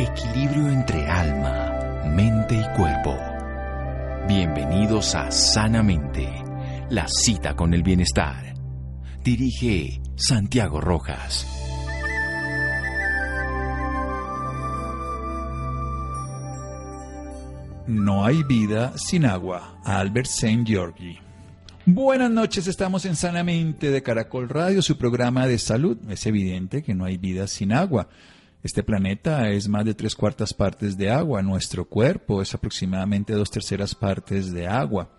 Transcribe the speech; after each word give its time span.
Equilibrio 0.00 0.70
entre 0.70 1.06
alma, 1.06 2.06
mente 2.06 2.54
y 2.54 2.74
cuerpo. 2.74 3.18
Bienvenidos 4.26 5.14
a 5.14 5.30
Sanamente, 5.30 6.26
la 6.88 7.06
cita 7.06 7.54
con 7.54 7.74
el 7.74 7.82
bienestar. 7.82 8.54
Dirige 9.22 10.00
Santiago 10.16 10.80
Rojas. 10.80 11.46
No 17.86 18.24
hay 18.24 18.42
vida 18.44 18.96
sin 18.96 19.26
agua. 19.26 19.82
Albert 19.84 20.28
St. 20.28 20.64
Georgi. 20.64 21.18
Buenas 21.84 22.30
noches, 22.30 22.66
estamos 22.68 23.04
en 23.04 23.16
Sanamente 23.16 23.90
de 23.90 24.02
Caracol 24.02 24.48
Radio, 24.48 24.80
su 24.80 24.96
programa 24.96 25.46
de 25.46 25.58
salud. 25.58 25.98
Es 26.08 26.24
evidente 26.24 26.82
que 26.82 26.94
no 26.94 27.04
hay 27.04 27.18
vida 27.18 27.46
sin 27.46 27.74
agua. 27.74 28.08
Este 28.62 28.82
planeta 28.82 29.48
es 29.50 29.68
más 29.68 29.84
de 29.86 29.94
tres 29.94 30.14
cuartas 30.14 30.52
partes 30.52 30.98
de 30.98 31.10
agua, 31.10 31.42
nuestro 31.42 31.86
cuerpo 31.86 32.42
es 32.42 32.52
aproximadamente 32.54 33.32
dos 33.32 33.50
terceras 33.50 33.94
partes 33.94 34.52
de 34.52 34.66
agua. 34.66 35.10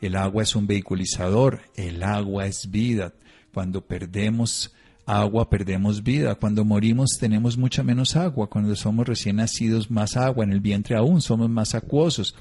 El 0.00 0.16
agua 0.16 0.42
es 0.42 0.56
un 0.56 0.66
vehiculizador, 0.66 1.60
el 1.76 2.02
agua 2.02 2.46
es 2.46 2.68
vida. 2.68 3.12
Cuando 3.54 3.86
perdemos 3.86 4.74
agua, 5.06 5.48
perdemos 5.48 6.02
vida. 6.02 6.34
Cuando 6.34 6.64
morimos 6.64 7.10
tenemos 7.20 7.56
mucha 7.56 7.84
menos 7.84 8.16
agua. 8.16 8.48
Cuando 8.50 8.74
somos 8.74 9.06
recién 9.06 9.36
nacidos, 9.36 9.92
más 9.92 10.16
agua. 10.16 10.42
En 10.42 10.52
el 10.52 10.60
vientre 10.60 10.96
aún 10.96 11.20
somos 11.20 11.48
más 11.48 11.76
acuosos. 11.76 12.34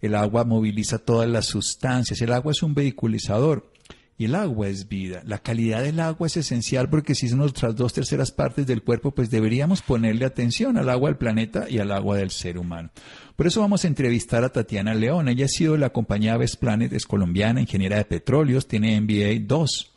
El 0.00 0.14
agua 0.14 0.44
moviliza 0.44 0.98
todas 0.98 1.28
las 1.28 1.46
sustancias. 1.46 2.20
El 2.20 2.32
agua 2.32 2.52
es 2.52 2.62
un 2.62 2.74
vehiculizador. 2.74 3.72
Y 4.20 4.26
el 4.26 4.34
agua 4.34 4.68
es 4.68 4.86
vida. 4.86 5.22
La 5.24 5.38
calidad 5.38 5.82
del 5.82 5.98
agua 5.98 6.26
es 6.26 6.36
esencial 6.36 6.90
porque 6.90 7.14
si 7.14 7.26
son 7.26 7.38
nuestras 7.38 7.74
dos 7.74 7.94
terceras 7.94 8.30
partes 8.30 8.66
del 8.66 8.82
cuerpo, 8.82 9.12
pues 9.12 9.30
deberíamos 9.30 9.80
ponerle 9.80 10.26
atención 10.26 10.76
al 10.76 10.90
agua 10.90 11.08
del 11.08 11.16
planeta 11.16 11.70
y 11.70 11.78
al 11.78 11.90
agua 11.90 12.18
del 12.18 12.30
ser 12.30 12.58
humano. 12.58 12.90
Por 13.34 13.46
eso 13.46 13.62
vamos 13.62 13.82
a 13.82 13.88
entrevistar 13.88 14.44
a 14.44 14.50
Tatiana 14.50 14.92
León. 14.92 15.30
Ella 15.30 15.46
ha 15.46 15.48
sido 15.48 15.78
la 15.78 15.88
compañía 15.88 16.36
Best 16.36 16.56
Planet, 16.56 16.92
es 16.92 17.06
colombiana, 17.06 17.62
ingeniera 17.62 17.96
de 17.96 18.04
petróleos, 18.04 18.68
tiene 18.68 19.00
MBA 19.00 19.46
2 19.46 19.92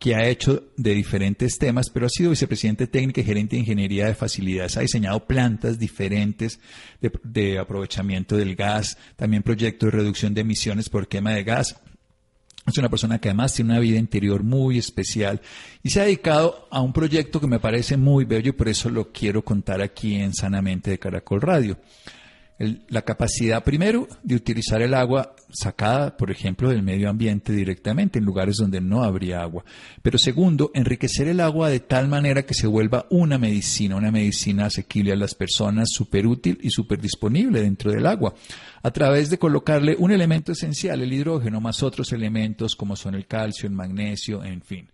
que 0.00 0.16
ha 0.16 0.26
hecho 0.26 0.64
de 0.76 0.94
diferentes 0.94 1.56
temas, 1.56 1.88
pero 1.88 2.06
ha 2.06 2.08
sido 2.08 2.30
vicepresidente 2.30 2.88
técnica 2.88 3.20
y 3.20 3.24
gerente 3.24 3.54
de 3.54 3.60
ingeniería 3.60 4.06
de 4.06 4.16
facilidades. 4.16 4.76
Ha 4.76 4.80
diseñado 4.80 5.24
plantas 5.28 5.78
diferentes 5.78 6.58
de, 7.00 7.12
de 7.22 7.60
aprovechamiento 7.60 8.36
del 8.36 8.56
gas, 8.56 8.98
también 9.14 9.44
proyectos 9.44 9.92
de 9.92 9.98
reducción 9.98 10.34
de 10.34 10.40
emisiones 10.40 10.88
por 10.88 11.06
quema 11.06 11.30
de 11.30 11.44
gas 11.44 11.76
es 12.66 12.78
una 12.78 12.88
persona 12.88 13.18
que 13.18 13.28
además 13.28 13.54
tiene 13.54 13.72
una 13.72 13.80
vida 13.80 13.98
interior 13.98 14.42
muy 14.42 14.78
especial 14.78 15.40
y 15.82 15.90
se 15.90 16.00
ha 16.00 16.04
dedicado 16.04 16.68
a 16.70 16.80
un 16.80 16.92
proyecto 16.92 17.40
que 17.40 17.46
me 17.46 17.58
parece 17.58 17.96
muy 17.96 18.24
bello 18.24 18.50
y 18.50 18.52
por 18.52 18.68
eso 18.68 18.88
lo 18.88 19.10
quiero 19.12 19.42
contar 19.42 19.82
aquí 19.82 20.14
en 20.14 20.32
Sanamente 20.32 20.90
de 20.90 20.98
Caracol 20.98 21.40
Radio 21.40 21.76
la 22.58 23.02
capacidad 23.02 23.64
primero 23.64 24.06
de 24.22 24.36
utilizar 24.36 24.82
el 24.82 24.94
agua 24.94 25.34
sacada, 25.50 26.16
por 26.16 26.30
ejemplo, 26.30 26.68
del 26.68 26.82
medio 26.82 27.10
ambiente 27.10 27.52
directamente 27.52 28.18
en 28.18 28.24
lugares 28.24 28.56
donde 28.56 28.80
no 28.80 29.02
habría 29.02 29.42
agua. 29.42 29.64
Pero 30.02 30.18
segundo, 30.18 30.70
enriquecer 30.74 31.28
el 31.28 31.40
agua 31.40 31.70
de 31.70 31.80
tal 31.80 32.08
manera 32.08 32.44
que 32.44 32.54
se 32.54 32.66
vuelva 32.66 33.06
una 33.10 33.36
medicina, 33.38 33.96
una 33.96 34.12
medicina 34.12 34.66
asequible 34.66 35.12
a 35.12 35.16
las 35.16 35.34
personas, 35.34 35.88
súper 35.92 36.26
útil 36.26 36.58
y 36.62 36.70
súper 36.70 37.00
disponible 37.00 37.62
dentro 37.62 37.90
del 37.90 38.06
agua, 38.06 38.34
a 38.82 38.90
través 38.90 39.30
de 39.30 39.38
colocarle 39.38 39.96
un 39.98 40.12
elemento 40.12 40.52
esencial, 40.52 41.00
el 41.00 41.12
hidrógeno, 41.12 41.60
más 41.60 41.82
otros 41.82 42.12
elementos 42.12 42.76
como 42.76 42.96
son 42.96 43.14
el 43.14 43.26
calcio, 43.26 43.66
el 43.66 43.74
magnesio, 43.74 44.44
en 44.44 44.62
fin. 44.62 44.88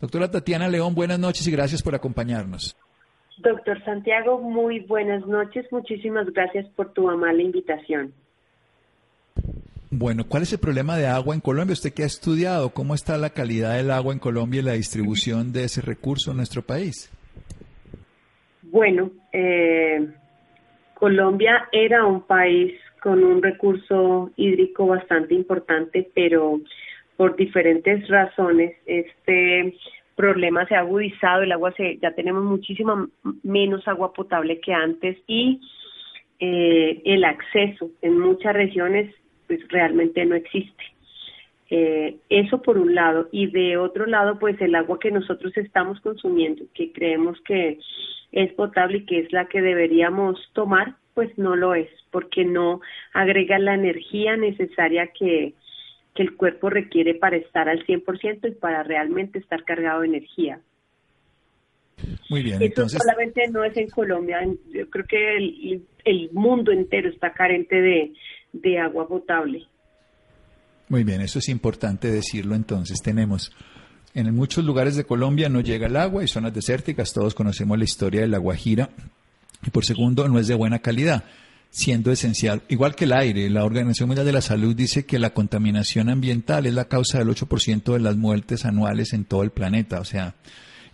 Doctora 0.00 0.30
Tatiana 0.30 0.68
León, 0.68 0.94
buenas 0.94 1.18
noches 1.18 1.46
y 1.46 1.50
gracias 1.50 1.82
por 1.82 1.94
acompañarnos. 1.94 2.76
Doctor 3.42 3.82
Santiago, 3.84 4.38
muy 4.40 4.80
buenas 4.80 5.26
noches. 5.26 5.66
Muchísimas 5.70 6.26
gracias 6.32 6.66
por 6.76 6.92
tu 6.92 7.08
amable 7.08 7.42
invitación. 7.42 8.12
Bueno, 9.90 10.24
¿cuál 10.28 10.44
es 10.44 10.52
el 10.52 10.60
problema 10.60 10.96
de 10.96 11.06
agua 11.06 11.34
en 11.34 11.40
Colombia? 11.40 11.72
Usted 11.72 11.92
que 11.92 12.04
ha 12.04 12.06
estudiado, 12.06 12.70
¿cómo 12.70 12.94
está 12.94 13.16
la 13.16 13.30
calidad 13.30 13.76
del 13.76 13.90
agua 13.90 14.12
en 14.12 14.20
Colombia 14.20 14.60
y 14.60 14.64
la 14.64 14.72
distribución 14.74 15.52
de 15.52 15.64
ese 15.64 15.80
recurso 15.80 16.30
en 16.30 16.36
nuestro 16.36 16.62
país? 16.62 17.10
Bueno, 18.62 19.10
eh, 19.32 20.06
Colombia 20.94 21.68
era 21.72 22.04
un 22.04 22.22
país 22.22 22.78
con 23.02 23.24
un 23.24 23.42
recurso 23.42 24.30
hídrico 24.36 24.86
bastante 24.86 25.34
importante, 25.34 26.08
pero 26.14 26.60
por 27.16 27.34
diferentes 27.34 28.06
razones, 28.08 28.76
este 28.86 29.74
problema 30.20 30.66
se 30.66 30.74
ha 30.74 30.80
agudizado, 30.80 31.42
el 31.42 31.52
agua 31.52 31.72
se, 31.72 31.96
ya 31.96 32.12
tenemos 32.12 32.44
muchísima 32.44 33.08
menos 33.42 33.88
agua 33.88 34.12
potable 34.12 34.60
que 34.60 34.74
antes 34.74 35.16
y 35.26 35.60
eh, 36.38 37.00
el 37.06 37.24
acceso 37.24 37.90
en 38.02 38.18
muchas 38.18 38.52
regiones 38.52 39.14
pues 39.46 39.60
realmente 39.68 40.24
no 40.26 40.34
existe. 40.34 40.84
Eh, 41.70 42.16
eso 42.28 42.60
por 42.60 42.76
un 42.76 42.94
lado 42.94 43.28
y 43.32 43.46
de 43.46 43.78
otro 43.78 44.04
lado 44.04 44.38
pues 44.38 44.60
el 44.60 44.74
agua 44.74 44.98
que 44.98 45.10
nosotros 45.10 45.56
estamos 45.56 46.00
consumiendo 46.00 46.64
que 46.74 46.92
creemos 46.92 47.40
que 47.42 47.78
es 48.32 48.52
potable 48.52 48.98
y 48.98 49.06
que 49.06 49.20
es 49.20 49.32
la 49.32 49.46
que 49.46 49.62
deberíamos 49.62 50.38
tomar 50.52 50.96
pues 51.14 51.30
no 51.38 51.56
lo 51.56 51.74
es 51.74 51.88
porque 52.10 52.44
no 52.44 52.80
agrega 53.14 53.58
la 53.58 53.74
energía 53.74 54.36
necesaria 54.36 55.06
que 55.18 55.54
que 56.14 56.22
el 56.22 56.36
cuerpo 56.36 56.70
requiere 56.70 57.14
para 57.14 57.36
estar 57.36 57.68
al 57.68 57.84
100% 57.86 58.48
y 58.48 58.54
para 58.54 58.82
realmente 58.82 59.38
estar 59.38 59.64
cargado 59.64 60.00
de 60.00 60.08
energía. 60.08 60.60
Muy 62.28 62.42
bien, 62.42 62.56
Eso 62.56 62.64
entonces... 62.64 63.02
solamente 63.02 63.48
no 63.48 63.62
es 63.62 63.76
en 63.76 63.88
Colombia, 63.90 64.38
yo 64.72 64.88
creo 64.88 65.04
que 65.06 65.36
el, 65.36 65.82
el 66.04 66.30
mundo 66.32 66.72
entero 66.72 67.10
está 67.10 67.32
carente 67.32 67.76
de, 67.76 68.12
de 68.52 68.78
agua 68.78 69.06
potable. 69.06 69.66
Muy 70.88 71.04
bien, 71.04 71.20
eso 71.20 71.38
es 71.38 71.48
importante 71.48 72.10
decirlo 72.10 72.54
entonces. 72.54 73.00
Tenemos 73.02 73.54
en 74.14 74.34
muchos 74.34 74.64
lugares 74.64 74.96
de 74.96 75.04
Colombia 75.04 75.48
no 75.48 75.60
llega 75.60 75.86
el 75.86 75.96
agua 75.96 76.24
y 76.24 76.28
zonas 76.28 76.52
desérticas, 76.52 77.12
todos 77.12 77.34
conocemos 77.34 77.78
la 77.78 77.84
historia 77.84 78.22
de 78.22 78.28
la 78.28 78.38
Guajira, 78.38 78.90
y 79.64 79.70
por 79.70 79.84
segundo 79.84 80.26
no 80.28 80.38
es 80.40 80.48
de 80.48 80.54
buena 80.54 80.80
calidad 80.80 81.24
siendo 81.70 82.10
esencial. 82.10 82.62
Igual 82.68 82.94
que 82.94 83.04
el 83.04 83.12
aire, 83.12 83.48
la 83.48 83.64
Organización 83.64 84.08
Mundial 84.08 84.26
de 84.26 84.32
la 84.32 84.40
Salud 84.40 84.74
dice 84.74 85.06
que 85.06 85.18
la 85.18 85.30
contaminación 85.30 86.08
ambiental 86.08 86.66
es 86.66 86.74
la 86.74 86.86
causa 86.86 87.18
del 87.18 87.28
8% 87.28 87.92
de 87.92 88.00
las 88.00 88.16
muertes 88.16 88.64
anuales 88.64 89.12
en 89.12 89.24
todo 89.24 89.42
el 89.42 89.50
planeta. 89.50 90.00
O 90.00 90.04
sea, 90.04 90.34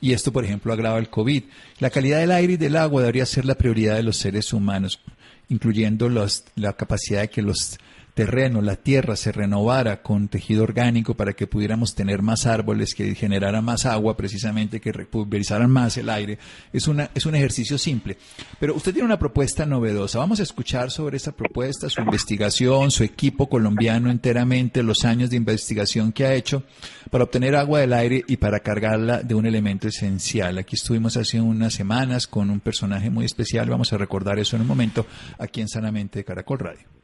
y 0.01 0.13
esto, 0.13 0.33
por 0.33 0.45
ejemplo, 0.45 0.73
agrava 0.73 0.99
el 0.99 1.09
COVID. 1.09 1.45
La 1.79 1.91
calidad 1.91 2.19
del 2.19 2.33
aire 2.33 2.55
y 2.55 2.59
del 2.59 2.77
agua 2.77 3.03
debería 3.03 3.27
ser 3.27 3.45
la 3.45 3.57
prioridad 3.57 3.97
de 3.97 4.03
los 4.03 4.19
seres 4.19 4.53
humanos, 4.53 5.01
incluyendo 5.49 6.09
los, 6.09 6.45
la 6.55 6.75
capacidad 6.75 7.23
de 7.23 7.31
que 7.31 7.43
los 7.43 7.79
terreno, 8.17 8.63
la 8.63 8.77
tierra 8.77 9.15
se 9.15 9.31
renovara 9.31 10.01
con 10.01 10.29
tejido 10.29 10.63
orgánico 10.63 11.15
para 11.15 11.35
que 11.35 11.47
pudiéramos 11.47 11.95
tener 11.95 12.23
más 12.23 12.47
árboles 12.47 12.95
que 12.95 13.15
generaran 13.15 13.63
más 13.63 13.85
agua, 13.85 14.17
precisamente 14.17 14.81
que 14.81 14.91
pulverizaran 14.91 15.71
más 15.71 15.99
el 15.99 16.09
aire. 16.09 16.39
Es, 16.73 16.89
una, 16.89 17.11
es 17.15 17.27
un 17.27 17.35
ejercicio 17.35 17.77
simple. 17.77 18.17
Pero 18.59 18.75
usted 18.75 18.95
tiene 18.95 19.05
una 19.05 19.19
propuesta 19.19 19.67
novedosa. 19.67 20.19
Vamos 20.19 20.41
a 20.41 20.45
escuchar 20.45 20.91
sobre 20.91 21.19
esa 21.19 21.33
propuesta, 21.33 21.91
su 21.91 22.01
investigación, 22.01 22.91
su 22.91 23.05
equipo 23.05 23.51
colombiano 23.51 24.11
enteramente, 24.11 24.83
los 24.83 25.05
años 25.05 25.29
de 25.29 25.37
investigación 25.37 26.11
que 26.11 26.25
ha 26.25 26.33
hecho 26.33 26.63
para 27.11 27.25
obtener 27.25 27.55
agua 27.55 27.81
del 27.81 27.93
aire 27.93 28.25
y 28.27 28.39
para 28.39 28.61
cargarla 28.61 29.23
de 29.23 29.35
un 29.35 29.45
elemento 29.45 29.89
esencial. 29.89 30.57
Aquí 30.57 30.77
estuvimos 30.77 31.19
hace 31.19 31.39
unas 31.39 31.75
semanas 31.75 32.27
con 32.27 32.49
un 32.49 32.61
personaje 32.61 33.11
muy 33.11 33.27
especial. 33.27 33.69
Vamos 33.69 33.93
a 33.93 33.99
recordar 33.99 34.39
eso 34.39 34.57
en 34.57 34.63
un 34.63 34.69
momento 34.69 35.07
aquí 35.39 35.61
en 35.61 35.69
Sanamente 35.69 36.21
de 36.21 36.25
Caracol 36.25 36.61
Radio 36.61 36.97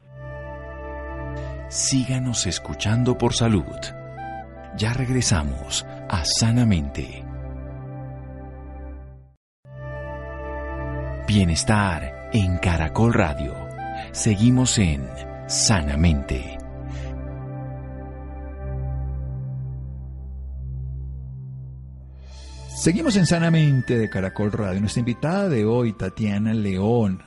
síganos 1.73 2.45
escuchando 2.45 3.17
por 3.17 3.33
salud. 3.33 3.65
Ya 4.77 4.93
regresamos 4.93 5.83
a 6.07 6.23
Sanamente. 6.23 7.25
Bienestar 11.27 12.29
en 12.31 12.57
Caracol 12.59 13.13
Radio. 13.13 13.55
Seguimos 14.11 14.77
en 14.77 15.09
Sanamente. 15.47 16.59
Seguimos 22.75 23.15
en 23.15 23.25
Sanamente 23.25 23.97
de 23.97 24.09
Caracol 24.11 24.51
Radio. 24.51 24.79
Nuestra 24.79 24.99
invitada 24.99 25.49
de 25.49 25.65
hoy, 25.65 25.93
Tatiana 25.93 26.53
León, 26.53 27.23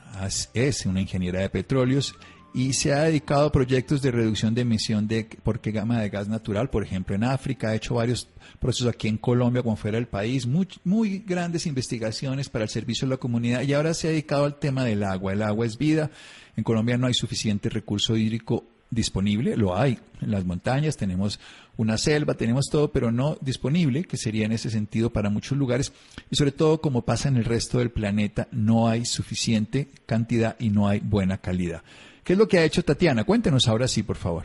es 0.53 0.85
una 0.85 1.01
ingeniera 1.01 1.41
de 1.41 1.49
petróleos 1.49 2.15
y 2.53 2.73
se 2.73 2.93
ha 2.93 3.03
dedicado 3.03 3.47
a 3.47 3.51
proyectos 3.51 4.01
de 4.01 4.11
reducción 4.11 4.55
de 4.55 4.61
emisión 4.61 5.07
de 5.07 5.25
por 5.43 5.59
qué 5.59 5.71
gama 5.71 5.99
de 6.01 6.09
gas 6.09 6.27
natural, 6.27 6.69
por 6.69 6.83
ejemplo 6.83 7.15
en 7.15 7.23
África, 7.23 7.69
ha 7.69 7.75
hecho 7.75 7.95
varios 7.95 8.27
procesos 8.59 8.87
aquí 8.87 9.07
en 9.07 9.17
Colombia 9.17 9.61
como 9.61 9.75
fuera 9.75 9.97
del 9.97 10.07
país, 10.07 10.47
muy, 10.47 10.67
muy 10.83 11.19
grandes 11.19 11.65
investigaciones 11.67 12.49
para 12.49 12.63
el 12.63 12.69
servicio 12.69 13.07
de 13.07 13.15
la 13.15 13.17
comunidad 13.17 13.61
y 13.61 13.73
ahora 13.73 13.93
se 13.93 14.07
ha 14.07 14.11
dedicado 14.11 14.45
al 14.45 14.59
tema 14.59 14.83
del 14.83 15.03
agua. 15.03 15.33
El 15.33 15.43
agua 15.43 15.65
es 15.65 15.77
vida, 15.77 16.09
en 16.55 16.63
Colombia 16.63 16.97
no 16.97 17.07
hay 17.07 17.13
suficiente 17.13 17.69
recurso 17.69 18.15
hídrico 18.15 18.65
disponible, 18.89 19.57
lo 19.57 19.77
hay. 19.77 19.99
En 20.21 20.31
las 20.31 20.45
montañas 20.45 20.97
tenemos 20.97 21.39
una 21.75 21.97
selva, 21.97 22.35
tenemos 22.35 22.67
todo, 22.71 22.91
pero 22.91 23.11
no 23.11 23.37
disponible, 23.41 24.03
que 24.03 24.17
sería 24.17 24.45
en 24.45 24.51
ese 24.51 24.69
sentido 24.69 25.11
para 25.11 25.29
muchos 25.29 25.57
lugares. 25.57 25.93
Y 26.31 26.35
sobre 26.35 26.51
todo, 26.51 26.81
como 26.81 27.03
pasa 27.03 27.27
en 27.29 27.37
el 27.37 27.45
resto 27.45 27.79
del 27.79 27.91
planeta, 27.91 28.47
no 28.51 28.87
hay 28.87 29.05
suficiente 29.05 29.89
cantidad 30.05 30.55
y 30.59 30.69
no 30.69 30.87
hay 30.87 30.99
buena 30.99 31.37
calidad. 31.37 31.83
¿Qué 32.27 32.33
es 32.33 32.39
lo 32.39 32.49
que 32.49 32.57
ha 32.57 32.65
hecho 32.65 32.83
Tatiana? 32.83 33.23
Cuéntenos 33.23 33.69
ahora 33.69 33.87
sí, 33.87 34.03
por 34.03 34.17
favor. 34.17 34.43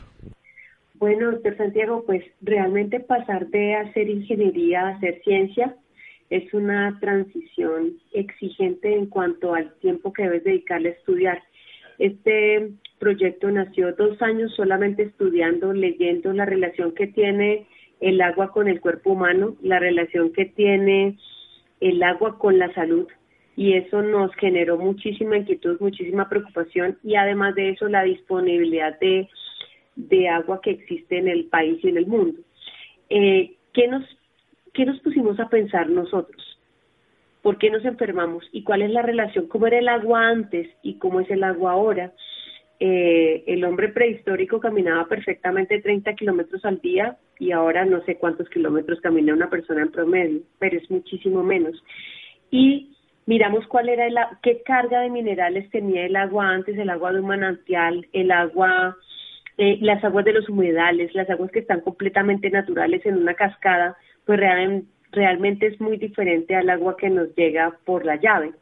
Bueno, 0.95 1.33
doctor 1.33 1.57
Santiago, 1.57 2.05
pues 2.07 2.23
realmente 2.41 3.01
pasar 3.01 3.49
de 3.49 3.75
hacer 3.75 4.09
ingeniería 4.09 4.83
a 4.83 4.89
hacer 4.91 5.21
ciencia 5.25 5.75
es 6.31 6.55
una 6.55 6.97
transición 7.01 7.95
exigente 8.13 8.95
en 8.95 9.07
cuanto 9.07 9.53
al 9.53 9.75
tiempo 9.81 10.13
que 10.13 10.23
debes 10.23 10.45
dedicarle 10.45 10.91
a 10.91 10.93
estudiar. 10.93 11.43
Este 11.99 12.71
proyecto 13.01 13.51
nació 13.51 13.93
dos 13.95 14.23
años 14.23 14.55
solamente 14.55 15.03
estudiando, 15.03 15.73
leyendo 15.73 16.33
la 16.33 16.45
relación 16.45 16.93
que 16.93 17.09
tiene 17.09 17.67
el 17.99 18.21
agua 18.21 18.53
con 18.53 18.69
el 18.69 18.81
cuerpo 18.81 19.11
humano, 19.11 19.57
la 19.61 19.81
relación 19.81 20.33
que 20.33 20.45
tiene 20.45 21.19
el 21.81 22.01
agua 22.05 22.39
con 22.39 22.61
la 22.61 22.73
salud 22.75 23.09
y 23.57 23.75
eso 23.75 24.03
nos 24.03 24.35
generó 24.37 24.79
muchísima 24.79 25.37
inquietud, 25.37 25.79
muchísima 25.81 26.29
preocupación 26.29 26.99
y 27.03 27.17
además 27.17 27.55
de 27.55 27.71
eso 27.71 27.89
la 27.89 28.03
disponibilidad 28.03 28.99
de 28.99 29.29
de 29.97 30.29
agua 30.29 30.61
que 30.63 30.71
existe 30.71 31.19
en 31.19 31.29
el 31.29 31.47
país 31.47 31.79
y 31.83 31.89
en 31.89 31.97
el 31.99 32.07
mundo. 32.07 32.41
Eh, 33.11 33.55
¿qué, 33.73 33.89
nos, 33.89 34.05
¿Qué 34.73 34.85
nos 34.85 34.99
pusimos 35.01 35.39
a 35.41 35.49
pensar 35.49 35.89
nosotros? 35.89 36.59
¿Por 37.43 37.59
qué 37.59 37.71
nos 37.71 37.85
enfermamos? 37.85 38.49
¿Y 38.53 38.63
cuál 38.63 38.83
es 38.83 38.91
la 38.91 39.03
relación? 39.03 39.49
¿Cómo 39.49 39.67
era 39.67 39.79
el 39.79 39.89
agua 39.89 40.29
antes 40.29 40.69
y 40.83 40.95
cómo 40.95 41.21
es 41.21 41.31
el 41.31 41.43
agua 41.43 41.73
ahora? 41.73 42.13
Eh, 42.79 43.45
el 43.47 43.65
hombre 43.65 43.89
prehistórico 43.89 44.61
caminaba 44.61 45.07
perfectamente 45.07 45.81
30 45.81 46.15
kilómetros 46.15 46.65
al 46.65 46.81
día 46.81 47.17
y 47.39 47.53
ahora 47.53 47.85
no 47.85 48.03
sé 48.05 48.17
cuántos 48.17 48.49
kilómetros 48.49 49.01
camina 49.01 49.35
una 49.35 49.51
persona 49.51 49.83
en 49.83 49.93
promedio, 49.93 50.41
pero 50.59 50.79
es 50.79 50.91
muchísimo 50.91 51.43
menos. 51.43 51.83
Y 52.51 52.92
miramos 53.27 53.67
cuál 53.67 53.89
era 53.89 54.07
el, 54.07 54.17
qué 54.43 54.63
carga 54.63 55.01
de 55.01 55.11
minerales 55.11 55.71
tenía 55.71 56.07
el 56.07 56.17
agua 56.17 56.49
antes, 56.49 56.77
el 56.79 56.91
agua 56.91 57.13
de 57.13 57.21
un 57.21 57.27
manantial, 57.27 58.07
el 58.13 58.31
agua 58.31 58.97
eh, 59.59 59.79
las 59.83 60.03
aguas 60.03 60.25
de 60.25 60.33
los 60.33 60.49
humedales, 60.49 61.15
las 61.15 61.29
aguas 61.29 61.51
que 61.51 61.59
están 61.59 61.83
completamente 61.83 62.49
naturales 62.51 63.05
en 63.05 63.19
una 63.19 63.35
cascada, 63.35 63.97
pues 64.25 64.41
realmente 65.13 65.67
es 65.67 65.81
muy 65.81 65.99
diferente 65.99 66.57
al 66.57 66.71
agua 66.71 66.97
que 66.97 67.11
nos 67.11 67.35
llega 67.37 67.77
por 67.85 68.07
la 68.07 68.17
llave. 68.17 68.53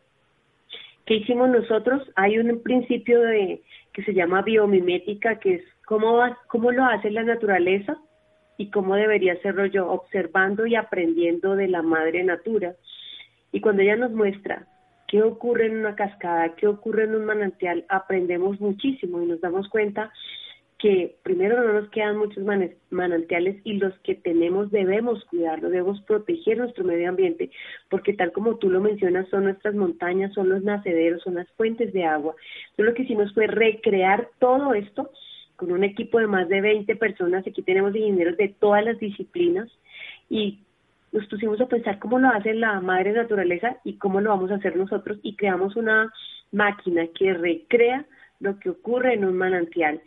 ¿Qué 1.07 1.15
hicimos 1.15 1.49
nosotros? 1.49 2.03
Hay 2.17 2.39
un 2.39 2.61
principio 2.63 3.21
de 3.21 3.63
que 3.93 4.03
se 4.03 4.15
llama 4.15 4.43
biomimética, 4.43 5.39
que 5.39 5.55
es 5.55 5.63
cómo, 5.87 6.21
cómo 6.49 6.73
lo 6.73 6.85
hace 6.85 7.11
la 7.11 7.23
naturaleza 7.23 7.97
y 8.59 8.71
cómo 8.71 8.97
debería 8.97 9.35
hacerlo 9.35 9.67
yo, 9.67 9.91
observando 9.91 10.67
y 10.67 10.75
aprendiendo 10.75 11.55
de 11.55 11.69
la 11.69 11.83
madre 11.83 12.25
natura. 12.25 12.75
Y 13.53 13.61
cuando 13.61 13.83
ella 13.83 13.97
nos 13.97 14.13
muestra 14.13 14.67
qué 15.09 15.23
ocurre 15.23 15.67
en 15.67 15.79
una 15.79 15.97
cascada, 15.97 16.55
qué 16.55 16.67
ocurre 16.69 17.05
en 17.05 17.15
un 17.15 17.25
manantial, 17.25 17.85
aprendemos 17.89 18.61
muchísimo 18.61 19.21
y 19.23 19.27
nos 19.27 19.41
damos 19.41 19.69
cuenta 19.69 20.13
que 20.81 21.17
primero 21.23 21.63
no 21.63 21.75
nos 21.75 21.91
quedan 21.91 22.17
muchos 22.17 22.43
manantiales 22.91 23.61
y 23.65 23.75
los 23.75 23.93
que 24.01 24.15
tenemos 24.15 24.71
debemos 24.71 25.23
cuidarlos, 25.27 25.71
debemos 25.71 26.01
proteger 26.03 26.57
nuestro 26.57 26.85
medio 26.85 27.11
ambiente, 27.11 27.51
porque 27.91 28.15
tal 28.15 28.33
como 28.33 28.57
tú 28.57 28.71
lo 28.71 28.81
mencionas, 28.81 29.29
son 29.29 29.45
nuestras 29.45 29.75
montañas, 29.75 30.33
son 30.33 30.49
los 30.49 30.63
nacederos, 30.63 31.23
son 31.23 31.35
las 31.35 31.49
fuentes 31.53 31.93
de 31.93 32.05
agua. 32.05 32.35
Entonces 32.71 32.87
lo 32.87 32.95
que 32.95 33.03
hicimos 33.03 33.35
fue 33.35 33.47
recrear 33.47 34.31
todo 34.39 34.73
esto 34.73 35.11
con 35.57 35.71
un 35.71 35.85
equipo 35.85 36.19
de 36.19 36.27
más 36.27 36.49
de 36.49 36.63
20 36.63 36.97
personas, 36.97 37.47
aquí 37.47 37.61
tenemos 37.61 37.95
ingenieros 37.95 38.39
de 38.39 38.49
todas 38.49 38.83
las 38.83 38.99
disciplinas 38.99 39.69
y 40.31 40.61
nos 41.13 41.27
pusimos 41.27 41.61
a 41.61 41.67
pensar 41.67 41.99
cómo 41.99 42.19
lo 42.19 42.29
hace 42.29 42.55
la 42.55 42.81
madre 42.81 43.13
naturaleza 43.13 43.77
y 43.85 43.95
cómo 43.95 44.21
lo 44.21 44.31
vamos 44.31 44.51
a 44.51 44.57
hacer 44.57 44.77
nosotros 44.77 45.19
y 45.23 45.37
creamos 45.37 45.77
una 45.77 46.13
máquina 46.53 47.07
que 47.19 47.35
recrea 47.35 48.05
lo 48.39 48.59
que 48.59 48.71
ocurre 48.71 49.15
en 49.15 49.25
un 49.25 49.37
manantial. 49.37 50.01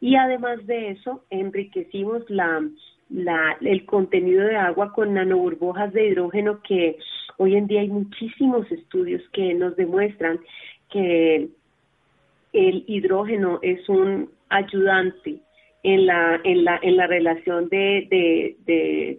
Y 0.00 0.16
además 0.16 0.66
de 0.66 0.90
eso 0.90 1.24
enriquecimos 1.30 2.28
la, 2.28 2.62
la, 3.10 3.56
el 3.60 3.86
contenido 3.86 4.44
de 4.44 4.56
agua 4.56 4.92
con 4.92 5.14
nanoburbujas 5.14 5.92
de 5.92 6.08
hidrógeno 6.08 6.60
que 6.62 6.98
hoy 7.38 7.56
en 7.56 7.66
día 7.66 7.80
hay 7.80 7.88
muchísimos 7.88 8.70
estudios 8.70 9.22
que 9.32 9.54
nos 9.54 9.76
demuestran 9.76 10.40
que 10.90 11.48
el 12.52 12.84
hidrógeno 12.86 13.58
es 13.62 13.88
un 13.88 14.30
ayudante 14.48 15.40
en 15.82 16.06
la, 16.06 16.40
en 16.42 16.64
la, 16.64 16.78
en 16.82 16.96
la 16.96 17.06
relación 17.06 17.68
de, 17.68 18.06
de, 18.10 18.56
de 18.66 19.18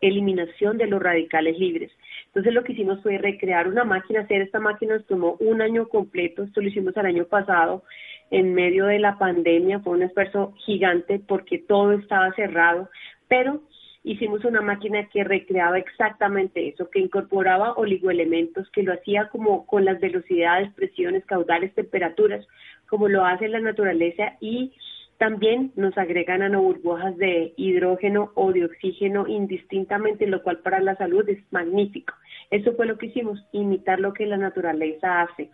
eliminación 0.00 0.78
de 0.78 0.86
los 0.86 1.02
radicales 1.02 1.58
libres. 1.58 1.90
Entonces 2.26 2.54
lo 2.54 2.64
que 2.64 2.72
hicimos 2.72 3.02
fue 3.02 3.18
recrear 3.18 3.68
una 3.68 3.84
máquina, 3.84 4.20
hacer 4.20 4.42
esta 4.42 4.60
máquina 4.60 4.94
nos 4.94 5.06
tomó 5.06 5.36
un 5.40 5.62
año 5.62 5.88
completo, 5.88 6.44
esto 6.44 6.60
lo 6.60 6.68
hicimos 6.68 6.96
el 6.96 7.06
año 7.06 7.24
pasado, 7.24 7.82
en 8.30 8.54
medio 8.54 8.86
de 8.86 9.00
la 9.00 9.18
pandemia, 9.18 9.80
fue 9.80 9.94
un 9.94 10.02
esfuerzo 10.02 10.54
gigante 10.64 11.20
porque 11.26 11.58
todo 11.58 11.92
estaba 11.92 12.32
cerrado, 12.34 12.88
pero 13.28 13.60
hicimos 14.04 14.44
una 14.44 14.60
máquina 14.60 15.08
que 15.08 15.24
recreaba 15.24 15.78
exactamente 15.78 16.68
eso, 16.68 16.88
que 16.88 17.00
incorporaba 17.00 17.74
oligoelementos, 17.74 18.70
que 18.70 18.82
lo 18.82 18.92
hacía 18.92 19.28
como 19.28 19.66
con 19.66 19.84
las 19.84 20.00
velocidades, 20.00 20.72
presiones, 20.74 21.24
caudales, 21.26 21.74
temperaturas, 21.74 22.46
como 22.88 23.08
lo 23.08 23.24
hace 23.24 23.48
la 23.48 23.60
naturaleza 23.60 24.36
y 24.40 24.72
también 25.20 25.70
nos 25.76 25.98
agregan 25.98 26.40
nanoburbujas 26.40 27.14
de 27.18 27.52
hidrógeno 27.58 28.32
o 28.36 28.54
de 28.54 28.64
oxígeno 28.64 29.28
indistintamente, 29.28 30.26
lo 30.26 30.42
cual 30.42 30.60
para 30.60 30.80
la 30.80 30.96
salud 30.96 31.28
es 31.28 31.38
magnífico. 31.52 32.14
Eso 32.50 32.72
fue 32.72 32.86
lo 32.86 32.96
que 32.96 33.08
hicimos, 33.08 33.38
imitar 33.52 34.00
lo 34.00 34.14
que 34.14 34.24
la 34.24 34.38
naturaleza 34.38 35.20
hace. 35.20 35.50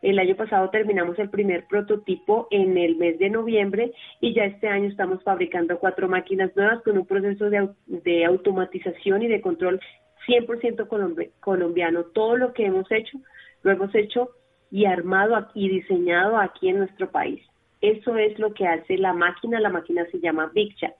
El 0.00 0.18
año 0.18 0.34
pasado 0.34 0.70
terminamos 0.70 1.18
el 1.18 1.28
primer 1.28 1.66
prototipo 1.66 2.48
en 2.50 2.78
el 2.78 2.96
mes 2.96 3.18
de 3.18 3.28
noviembre 3.28 3.92
y 4.22 4.32
ya 4.32 4.46
este 4.46 4.66
año 4.66 4.88
estamos 4.88 5.22
fabricando 5.22 5.78
cuatro 5.78 6.08
máquinas 6.08 6.56
nuevas 6.56 6.82
con 6.82 6.96
un 6.96 7.04
proceso 7.04 7.50
de, 7.50 8.24
automatización 8.24 9.24
y 9.24 9.28
de 9.28 9.42
control 9.42 9.78
100% 10.26 11.28
colombiano. 11.40 12.04
Todo 12.14 12.38
lo 12.38 12.54
que 12.54 12.64
hemos 12.64 12.90
hecho 12.90 13.18
lo 13.62 13.72
hemos 13.72 13.94
hecho 13.94 14.30
y 14.70 14.86
armado 14.86 15.48
y 15.52 15.68
diseñado 15.68 16.38
aquí 16.38 16.70
en 16.70 16.78
nuestro 16.78 17.10
país. 17.10 17.42
Eso 17.80 18.16
es 18.16 18.38
lo 18.38 18.54
que 18.54 18.66
hace 18.66 18.96
la 18.96 19.12
máquina. 19.12 19.60
La 19.60 19.70
máquina 19.70 20.04
se 20.10 20.18
llama 20.18 20.50
Viccha, 20.54 20.94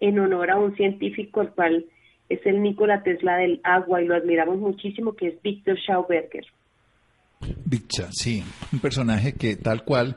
en 0.00 0.18
honor 0.18 0.50
a 0.50 0.58
un 0.58 0.74
científico 0.76 1.42
el 1.42 1.50
cual 1.50 1.86
es 2.28 2.44
el 2.46 2.62
Nikola 2.62 3.02
Tesla 3.02 3.36
del 3.36 3.60
agua 3.62 4.02
y 4.02 4.06
lo 4.06 4.14
admiramos 4.14 4.58
muchísimo, 4.58 5.14
que 5.14 5.28
es 5.28 5.42
Victor 5.42 5.76
Schauberger. 5.78 6.46
Viccha, 7.64 8.08
sí, 8.12 8.42
un 8.72 8.78
personaje 8.78 9.34
que 9.34 9.56
tal 9.56 9.84
cual 9.84 10.16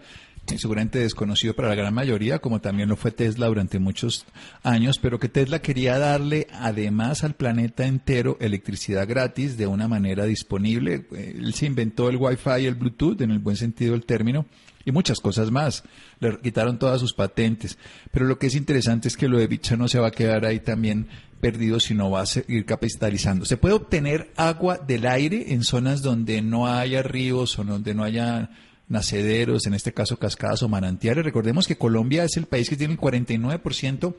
seguramente 0.58 1.00
desconocido 1.00 1.56
para 1.56 1.70
la 1.70 1.76
gran 1.76 1.94
mayoría, 1.94 2.40
como 2.40 2.62
también 2.62 2.88
lo 2.88 2.96
fue 2.96 3.12
Tesla 3.12 3.48
durante 3.48 3.80
muchos 3.80 4.26
años, 4.64 5.00
pero 5.00 5.20
que 5.20 5.28
Tesla 5.28 5.60
quería 5.60 5.98
darle 5.98 6.48
además 6.54 7.24
al 7.24 7.34
planeta 7.34 7.86
entero 7.86 8.38
electricidad 8.40 9.08
gratis 9.08 9.58
de 9.58 9.68
una 9.68 9.88
manera 9.88 10.26
disponible. 10.26 11.06
Él 11.12 11.54
se 11.54 11.66
inventó 11.66 12.10
el 12.10 12.18
Wi-Fi 12.18 12.62
y 12.62 12.66
el 12.68 12.76
Bluetooth 12.76 13.22
en 13.22 13.32
el 13.32 13.40
buen 13.40 13.56
sentido 13.56 13.94
del 13.94 14.06
término 14.06 14.46
y 14.86 14.92
muchas 14.92 15.20
cosas 15.20 15.52
más. 15.52 15.84
Le 16.20 16.40
quitaron 16.40 16.80
todas 16.80 17.02
sus 17.02 17.14
patentes. 17.14 17.78
Pero 18.12 18.26
lo 18.26 18.40
que 18.40 18.48
es 18.48 18.56
interesante 18.56 19.08
es 19.08 19.18
que 19.18 19.28
lo 19.28 19.38
de 19.38 19.48
Bicha 19.48 19.76
no 19.76 19.88
se 19.88 20.00
va 20.00 20.08
a 20.08 20.12
quedar 20.12 20.46
ahí 20.46 20.60
también 20.60 21.08
perdido, 21.42 21.80
sino 21.80 22.10
va 22.10 22.22
a 22.22 22.26
seguir 22.26 22.66
capitalizando. 22.66 23.46
Se 23.46 23.58
puede 23.58 23.76
obtener 23.76 24.32
agua 24.36 24.78
del 24.78 25.06
aire 25.06 25.54
en 25.54 25.64
zonas 25.64 26.02
donde 26.02 26.42
no 26.42 26.68
haya 26.68 27.04
ríos 27.04 27.60
o 27.60 27.64
donde 27.64 27.94
no 27.94 28.04
haya 28.04 28.50
nacederos, 28.88 29.66
en 29.66 29.74
este 29.74 29.94
caso 29.94 30.18
cascadas 30.18 30.62
o 30.64 30.70
manantiales. 30.70 31.26
Recordemos 31.26 31.68
que 31.68 31.78
Colombia 31.78 32.24
es 32.24 32.38
el 32.38 32.46
país 32.46 32.70
que 32.70 32.78
tiene 32.78 32.94
el 32.94 33.00
49% 33.00 34.16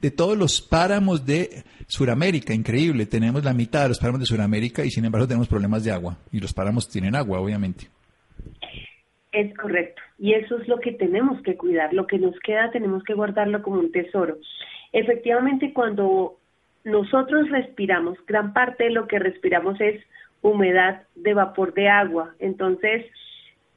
de 0.00 0.10
todos 0.10 0.36
los 0.36 0.60
páramos 0.60 1.24
de 1.24 1.64
Sudamérica. 1.86 2.52
Increíble, 2.52 3.06
tenemos 3.06 3.44
la 3.44 3.54
mitad 3.54 3.82
de 3.82 3.90
los 3.90 3.98
páramos 3.98 4.20
de 4.20 4.26
Sudamérica 4.26 4.84
y 4.84 4.90
sin 4.90 5.04
embargo 5.04 5.28
tenemos 5.28 5.48
problemas 5.48 5.84
de 5.84 5.92
agua. 5.92 6.18
Y 6.32 6.40
los 6.40 6.52
páramos 6.52 6.88
tienen 6.88 7.14
agua, 7.14 7.40
obviamente. 7.40 7.88
Es 9.32 9.54
correcto. 9.56 10.00
Y 10.18 10.32
eso 10.32 10.58
es 10.58 10.68
lo 10.68 10.78
que 10.78 10.92
tenemos 10.92 11.40
que 11.42 11.56
cuidar. 11.56 11.92
Lo 11.92 12.06
que 12.06 12.18
nos 12.18 12.38
queda 12.40 12.70
tenemos 12.70 13.02
que 13.04 13.14
guardarlo 13.14 13.62
como 13.62 13.80
un 13.80 13.92
tesoro. 13.92 14.38
Efectivamente, 14.92 15.72
cuando 15.74 16.38
nosotros 16.84 17.50
respiramos, 17.50 18.18
gran 18.26 18.52
parte 18.52 18.84
de 18.84 18.90
lo 18.90 19.06
que 19.06 19.18
respiramos 19.18 19.78
es 19.80 20.02
humedad 20.40 21.02
de 21.14 21.34
vapor 21.34 21.74
de 21.74 21.88
agua. 21.88 22.34
Entonces, 22.38 23.04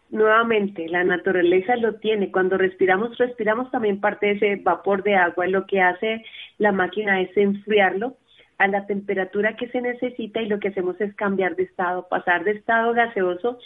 nuevamente, 0.10 0.88
la 0.88 1.04
naturaleza 1.04 1.76
lo 1.76 1.96
tiene. 1.96 2.32
Cuando 2.32 2.58
respiramos, 2.58 3.18
respiramos 3.18 3.70
también 3.72 4.00
parte 4.00 4.28
de 4.28 4.32
ese 4.34 4.56
vapor 4.58 5.04
de 5.04 5.16
agua. 5.16 5.48
Lo 5.48 5.66
que 5.66 5.82
hace 5.82 6.24
la 6.60 6.72
máquina 6.72 7.20
es 7.22 7.36
enfriarlo 7.36 8.16
a 8.58 8.68
la 8.68 8.86
temperatura 8.86 9.56
que 9.56 9.68
se 9.70 9.82
necesita 9.82 10.42
y 10.42 10.48
lo 10.48 10.60
que 10.60 10.70
hacemos 10.70 11.00
es 11.02 11.14
cambiar 11.16 11.56
de 11.56 11.64
estado, 11.64 12.08
pasar 12.08 12.44
de 12.44 12.52
estado 12.52 12.94
gaseoso 12.94 13.58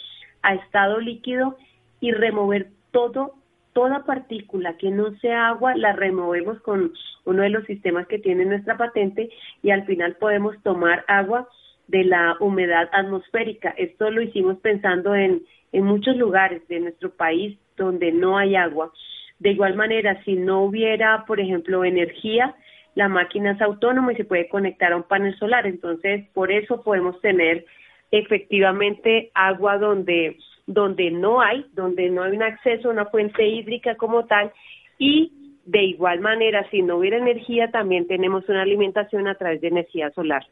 a 0.42 0.54
estado 0.54 1.00
líquido 1.00 1.56
y 2.00 2.12
remover 2.12 2.68
todo, 2.90 3.34
toda 3.72 4.04
partícula 4.04 4.76
que 4.76 4.90
no 4.90 5.14
sea 5.18 5.48
agua 5.48 5.74
la 5.76 5.92
removemos 5.92 6.60
con 6.60 6.92
uno 7.24 7.42
de 7.42 7.50
los 7.50 7.64
sistemas 7.64 8.06
que 8.06 8.18
tiene 8.18 8.44
nuestra 8.44 8.76
patente 8.76 9.30
y 9.62 9.70
al 9.70 9.84
final 9.86 10.16
podemos 10.16 10.60
tomar 10.62 11.04
agua 11.08 11.48
de 11.88 12.04
la 12.04 12.36
humedad 12.40 12.88
atmosférica. 12.92 13.70
Esto 13.76 14.10
lo 14.10 14.22
hicimos 14.22 14.58
pensando 14.58 15.14
en, 15.14 15.42
en 15.72 15.84
muchos 15.84 16.16
lugares 16.16 16.66
de 16.68 16.80
nuestro 16.80 17.10
país 17.10 17.58
donde 17.76 18.12
no 18.12 18.38
hay 18.38 18.56
agua. 18.56 18.92
De 19.38 19.50
igual 19.50 19.74
manera, 19.74 20.22
si 20.24 20.34
no 20.34 20.62
hubiera, 20.62 21.24
por 21.26 21.40
ejemplo, 21.40 21.84
energía, 21.84 22.54
la 22.94 23.08
máquina 23.08 23.52
es 23.52 23.60
autónoma 23.60 24.12
y 24.12 24.16
se 24.16 24.24
puede 24.24 24.48
conectar 24.48 24.92
a 24.92 24.96
un 24.96 25.02
panel 25.02 25.38
solar. 25.38 25.66
Entonces, 25.66 26.26
por 26.32 26.50
eso 26.50 26.82
podemos 26.82 27.20
tener 27.20 27.66
efectivamente 28.10 29.30
agua 29.34 29.76
donde, 29.78 30.38
donde 30.66 31.10
no 31.10 31.40
hay, 31.40 31.66
donde 31.72 32.10
no 32.10 32.24
hay 32.24 32.32
un 32.32 32.42
acceso 32.42 32.88
a 32.88 32.92
una 32.92 33.06
fuente 33.06 33.46
hídrica 33.46 33.96
como 33.96 34.24
tal. 34.26 34.52
Y 34.98 35.32
de 35.64 35.84
igual 35.84 36.20
manera, 36.20 36.68
si 36.70 36.82
no 36.82 36.98
hubiera 36.98 37.18
energía, 37.18 37.70
también 37.70 38.06
tenemos 38.06 38.48
una 38.48 38.62
alimentación 38.62 39.28
a 39.28 39.34
través 39.34 39.60
de 39.60 39.68
energía 39.68 40.10
solar. 40.10 40.46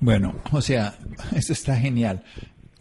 Bueno, 0.00 0.34
o 0.52 0.60
sea, 0.60 0.94
esto 1.36 1.52
está 1.52 1.76
genial 1.76 2.22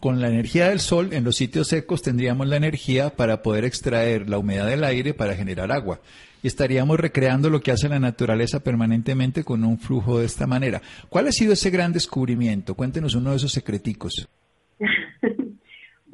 con 0.03 0.19
la 0.19 0.27
energía 0.27 0.67
del 0.67 0.81
sol 0.81 1.13
en 1.13 1.23
los 1.23 1.38
sitios 1.38 1.69
secos 1.69 2.01
tendríamos 2.01 2.45
la 2.45 2.57
energía 2.57 3.15
para 3.15 3.41
poder 3.41 3.63
extraer 3.63 4.27
la 4.29 4.38
humedad 4.38 4.67
del 4.67 4.83
aire 4.83 5.13
para 5.13 5.33
generar 5.33 5.71
agua. 5.71 6.01
Y 6.41 6.47
estaríamos 6.47 7.00
recreando 7.00 7.50
lo 7.50 7.62
que 7.62 7.71
hace 7.71 7.88
la 7.88 8.01
naturaleza 8.01 8.59
permanentemente 8.59 9.45
con 9.45 9.63
un 9.63 9.79
flujo 9.79 10.19
de 10.19 10.25
esta 10.25 10.45
manera. 10.45 10.81
¿Cuál 11.07 11.29
ha 11.29 11.31
sido 11.31 11.53
ese 11.53 11.69
gran 11.69 11.93
descubrimiento? 11.93 12.75
Cuéntenos 12.75 13.15
uno 13.15 13.29
de 13.29 13.38
esos 13.38 13.53
secreticos. 13.53 14.27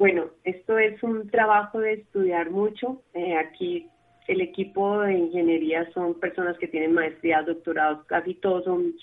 Bueno, 0.00 0.30
esto 0.44 0.78
es 0.78 1.02
un 1.02 1.28
trabajo 1.28 1.78
de 1.78 1.92
estudiar 1.92 2.48
mucho. 2.50 3.02
Eh, 3.12 3.36
aquí 3.36 3.86
el 4.28 4.40
equipo 4.40 5.02
de 5.02 5.12
ingeniería 5.12 5.92
son 5.92 6.18
personas 6.18 6.56
que 6.56 6.68
tienen 6.68 6.94
maestría, 6.94 7.42
doctorados, 7.42 8.06
casi 8.06 8.32
todos 8.32 8.64
son, 8.64 8.94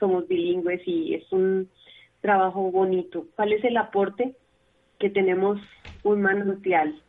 somos 0.00 0.26
bilingües 0.26 0.82
y 0.84 1.14
es 1.14 1.30
un 1.30 1.70
trabajo 2.20 2.68
bonito. 2.72 3.28
¿Cuál 3.36 3.52
es 3.52 3.62
el 3.62 3.76
aporte? 3.76 4.34
Que 4.98 5.08
tenemos 5.08 5.60
un 6.02 6.20
manantial 6.20 7.00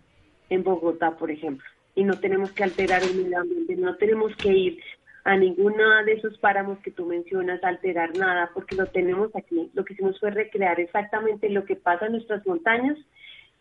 en 0.50 0.64
Bogotá, 0.64 1.18
por 1.18 1.32
ejemplo, 1.32 1.66
y 1.96 2.04
no 2.04 2.20
tenemos 2.20 2.52
que 2.52 2.64
alterar 2.64 3.02
el 3.02 3.24
medio 3.24 3.40
ambiente, 3.40 3.76
no 3.76 3.96
tenemos 3.96 4.36
que 4.36 4.54
ir 4.54 4.80
a 5.24 5.36
ninguno 5.36 6.04
de 6.06 6.14
esos 6.14 6.38
páramos 6.38 6.78
que 6.80 6.92
tú 6.92 7.08
mencionas, 7.08 7.64
alterar 7.64 8.16
nada, 8.16 8.52
porque 8.54 8.76
lo 8.76 8.86
tenemos 8.86 9.36
aquí. 9.36 9.72
Lo 9.74 9.84
que 9.84 9.94
hicimos 9.94 10.20
fue 10.20 10.30
recrear 10.30 10.80
exactamente 10.80 11.50
lo 11.50 11.66
que 11.66 11.76
pasa 11.76 12.06
en 12.06 12.12
nuestras 12.12 12.46
montañas, 12.46 13.00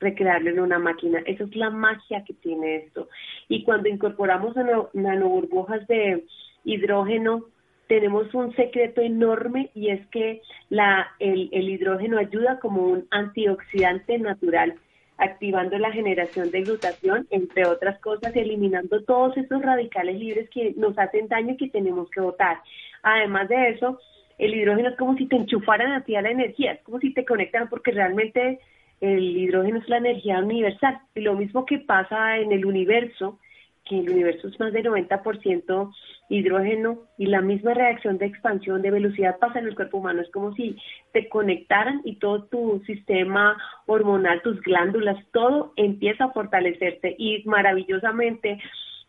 recrearlo 0.01 0.51
en 0.51 0.61
una 0.61 0.79
máquina. 0.79 1.23
Esa 1.27 1.45
es 1.45 1.55
la 1.55 1.71
magia 1.71 2.25
que 2.25 2.35
tiene 2.35 2.77
esto. 2.77 3.09
Y 3.49 3.63
cuando 3.65 3.89
incorporamos 3.89 4.55
nanoburbujas 4.95 5.87
de 5.87 6.25
hidrógeno, 6.65 7.45
tenemos 7.87 8.33
un 8.35 8.55
secreto 8.55 9.01
enorme 9.01 9.71
y 9.75 9.91
es 9.91 10.07
que 10.09 10.43
la, 10.69 11.09
el, 11.19 11.51
hidrógeno 11.53 12.19
ayuda 12.19 12.61
como 12.61 12.85
un 12.85 13.07
antioxidante 13.11 14.17
natural 14.19 14.75
activando 15.19 15.77
la 15.77 15.93
generación 15.93 16.51
de 16.51 16.63
glutación, 16.63 17.27
entre 17.31 17.67
otras 17.67 17.99
cosas, 18.01 18.35
eliminando 18.35 19.03
todos 19.03 19.37
esos 19.37 19.61
radicales 19.61 20.19
libres 20.19 20.49
que 20.51 20.73
nos 20.77 20.97
hacen 20.99 21.29
daño 21.29 21.55
y 21.55 21.57
que 21.57 21.69
tenemos 21.69 22.09
que 22.11 22.21
botar. 22.21 22.59
Además 23.03 23.49
de 23.49 23.71
eso, 23.71 23.99
el 24.39 24.55
hidrógeno 24.55 24.91
es 24.91 24.97
como 24.97 25.17
si 25.17 25.27
te 25.27 25.37
enchufaran 25.37 25.93
a 25.93 26.05
ti 26.05 26.15
a 26.15 26.23
la 26.23 26.31
energía, 26.31 26.73
es 26.73 26.83
como 26.83 27.01
si 27.01 27.13
te 27.13 27.27
conectaran 27.27 27.69
porque 27.69 27.91
realmente 27.91 28.61
el 29.01 29.37
hidrógeno 29.37 29.79
es 29.79 29.89
la 29.89 29.99
energía 29.99 30.39
universal. 30.39 31.01
Y 31.15 31.21
lo 31.21 31.35
mismo 31.35 31.65
que 31.67 31.79
pasa 31.79 32.39
en 32.39 32.53
el 32.53 32.65
universo, 32.65 33.39
que 33.85 33.99
el 33.99 34.11
universo 34.11 34.49
es 34.49 34.61
más 34.61 34.73
del 34.73 34.87
90% 34.87 35.93
hidrógeno 36.29 37.01
y 37.19 37.27
la 37.27 37.41
misma 37.41 37.75
reacción 37.75 38.19
de 38.19 38.27
expansión 38.27 38.83
de 38.83 38.91
velocidad 38.93 39.39
pasa 39.39 39.59
en 39.59 39.67
el 39.67 39.75
cuerpo 39.75 39.99
humano. 39.99 40.23
Es 40.23 40.31
como 40.31 40.55
si 40.55 40.77
te 41.13 41.29
conectaran 41.29 42.01
y 42.05 42.17
todo 42.17 42.45
tu 42.45 42.83
sistema 42.87 43.57
hormonal, 43.87 44.41
tus 44.43 44.61
glándulas, 44.61 45.19
todo 45.33 45.73
empieza 45.77 46.25
a 46.25 46.33
fortalecerse 46.33 47.17
y 47.19 47.43
maravillosamente 47.47 48.59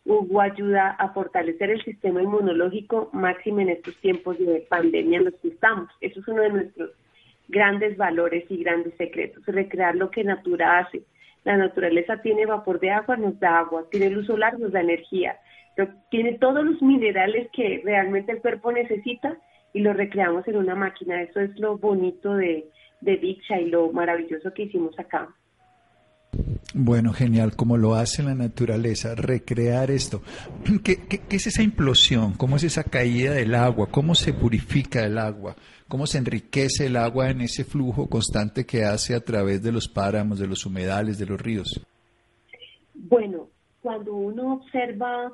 Hugo 0.04 0.40
ayuda 0.40 0.90
a 0.90 1.12
fortalecer 1.12 1.70
el 1.70 1.84
sistema 1.84 2.22
inmunológico 2.22 3.08
máximo 3.12 3.60
en 3.60 3.68
estos 3.68 3.94
tiempos 3.98 4.36
de 4.38 4.66
pandemia 4.68 5.18
en 5.18 5.26
los 5.26 5.34
que 5.34 5.48
estamos. 5.48 5.88
Eso 6.00 6.18
es 6.18 6.26
uno 6.26 6.42
de 6.42 6.50
nuestros 6.50 6.90
grandes 7.52 7.96
valores 7.96 8.44
y 8.48 8.56
grandes 8.64 8.94
secretos, 8.96 9.46
recrear 9.46 9.94
lo 9.94 10.10
que 10.10 10.24
Natura 10.24 10.80
hace 10.80 11.02
la 11.44 11.56
naturaleza 11.56 12.18
tiene 12.22 12.46
vapor 12.46 12.78
de 12.80 12.90
agua, 12.90 13.16
nos 13.16 13.38
da 13.40 13.58
agua, 13.58 13.86
tiene 13.90 14.10
luz 14.10 14.26
solar, 14.26 14.58
nos 14.58 14.72
da 14.72 14.80
energía, 14.80 15.36
tiene 16.10 16.38
todos 16.38 16.64
los 16.64 16.80
minerales 16.82 17.48
que 17.52 17.82
realmente 17.84 18.32
el 18.32 18.40
cuerpo 18.40 18.70
necesita 18.70 19.36
y 19.72 19.80
lo 19.80 19.92
recreamos 19.92 20.46
en 20.46 20.56
una 20.56 20.74
máquina. 20.74 21.20
Eso 21.22 21.40
es 21.40 21.58
lo 21.58 21.78
bonito 21.78 22.34
de, 22.36 22.68
de 23.00 23.16
Dicha 23.16 23.60
y 23.60 23.70
lo 23.70 23.90
maravilloso 23.90 24.52
que 24.54 24.64
hicimos 24.64 24.96
acá. 24.98 25.28
Bueno, 26.74 27.12
genial, 27.12 27.54
como 27.54 27.76
lo 27.76 27.94
hace 27.94 28.22
la 28.22 28.34
naturaleza, 28.34 29.14
recrear 29.14 29.90
esto. 29.90 30.22
¿Qué, 30.84 31.06
¿Qué, 31.06 31.36
es 31.36 31.46
esa 31.46 31.62
implosión? 31.62 32.32
¿Cómo 32.34 32.56
es 32.56 32.64
esa 32.64 32.84
caída 32.84 33.32
del 33.32 33.54
agua? 33.54 33.88
¿Cómo 33.90 34.14
se 34.14 34.32
purifica 34.32 35.04
el 35.04 35.18
agua? 35.18 35.54
¿Cómo 35.86 36.06
se 36.06 36.18
enriquece 36.18 36.86
el 36.86 36.96
agua 36.96 37.30
en 37.30 37.42
ese 37.42 37.64
flujo 37.64 38.08
constante 38.08 38.64
que 38.64 38.84
hace 38.84 39.14
a 39.14 39.20
través 39.20 39.62
de 39.62 39.72
los 39.72 39.86
páramos, 39.88 40.38
de 40.38 40.46
los 40.46 40.64
humedales, 40.64 41.18
de 41.18 41.26
los 41.26 41.40
ríos? 41.40 41.84
Bueno, 42.94 43.48
cuando 43.82 44.14
uno 44.14 44.54
observa 44.54 45.30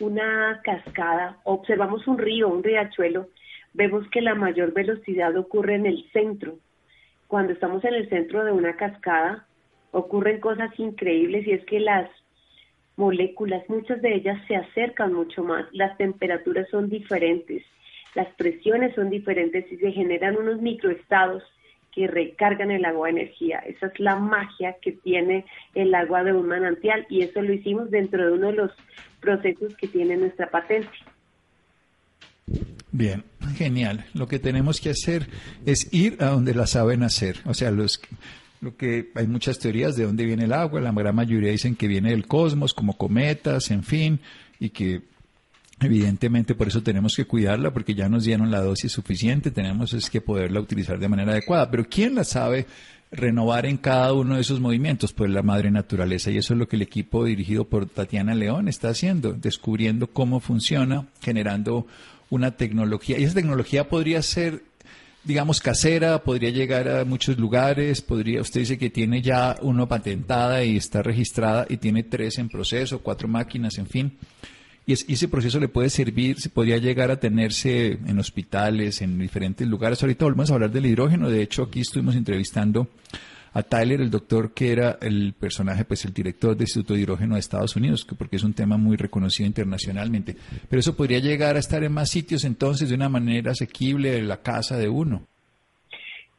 una 0.00 0.60
cascada, 0.64 1.38
observamos 1.44 2.06
un 2.08 2.18
río, 2.18 2.48
un 2.48 2.64
riachuelo, 2.64 3.28
vemos 3.74 4.04
que 4.10 4.20
la 4.20 4.34
mayor 4.34 4.72
velocidad 4.72 5.36
ocurre 5.36 5.76
en 5.76 5.86
el 5.86 6.04
centro. 6.12 6.56
Cuando 7.28 7.52
estamos 7.52 7.84
en 7.84 7.94
el 7.94 8.08
centro 8.08 8.44
de 8.44 8.50
una 8.50 8.76
cascada, 8.76 9.46
ocurren 9.92 10.40
cosas 10.40 10.70
increíbles 10.78 11.46
y 11.46 11.52
es 11.52 11.64
que 11.64 11.80
las 11.80 12.10
moléculas, 12.96 13.62
muchas 13.68 14.02
de 14.02 14.14
ellas 14.14 14.38
se 14.48 14.56
acercan 14.56 15.12
mucho 15.12 15.44
más, 15.44 15.66
las 15.72 15.96
temperaturas 15.96 16.68
son 16.70 16.88
diferentes, 16.88 17.62
las 18.14 18.28
presiones 18.34 18.94
son 18.94 19.08
diferentes 19.08 19.70
y 19.70 19.76
se 19.76 19.92
generan 19.92 20.36
unos 20.36 20.60
microestados 20.60 21.42
que 21.92 22.06
recargan 22.06 22.70
el 22.70 22.84
agua 22.84 23.08
de 23.08 23.20
energía. 23.20 23.58
Esa 23.60 23.86
es 23.86 24.00
la 24.00 24.16
magia 24.16 24.76
que 24.80 24.92
tiene 24.92 25.44
el 25.74 25.94
agua 25.94 26.24
de 26.24 26.32
un 26.32 26.46
manantial 26.46 27.06
y 27.10 27.22
eso 27.22 27.42
lo 27.42 27.52
hicimos 27.52 27.90
dentro 27.90 28.26
de 28.26 28.32
uno 28.32 28.46
de 28.48 28.54
los 28.54 28.70
procesos 29.20 29.74
que 29.76 29.88
tiene 29.88 30.16
nuestra 30.16 30.50
patente. 30.50 30.88
Bien, 32.90 33.24
genial. 33.56 34.04
Lo 34.14 34.26
que 34.26 34.38
tenemos 34.38 34.80
que 34.80 34.90
hacer 34.90 35.26
es 35.64 35.92
ir 35.92 36.16
a 36.20 36.26
donde 36.26 36.54
la 36.54 36.66
saben 36.66 37.02
hacer. 37.02 37.36
O 37.46 37.54
sea, 37.54 37.70
los, 37.70 38.00
lo 38.62 38.76
que 38.76 39.10
hay 39.16 39.26
muchas 39.26 39.58
teorías 39.58 39.96
de 39.96 40.04
dónde 40.04 40.24
viene 40.24 40.44
el 40.44 40.52
agua, 40.52 40.80
la 40.80 40.92
gran 40.92 41.16
mayoría 41.16 41.50
dicen 41.50 41.74
que 41.74 41.88
viene 41.88 42.10
del 42.10 42.26
cosmos, 42.26 42.72
como 42.72 42.96
cometas, 42.96 43.72
en 43.72 43.82
fin, 43.82 44.20
y 44.60 44.70
que 44.70 45.02
evidentemente 45.80 46.54
por 46.54 46.68
eso 46.68 46.80
tenemos 46.80 47.16
que 47.16 47.24
cuidarla 47.24 47.72
porque 47.72 47.94
ya 47.94 48.08
nos 48.08 48.22
dieron 48.22 48.52
la 48.52 48.60
dosis 48.60 48.92
suficiente, 48.92 49.50
tenemos 49.50 49.92
es 49.94 50.08
que 50.08 50.20
poderla 50.20 50.60
utilizar 50.60 51.00
de 51.00 51.08
manera 51.08 51.32
adecuada, 51.32 51.68
pero 51.72 51.84
¿quién 51.90 52.14
la 52.14 52.22
sabe 52.22 52.66
renovar 53.10 53.66
en 53.66 53.78
cada 53.78 54.12
uno 54.12 54.36
de 54.36 54.42
esos 54.42 54.60
movimientos? 54.60 55.12
Pues 55.12 55.28
la 55.32 55.42
madre 55.42 55.72
naturaleza 55.72 56.30
y 56.30 56.38
eso 56.38 56.54
es 56.54 56.60
lo 56.60 56.68
que 56.68 56.76
el 56.76 56.82
equipo 56.82 57.24
dirigido 57.24 57.64
por 57.64 57.86
Tatiana 57.86 58.36
León 58.36 58.68
está 58.68 58.90
haciendo, 58.90 59.32
descubriendo 59.32 60.06
cómo 60.06 60.38
funciona, 60.38 61.08
generando 61.20 61.88
una 62.30 62.52
tecnología. 62.52 63.18
Y 63.18 63.24
esa 63.24 63.34
tecnología 63.34 63.88
podría 63.88 64.22
ser 64.22 64.62
digamos, 65.24 65.60
casera, 65.60 66.22
podría 66.22 66.50
llegar 66.50 66.88
a 66.88 67.04
muchos 67.04 67.38
lugares, 67.38 68.02
podría, 68.02 68.40
usted 68.40 68.60
dice 68.60 68.78
que 68.78 68.90
tiene 68.90 69.22
ya 69.22 69.56
uno 69.62 69.88
patentada 69.88 70.64
y 70.64 70.76
está 70.76 71.02
registrada 71.02 71.66
y 71.68 71.76
tiene 71.76 72.02
tres 72.02 72.38
en 72.38 72.48
proceso, 72.48 73.00
cuatro 73.00 73.28
máquinas, 73.28 73.78
en 73.78 73.86
fin. 73.86 74.18
Y, 74.84 74.92
ese 74.92 75.28
proceso 75.28 75.60
le 75.60 75.68
puede 75.68 75.90
servir, 75.90 76.40
se 76.40 76.48
podría 76.48 76.78
llegar 76.78 77.10
a 77.10 77.20
tenerse 77.20 77.98
en 78.04 78.18
hospitales, 78.18 79.00
en 79.00 79.18
diferentes 79.18 79.66
lugares. 79.66 80.02
Ahorita 80.02 80.24
volvemos 80.24 80.50
a 80.50 80.54
hablar 80.54 80.72
del 80.72 80.86
hidrógeno. 80.86 81.30
De 81.30 81.42
hecho, 81.42 81.62
aquí 81.62 81.80
estuvimos 81.80 82.16
entrevistando 82.16 82.88
a 83.54 83.62
Tyler, 83.62 84.00
el 84.00 84.10
doctor 84.10 84.52
que 84.54 84.72
era 84.72 84.98
el 85.00 85.34
personaje, 85.38 85.84
pues 85.84 86.04
el 86.04 86.12
director 86.12 86.52
del 86.52 86.62
Instituto 86.62 86.94
de 86.94 87.00
Hidrógeno 87.00 87.34
de 87.34 87.40
Estados 87.40 87.76
Unidos, 87.76 88.06
porque 88.18 88.36
es 88.36 88.44
un 88.44 88.54
tema 88.54 88.76
muy 88.76 88.96
reconocido 88.96 89.46
internacionalmente. 89.46 90.36
Pero 90.68 90.80
eso 90.80 90.96
podría 90.96 91.18
llegar 91.18 91.56
a 91.56 91.58
estar 91.58 91.84
en 91.84 91.92
más 91.92 92.10
sitios 92.10 92.44
entonces 92.44 92.88
de 92.88 92.94
una 92.94 93.08
manera 93.08 93.52
asequible 93.52 94.16
en 94.16 94.28
la 94.28 94.38
casa 94.38 94.76
de 94.78 94.88
uno. 94.88 95.26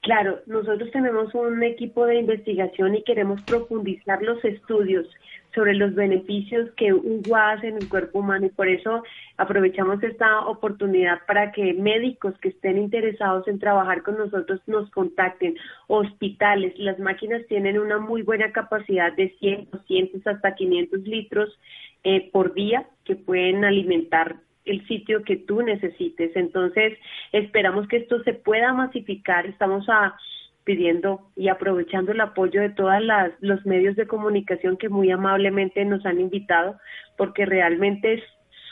Claro, 0.01 0.41
nosotros 0.47 0.91
tenemos 0.91 1.33
un 1.33 1.63
equipo 1.63 2.05
de 2.05 2.19
investigación 2.19 2.95
y 2.95 3.03
queremos 3.03 3.41
profundizar 3.43 4.21
los 4.21 4.43
estudios 4.43 5.07
sobre 5.53 5.75
los 5.75 5.93
beneficios 5.93 6.69
que 6.75 6.93
UGUA 6.93 7.51
hace 7.51 7.67
en 7.67 7.77
el 7.77 7.89
cuerpo 7.89 8.19
humano 8.19 8.45
y 8.45 8.49
por 8.49 8.67
eso 8.67 9.03
aprovechamos 9.37 10.01
esta 10.03 10.41
oportunidad 10.47 11.19
para 11.27 11.51
que 11.51 11.73
médicos 11.73 12.37
que 12.39 12.49
estén 12.49 12.77
interesados 12.77 13.47
en 13.47 13.59
trabajar 13.59 14.03
con 14.03 14.17
nosotros 14.17 14.61
nos 14.67 14.89
contacten. 14.91 15.55
Hospitales, 15.87 16.73
las 16.77 16.99
máquinas 16.99 17.45
tienen 17.47 17.79
una 17.79 17.99
muy 17.99 18.21
buena 18.21 18.51
capacidad 18.51 19.13
de 19.13 19.29
100, 19.39 19.69
200 19.71 20.27
hasta 20.27 20.55
500 20.55 20.99
litros 21.01 21.59
eh, 22.03 22.29
por 22.31 22.53
día 22.53 22.87
que 23.05 23.15
pueden 23.15 23.63
alimentar 23.63 24.37
el 24.65 24.85
sitio 24.87 25.23
que 25.23 25.37
tú 25.37 25.61
necesites. 25.61 26.35
Entonces, 26.35 26.97
esperamos 27.31 27.87
que 27.87 27.97
esto 27.97 28.23
se 28.23 28.33
pueda 28.33 28.73
masificar. 28.73 29.45
Estamos 29.45 29.87
a, 29.89 30.15
pidiendo 30.63 31.29
y 31.35 31.49
aprovechando 31.49 32.11
el 32.11 32.21
apoyo 32.21 32.61
de 32.61 32.69
todos 32.69 32.93
los 33.39 33.65
medios 33.65 33.95
de 33.95 34.07
comunicación 34.07 34.77
que 34.77 34.89
muy 34.89 35.11
amablemente 35.11 35.83
nos 35.85 36.05
han 36.05 36.19
invitado, 36.19 36.77
porque 37.17 37.45
realmente 37.45 38.13
es 38.13 38.23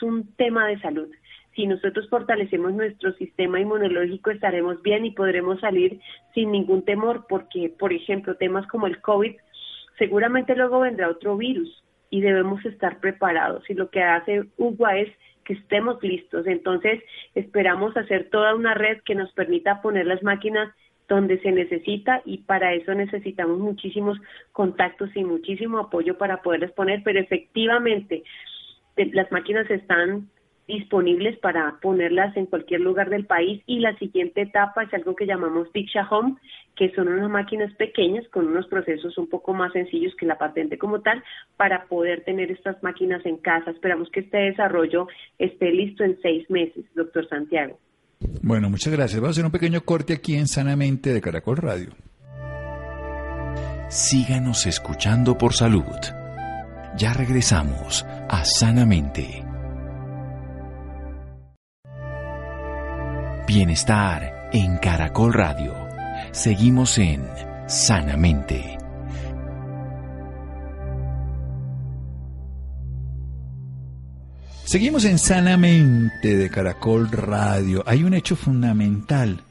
un 0.02 0.34
tema 0.36 0.66
de 0.66 0.80
salud. 0.80 1.08
Si 1.54 1.66
nosotros 1.66 2.08
fortalecemos 2.08 2.72
nuestro 2.72 3.12
sistema 3.14 3.60
inmunológico, 3.60 4.30
estaremos 4.30 4.80
bien 4.82 5.04
y 5.04 5.10
podremos 5.10 5.60
salir 5.60 6.00
sin 6.34 6.50
ningún 6.50 6.82
temor, 6.84 7.26
porque, 7.28 7.72
por 7.78 7.92
ejemplo, 7.92 8.36
temas 8.36 8.66
como 8.68 8.86
el 8.86 9.00
COVID, 9.02 9.34
seguramente 9.98 10.56
luego 10.56 10.80
vendrá 10.80 11.10
otro 11.10 11.36
virus 11.36 11.84
y 12.08 12.22
debemos 12.22 12.64
estar 12.64 13.00
preparados. 13.00 13.68
Y 13.68 13.74
lo 13.74 13.90
que 13.90 14.02
hace 14.02 14.44
UGUA 14.56 14.98
es 14.98 15.12
que 15.44 15.54
estemos 15.54 16.02
listos. 16.02 16.46
Entonces, 16.46 17.02
esperamos 17.34 17.96
hacer 17.96 18.30
toda 18.30 18.54
una 18.54 18.74
red 18.74 19.02
que 19.04 19.14
nos 19.14 19.30
permita 19.32 19.82
poner 19.82 20.06
las 20.06 20.22
máquinas 20.22 20.74
donde 21.12 21.38
se 21.40 21.52
necesita 21.52 22.22
y 22.24 22.38
para 22.38 22.72
eso 22.72 22.94
necesitamos 22.94 23.58
muchísimos 23.58 24.18
contactos 24.52 25.10
y 25.14 25.24
muchísimo 25.24 25.78
apoyo 25.78 26.16
para 26.16 26.42
poderles 26.42 26.72
poner, 26.72 27.02
pero 27.04 27.20
efectivamente 27.20 28.22
las 28.96 29.30
máquinas 29.30 29.70
están 29.70 30.28
disponibles 30.66 31.38
para 31.38 31.78
ponerlas 31.82 32.34
en 32.36 32.46
cualquier 32.46 32.80
lugar 32.80 33.10
del 33.10 33.26
país 33.26 33.62
y 33.66 33.80
la 33.80 33.94
siguiente 33.98 34.42
etapa 34.42 34.84
es 34.84 34.94
algo 34.94 35.14
que 35.14 35.26
llamamos 35.26 35.70
Diksha 35.72 36.08
Home, 36.08 36.36
que 36.76 36.94
son 36.94 37.08
unas 37.08 37.28
máquinas 37.28 37.74
pequeñas 37.74 38.26
con 38.28 38.46
unos 38.46 38.66
procesos 38.68 39.18
un 39.18 39.28
poco 39.28 39.52
más 39.52 39.72
sencillos 39.72 40.14
que 40.16 40.24
la 40.24 40.38
patente 40.38 40.78
como 40.78 41.02
tal 41.02 41.22
para 41.56 41.84
poder 41.86 42.24
tener 42.24 42.50
estas 42.50 42.82
máquinas 42.82 43.26
en 43.26 43.36
casa. 43.36 43.70
Esperamos 43.70 44.08
que 44.10 44.20
este 44.20 44.38
desarrollo 44.38 45.08
esté 45.38 45.72
listo 45.72 46.04
en 46.04 46.18
seis 46.22 46.48
meses, 46.48 46.84
doctor 46.94 47.28
Santiago. 47.28 47.78
Bueno, 48.42 48.70
muchas 48.70 48.92
gracias. 48.92 49.20
Vamos 49.20 49.36
a 49.36 49.38
hacer 49.38 49.44
un 49.44 49.52
pequeño 49.52 49.84
corte 49.84 50.14
aquí 50.14 50.36
en 50.36 50.48
Sanamente 50.48 51.12
de 51.12 51.20
Caracol 51.20 51.56
Radio. 51.56 51.90
Síganos 53.88 54.66
escuchando 54.66 55.36
por 55.36 55.54
salud. 55.54 55.84
Ya 56.96 57.12
regresamos 57.12 58.04
a 58.28 58.44
Sanamente. 58.44 59.44
Bienestar 63.46 64.48
en 64.52 64.78
Caracol 64.78 65.34
Radio. 65.34 65.74
Seguimos 66.32 66.96
en 66.98 67.28
Sanamente. 67.66 68.81
Seguimos 74.72 75.04
en 75.04 75.18
Sanamente 75.18 76.34
de 76.34 76.48
Caracol 76.48 77.10
Radio. 77.10 77.84
Hay 77.84 78.04
un 78.04 78.14
hecho 78.14 78.36
fundamental. 78.36 79.42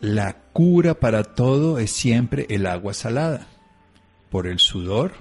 La 0.00 0.36
cura 0.52 0.92
para 0.92 1.24
todo 1.24 1.78
es 1.78 1.92
siempre 1.92 2.44
el 2.50 2.66
agua 2.66 2.92
salada. 2.92 3.46
Por 4.28 4.46
el 4.46 4.58
sudor, 4.58 5.14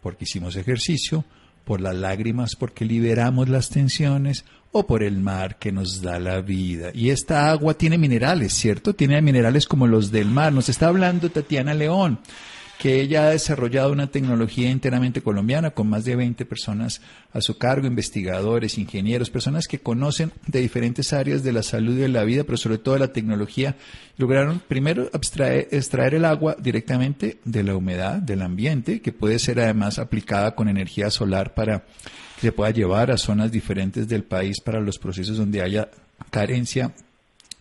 porque 0.00 0.24
hicimos 0.24 0.56
ejercicio, 0.56 1.26
por 1.66 1.82
las 1.82 1.96
lágrimas 1.96 2.56
porque 2.56 2.86
liberamos 2.86 3.50
las 3.50 3.68
tensiones 3.68 4.46
o 4.72 4.86
por 4.86 5.02
el 5.02 5.18
mar 5.18 5.58
que 5.58 5.70
nos 5.70 6.00
da 6.00 6.18
la 6.18 6.40
vida. 6.40 6.90
Y 6.94 7.10
esta 7.10 7.50
agua 7.50 7.74
tiene 7.74 7.98
minerales, 7.98 8.54
¿cierto? 8.54 8.94
Tiene 8.94 9.20
minerales 9.20 9.66
como 9.66 9.86
los 9.86 10.10
del 10.10 10.30
mar. 10.30 10.54
Nos 10.54 10.70
está 10.70 10.88
hablando 10.88 11.28
Tatiana 11.28 11.74
León 11.74 12.20
que 12.78 13.00
ella 13.00 13.26
ha 13.26 13.30
desarrollado 13.30 13.90
una 13.90 14.06
tecnología 14.06 14.70
enteramente 14.70 15.20
colombiana 15.20 15.72
con 15.72 15.88
más 15.88 16.04
de 16.04 16.14
20 16.14 16.44
personas 16.44 17.00
a 17.32 17.40
su 17.40 17.58
cargo, 17.58 17.88
investigadores, 17.88 18.78
ingenieros, 18.78 19.30
personas 19.30 19.66
que 19.66 19.80
conocen 19.80 20.32
de 20.46 20.60
diferentes 20.60 21.12
áreas 21.12 21.42
de 21.42 21.52
la 21.52 21.64
salud 21.64 21.94
y 21.94 22.02
de 22.02 22.08
la 22.08 22.22
vida, 22.22 22.44
pero 22.44 22.56
sobre 22.56 22.78
todo 22.78 22.94
de 22.94 23.00
la 23.00 23.12
tecnología. 23.12 23.76
Lograron 24.16 24.60
primero 24.60 25.10
extraer 25.12 26.14
el 26.14 26.24
agua 26.24 26.56
directamente 26.58 27.40
de 27.44 27.64
la 27.64 27.74
humedad 27.74 28.22
del 28.22 28.42
ambiente, 28.42 29.00
que 29.00 29.12
puede 29.12 29.40
ser 29.40 29.58
además 29.58 29.98
aplicada 29.98 30.54
con 30.54 30.68
energía 30.68 31.10
solar 31.10 31.54
para 31.54 31.84
que 32.36 32.42
se 32.42 32.52
pueda 32.52 32.70
llevar 32.70 33.10
a 33.10 33.18
zonas 33.18 33.50
diferentes 33.50 34.06
del 34.06 34.22
país 34.22 34.60
para 34.60 34.80
los 34.80 34.98
procesos 35.00 35.36
donde 35.36 35.62
haya 35.62 35.90
carencia 36.30 36.92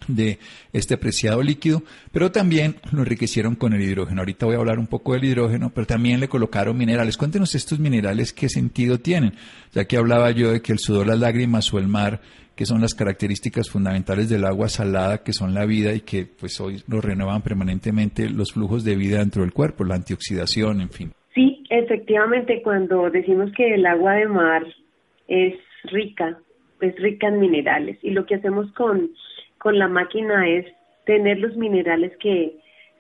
de 0.07 0.39
este 0.73 0.97
preciado 0.97 1.41
líquido, 1.41 1.83
pero 2.11 2.31
también 2.31 2.75
lo 2.91 2.99
enriquecieron 2.99 3.55
con 3.55 3.73
el 3.73 3.81
hidrógeno. 3.81 4.21
Ahorita 4.21 4.45
voy 4.45 4.55
a 4.55 4.59
hablar 4.59 4.79
un 4.79 4.87
poco 4.87 5.13
del 5.13 5.25
hidrógeno, 5.25 5.71
pero 5.73 5.87
también 5.87 6.19
le 6.19 6.27
colocaron 6.27 6.77
minerales. 6.77 7.17
Cuéntenos 7.17 7.55
estos 7.55 7.79
minerales 7.79 8.33
qué 8.33 8.49
sentido 8.49 8.99
tienen, 8.99 9.33
ya 9.73 9.85
que 9.85 9.97
hablaba 9.97 10.31
yo 10.31 10.51
de 10.51 10.61
que 10.61 10.71
el 10.71 10.79
sudor, 10.79 11.07
las 11.07 11.19
lágrimas 11.19 11.73
o 11.73 11.79
el 11.79 11.87
mar, 11.87 12.21
que 12.55 12.65
son 12.65 12.81
las 12.81 12.95
características 12.95 13.69
fundamentales 13.69 14.29
del 14.29 14.43
agua 14.43 14.67
salada, 14.67 15.23
que 15.23 15.31
son 15.31 15.53
la 15.53 15.65
vida 15.65 15.93
y 15.93 16.01
que 16.01 16.25
pues 16.25 16.59
hoy 16.59 16.81
nos 16.87 17.05
renuevan 17.05 17.43
permanentemente 17.43 18.29
los 18.29 18.53
flujos 18.53 18.83
de 18.83 18.95
vida 18.95 19.19
dentro 19.19 19.43
del 19.43 19.53
cuerpo, 19.53 19.83
la 19.83 19.95
antioxidación, 19.95 20.81
en 20.81 20.89
fin. 20.89 21.11
Sí, 21.35 21.63
efectivamente, 21.69 22.61
cuando 22.63 23.11
decimos 23.11 23.51
que 23.55 23.75
el 23.75 23.85
agua 23.85 24.13
de 24.13 24.27
mar 24.27 24.63
es 25.27 25.53
rica, 25.83 26.39
es 26.81 26.95
rica 26.95 27.27
en 27.27 27.39
minerales 27.39 27.99
y 28.01 28.09
lo 28.09 28.25
que 28.25 28.35
hacemos 28.35 28.71
con 28.73 29.11
con 29.67 29.79
la 29.79 29.89
máquina 29.89 30.47
es 30.47 30.65
tener 31.03 31.39
los 31.39 31.57
minerales 31.57 32.15
que 32.21 32.55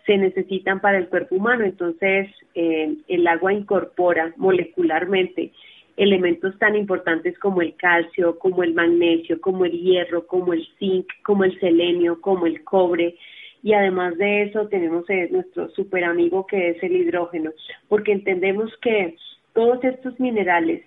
se 0.05 0.17
necesitan 0.17 0.81
para 0.81 0.97
el 0.97 1.07
cuerpo 1.07 1.35
humano. 1.35 1.63
Entonces, 1.63 2.27
eh, 2.55 2.93
el 3.07 3.25
agua 3.25 3.53
incorpora 3.53 4.33
molecularmente 4.35 5.53
elementos 5.95 6.59
tan 6.59 6.75
importantes 6.75 7.39
como 7.39 7.61
el 7.61 7.73
calcio, 7.77 8.37
como 8.37 8.63
el 8.63 8.73
magnesio, 8.73 9.39
como 9.39 9.63
el 9.63 9.79
hierro, 9.79 10.27
como 10.27 10.51
el 10.51 10.67
zinc, 10.77 11.07
como 11.23 11.45
el 11.45 11.57
selenio, 11.61 12.19
como 12.19 12.45
el 12.45 12.61
cobre. 12.65 13.15
Y 13.63 13.71
además 13.71 14.17
de 14.17 14.41
eso 14.41 14.67
tenemos 14.67 15.09
eh, 15.09 15.29
nuestro 15.31 15.69
super 15.69 16.03
amigo 16.03 16.45
que 16.47 16.71
es 16.71 16.83
el 16.83 16.97
hidrógeno, 16.97 17.51
porque 17.87 18.11
entendemos 18.11 18.75
que 18.81 19.15
todos 19.53 19.81
estos 19.85 20.19
minerales 20.19 20.83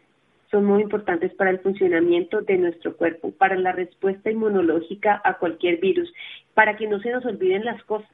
son 0.50 0.64
muy 0.64 0.82
importantes 0.82 1.32
para 1.34 1.50
el 1.50 1.60
funcionamiento 1.60 2.40
de 2.42 2.58
nuestro 2.58 2.96
cuerpo, 2.96 3.30
para 3.32 3.56
la 3.56 3.72
respuesta 3.72 4.30
inmunológica 4.30 5.20
a 5.24 5.34
cualquier 5.34 5.78
virus, 5.78 6.12
para 6.54 6.76
que 6.76 6.88
no 6.88 7.00
se 7.00 7.10
nos 7.10 7.24
olviden 7.24 7.64
las 7.64 7.82
cosas. 7.84 8.10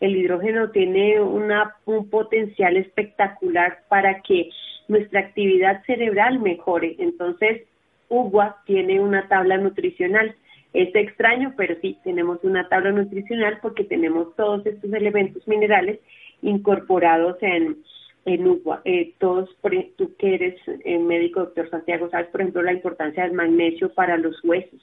El 0.00 0.16
hidrógeno 0.16 0.70
tiene 0.70 1.20
una, 1.20 1.76
un 1.84 2.08
potencial 2.08 2.76
espectacular 2.76 3.80
para 3.88 4.20
que 4.22 4.50
nuestra 4.88 5.20
actividad 5.20 5.82
cerebral 5.84 6.40
mejore. 6.40 6.96
Entonces, 6.98 7.62
UGUA 8.08 8.62
tiene 8.66 9.00
una 9.00 9.28
tabla 9.28 9.58
nutricional. 9.58 10.34
Es 10.72 10.94
extraño, 10.94 11.54
pero 11.56 11.76
sí, 11.80 11.98
tenemos 12.04 12.38
una 12.42 12.68
tabla 12.68 12.92
nutricional 12.92 13.58
porque 13.60 13.84
tenemos 13.84 14.34
todos 14.36 14.64
estos 14.66 14.92
elementos 14.92 15.46
minerales 15.46 16.00
incorporados 16.42 17.36
en, 17.40 17.76
en 18.24 18.46
UGUA. 18.46 18.82
Eh, 18.84 19.14
todos, 19.18 19.50
tú 19.96 20.14
que 20.16 20.34
eres 20.34 20.60
eh, 20.66 20.98
médico, 20.98 21.40
doctor 21.40 21.68
Santiago, 21.70 22.08
sabes, 22.10 22.28
por 22.28 22.40
ejemplo, 22.40 22.62
la 22.62 22.72
importancia 22.72 23.24
del 23.24 23.32
magnesio 23.32 23.92
para 23.94 24.16
los 24.16 24.42
huesos, 24.44 24.80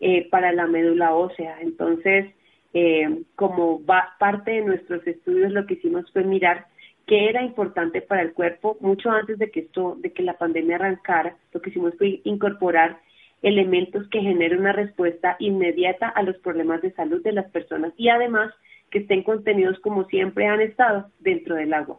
eh, 0.00 0.28
para 0.30 0.52
la 0.52 0.66
médula 0.66 1.14
ósea. 1.14 1.58
Entonces, 1.60 2.32
eh, 2.74 3.22
como 3.36 3.84
va, 3.84 4.14
parte 4.18 4.52
de 4.52 4.62
nuestros 4.62 5.06
estudios, 5.06 5.52
lo 5.52 5.66
que 5.66 5.74
hicimos 5.74 6.10
fue 6.12 6.24
mirar 6.24 6.66
qué 7.06 7.28
era 7.28 7.42
importante 7.42 8.00
para 8.00 8.22
el 8.22 8.32
cuerpo 8.32 8.76
mucho 8.80 9.10
antes 9.10 9.38
de 9.38 9.50
que 9.50 9.60
esto, 9.60 9.96
de 9.98 10.12
que 10.12 10.22
la 10.22 10.38
pandemia 10.38 10.76
arrancara. 10.76 11.36
Lo 11.52 11.60
que 11.60 11.70
hicimos 11.70 11.94
fue 11.98 12.20
incorporar 12.24 12.98
elementos 13.42 14.08
que 14.08 14.20
generen 14.20 14.60
una 14.60 14.72
respuesta 14.72 15.36
inmediata 15.38 16.08
a 16.08 16.22
los 16.22 16.36
problemas 16.38 16.80
de 16.80 16.92
salud 16.92 17.22
de 17.22 17.32
las 17.32 17.50
personas 17.50 17.92
y 17.96 18.08
además 18.08 18.52
que 18.90 19.00
estén 19.00 19.22
contenidos 19.22 19.78
como 19.80 20.04
siempre 20.04 20.46
han 20.46 20.60
estado 20.60 21.10
dentro 21.18 21.56
del 21.56 21.74
agua. 21.74 21.98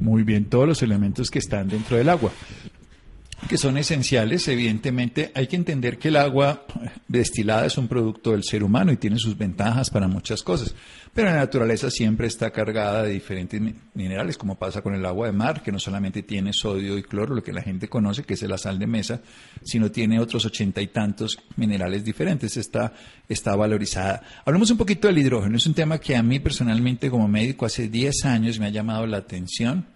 Muy 0.00 0.22
bien, 0.22 0.46
todos 0.46 0.66
los 0.66 0.82
elementos 0.82 1.30
que 1.30 1.38
están 1.38 1.68
dentro 1.68 1.96
del 1.98 2.08
agua. 2.08 2.32
Que 3.48 3.58
son 3.58 3.76
esenciales. 3.78 4.46
Evidentemente, 4.48 5.32
hay 5.34 5.46
que 5.46 5.56
entender 5.56 5.98
que 5.98 6.08
el 6.08 6.16
agua 6.16 6.64
destilada 7.08 7.66
es 7.66 7.78
un 7.78 7.88
producto 7.88 8.32
del 8.32 8.44
ser 8.44 8.62
humano 8.62 8.92
y 8.92 8.96
tiene 8.96 9.18
sus 9.18 9.36
ventajas 9.36 9.90
para 9.90 10.08
muchas 10.08 10.42
cosas. 10.42 10.74
Pero 11.12 11.28
la 11.28 11.36
naturaleza 11.36 11.90
siempre 11.90 12.28
está 12.28 12.50
cargada 12.50 13.02
de 13.02 13.12
diferentes 13.12 13.60
minerales, 13.94 14.38
como 14.38 14.56
pasa 14.56 14.80
con 14.80 14.94
el 14.94 15.04
agua 15.04 15.26
de 15.26 15.32
mar, 15.32 15.62
que 15.62 15.72
no 15.72 15.80
solamente 15.80 16.22
tiene 16.22 16.52
sodio 16.52 16.96
y 16.96 17.02
cloro, 17.02 17.34
lo 17.34 17.42
que 17.42 17.52
la 17.52 17.62
gente 17.62 17.88
conoce, 17.88 18.22
que 18.22 18.34
es 18.34 18.42
la 18.42 18.58
sal 18.58 18.78
de 18.78 18.86
mesa, 18.86 19.20
sino 19.64 19.90
tiene 19.90 20.20
otros 20.20 20.44
ochenta 20.44 20.80
y 20.80 20.86
tantos 20.86 21.38
minerales 21.56 22.04
diferentes. 22.04 22.56
Está, 22.56 22.92
está 23.28 23.56
valorizada. 23.56 24.22
Hablemos 24.44 24.70
un 24.70 24.78
poquito 24.78 25.08
del 25.08 25.18
hidrógeno. 25.18 25.56
Es 25.56 25.66
un 25.66 25.74
tema 25.74 25.98
que 25.98 26.14
a 26.14 26.22
mí 26.22 26.38
personalmente 26.38 27.10
como 27.10 27.26
médico 27.26 27.66
hace 27.66 27.88
10 27.88 28.24
años 28.26 28.60
me 28.60 28.66
ha 28.66 28.70
llamado 28.70 29.06
la 29.06 29.18
atención 29.18 29.86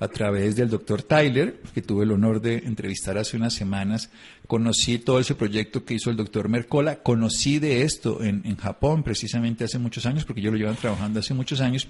a 0.00 0.08
través 0.08 0.56
del 0.56 0.70
doctor 0.70 1.02
Tyler, 1.02 1.60
que 1.74 1.82
tuve 1.82 2.04
el 2.04 2.12
honor 2.12 2.40
de 2.40 2.58
entrevistar 2.58 3.18
hace 3.18 3.36
unas 3.36 3.54
semanas. 3.54 4.10
Conocí 4.46 4.98
todo 4.98 5.18
ese 5.18 5.34
proyecto 5.34 5.84
que 5.84 5.94
hizo 5.94 6.10
el 6.10 6.16
doctor 6.16 6.48
Mercola. 6.48 7.02
Conocí 7.02 7.58
de 7.58 7.82
esto 7.82 8.22
en, 8.22 8.56
Japón 8.56 9.02
precisamente 9.02 9.64
hace 9.64 9.78
muchos 9.78 10.06
años, 10.06 10.24
porque 10.24 10.40
yo 10.40 10.50
lo 10.50 10.56
llevan 10.56 10.76
trabajando 10.76 11.20
hace 11.20 11.34
muchos 11.34 11.60
años. 11.60 11.88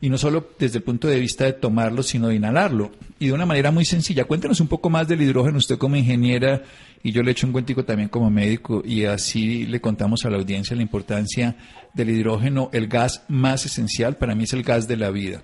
Y 0.00 0.08
no 0.08 0.18
solo 0.18 0.48
desde 0.58 0.78
el 0.78 0.84
punto 0.84 1.06
de 1.08 1.20
vista 1.20 1.44
de 1.44 1.52
tomarlo, 1.52 2.02
sino 2.02 2.28
de 2.28 2.34
inhalarlo. 2.34 2.90
Y 3.18 3.28
de 3.28 3.32
una 3.32 3.46
manera 3.46 3.70
muy 3.70 3.84
sencilla. 3.84 4.24
Cuéntenos 4.24 4.60
un 4.60 4.68
poco 4.68 4.90
más 4.90 5.06
del 5.06 5.22
hidrógeno, 5.22 5.58
usted 5.58 5.78
como 5.78 5.96
ingeniera, 5.96 6.62
y 7.02 7.12
yo 7.12 7.22
le 7.22 7.32
echo 7.32 7.46
un 7.46 7.52
cuentico 7.52 7.84
también 7.84 8.08
como 8.08 8.30
médico, 8.30 8.82
y 8.84 9.04
así 9.04 9.66
le 9.66 9.80
contamos 9.80 10.24
a 10.24 10.30
la 10.30 10.38
audiencia 10.38 10.74
la 10.74 10.82
importancia 10.82 11.56
del 11.92 12.10
hidrógeno, 12.10 12.70
el 12.72 12.88
gas 12.88 13.22
más 13.28 13.66
esencial, 13.66 14.16
para 14.16 14.34
mí 14.34 14.44
es 14.44 14.52
el 14.52 14.62
gas 14.62 14.88
de 14.88 14.96
la 14.96 15.10
vida. 15.10 15.42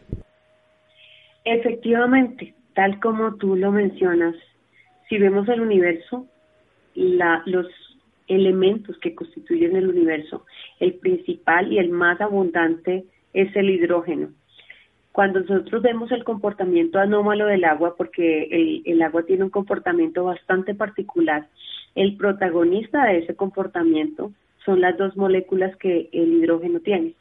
Efectivamente, 1.44 2.54
tal 2.74 3.00
como 3.00 3.36
tú 3.36 3.56
lo 3.56 3.72
mencionas, 3.72 4.34
si 5.08 5.18
vemos 5.18 5.48
el 5.48 5.60
universo, 5.60 6.26
la, 6.94 7.42
los 7.46 7.66
elementos 8.28 8.96
que 8.98 9.14
constituyen 9.14 9.76
el 9.76 9.88
universo, 9.88 10.44
el 10.78 10.94
principal 10.94 11.72
y 11.72 11.78
el 11.78 11.90
más 11.90 12.20
abundante 12.20 13.04
es 13.32 13.54
el 13.56 13.70
hidrógeno. 13.70 14.28
Cuando 15.12 15.40
nosotros 15.40 15.82
vemos 15.82 16.12
el 16.12 16.22
comportamiento 16.22 17.00
anómalo 17.00 17.46
del 17.46 17.64
agua, 17.64 17.96
porque 17.96 18.44
el, 18.44 18.82
el 18.84 19.02
agua 19.02 19.24
tiene 19.24 19.44
un 19.44 19.50
comportamiento 19.50 20.24
bastante 20.24 20.74
particular, 20.74 21.48
el 21.96 22.16
protagonista 22.16 23.06
de 23.06 23.18
ese 23.18 23.34
comportamiento 23.34 24.30
son 24.64 24.80
las 24.80 24.96
dos 24.96 25.16
moléculas 25.16 25.74
que 25.76 26.08
el 26.12 26.34
hidrógeno 26.34 26.80
tiene. 26.80 27.14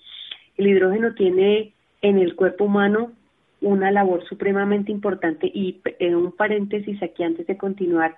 El 0.58 0.68
hidrógeno 0.68 1.16
tiene 1.16 1.74
en 2.02 2.20
el 2.20 2.36
cuerpo 2.36 2.66
humano 2.66 3.14
una 3.62 3.92
labor 3.92 4.24
supremamente 4.26 4.92
importante 4.92 5.48
y 5.54 5.82
en 6.00 6.16
un 6.16 6.32
paréntesis 6.32 7.02
aquí 7.04 7.24
antes 7.24 7.48
de 7.48 7.58
continuar, 7.58 8.18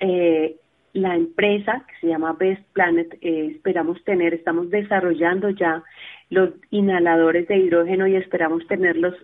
eh, 0.00 0.56
la 0.92 1.16
empresa 1.16 1.84
que 1.88 1.94
se 2.00 2.06
llama 2.08 2.34
Best 2.34 2.62
Planet, 2.72 3.16
eh, 3.22 3.52
esperamos 3.54 4.02
tener, 4.04 4.34
estamos 4.34 4.68
desarrollando 4.70 5.50
ya 5.50 5.82
los 6.28 6.50
inhaladores 6.70 7.48
de 7.48 7.56
hidrógeno 7.56 8.06
y 8.06 8.16
esperamos 8.16 8.66
tenerlos 8.66 9.14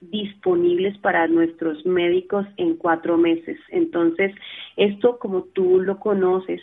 disponibles 0.00 0.96
para 0.98 1.26
nuestros 1.26 1.84
médicos 1.84 2.46
en 2.56 2.76
cuatro 2.76 3.16
meses. 3.16 3.58
Entonces, 3.70 4.32
esto 4.76 5.18
como 5.18 5.44
tú 5.44 5.80
lo 5.80 5.98
conoces, 5.98 6.60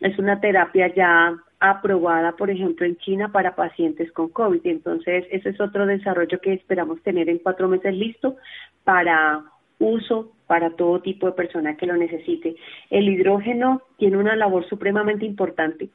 es 0.00 0.18
una 0.18 0.40
terapia 0.40 0.92
ya 0.94 1.36
aprobada, 1.60 2.32
por 2.32 2.50
ejemplo, 2.50 2.86
en 2.86 2.96
China 2.96 3.30
para 3.30 3.54
pacientes 3.54 4.10
con 4.12 4.30
COVID. 4.30 4.60
Entonces, 4.64 5.26
ese 5.30 5.50
es 5.50 5.60
otro 5.60 5.86
desarrollo 5.86 6.40
que 6.40 6.54
esperamos 6.54 7.02
tener 7.02 7.28
en 7.28 7.38
cuatro 7.38 7.68
meses 7.68 7.94
listo 7.94 8.36
para 8.82 9.44
uso 9.78 10.32
para 10.46 10.70
todo 10.70 11.00
tipo 11.00 11.26
de 11.26 11.32
persona 11.32 11.76
que 11.76 11.86
lo 11.86 11.96
necesite. 11.96 12.56
El 12.90 13.08
hidrógeno 13.08 13.82
tiene 13.98 14.16
una 14.16 14.36
labor 14.36 14.68
supremamente 14.68 15.24
importante. 15.24 15.90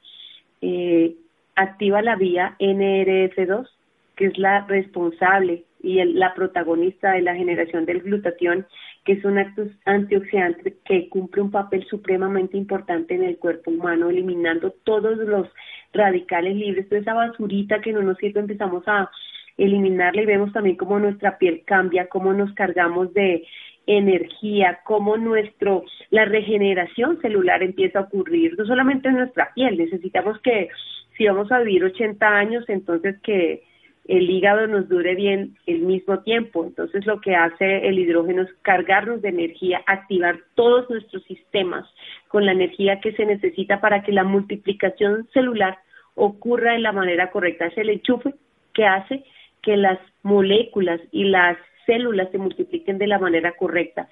Eh, 0.61 1.15
activa 1.55 2.01
la 2.01 2.15
vía 2.15 2.55
NRF2, 2.59 3.67
que 4.15 4.27
es 4.27 4.37
la 4.37 4.65
responsable 4.65 5.64
y 5.85 6.03
la 6.03 6.33
protagonista 6.33 7.11
de 7.11 7.21
la 7.21 7.35
generación 7.35 7.85
del 7.85 8.01
glutatión, 8.01 8.65
que 9.03 9.13
es 9.13 9.23
un 9.23 9.37
antioxidante 9.85 10.77
que 10.83 11.07
cumple 11.09 11.43
un 11.43 11.51
papel 11.51 11.85
supremamente 11.85 12.57
importante 12.57 13.13
en 13.13 13.23
el 13.23 13.37
cuerpo 13.37 13.69
humano, 13.69 14.09
eliminando 14.09 14.71
todos 14.83 15.17
los 15.17 15.47
radicales 15.93 16.55
libres, 16.55 16.89
toda 16.89 17.01
esa 17.01 17.13
basurita 17.13 17.81
que 17.81 17.93
no 17.93 18.01
nos 18.01 18.17
sirve, 18.17 18.39
empezamos 18.39 18.83
a 18.87 19.11
eliminarla 19.57 20.23
y 20.23 20.25
vemos 20.25 20.51
también 20.51 20.75
cómo 20.75 20.97
nuestra 20.99 21.37
piel 21.37 21.61
cambia, 21.65 22.07
cómo 22.07 22.33
nos 22.33 22.51
cargamos 22.55 23.13
de 23.13 23.45
energía, 23.85 24.79
cómo 24.83 25.17
nuestro 25.17 25.83
la 26.09 26.25
regeneración 26.25 27.21
celular 27.21 27.61
empieza 27.61 27.99
a 27.99 28.03
ocurrir, 28.03 28.57
no 28.57 28.65
solamente 28.65 29.09
en 29.09 29.17
nuestra 29.17 29.53
piel, 29.53 29.77
necesitamos 29.77 30.39
que 30.41 30.69
si 31.15 31.27
vamos 31.27 31.51
a 31.51 31.59
vivir 31.59 31.83
80 31.83 32.27
años, 32.27 32.65
entonces 32.67 33.21
que 33.21 33.61
el 34.07 34.29
hígado 34.29 34.67
nos 34.67 34.87
dure 34.87 35.15
bien 35.15 35.55
el 35.65 35.79
mismo 35.79 36.19
tiempo. 36.19 36.63
Entonces 36.63 37.05
lo 37.05 37.21
que 37.21 37.35
hace 37.35 37.87
el 37.87 37.99
hidrógeno 37.99 38.43
es 38.43 38.53
cargarnos 38.61 39.21
de 39.21 39.29
energía, 39.29 39.81
activar 39.87 40.39
todos 40.55 40.89
nuestros 40.89 41.23
sistemas 41.23 41.85
con 42.27 42.45
la 42.45 42.51
energía 42.51 42.99
que 42.99 43.13
se 43.13 43.25
necesita 43.25 43.81
para 43.81 44.03
que 44.03 44.11
la 44.11 44.23
multiplicación 44.23 45.27
celular 45.33 45.77
ocurra 46.15 46.73
de 46.73 46.79
la 46.79 46.91
manera 46.91 47.31
correcta. 47.31 47.65
Es 47.67 47.77
el 47.77 47.89
enchufe 47.89 48.35
que 48.73 48.85
hace 48.85 49.23
que 49.61 49.77
las 49.77 49.99
moléculas 50.21 51.01
y 51.11 51.25
las 51.25 51.57
células 51.85 52.29
se 52.31 52.37
multipliquen 52.37 52.97
de 52.97 53.07
la 53.07 53.19
manera 53.19 53.53
correcta. 53.53 54.07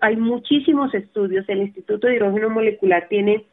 hay 0.00 0.16
muchísimos 0.16 0.94
estudios, 0.94 1.48
el 1.48 1.62
Instituto 1.62 2.06
de 2.06 2.16
Hidrógeno 2.16 2.50
Molecular 2.50 3.06
tiene 3.08 3.44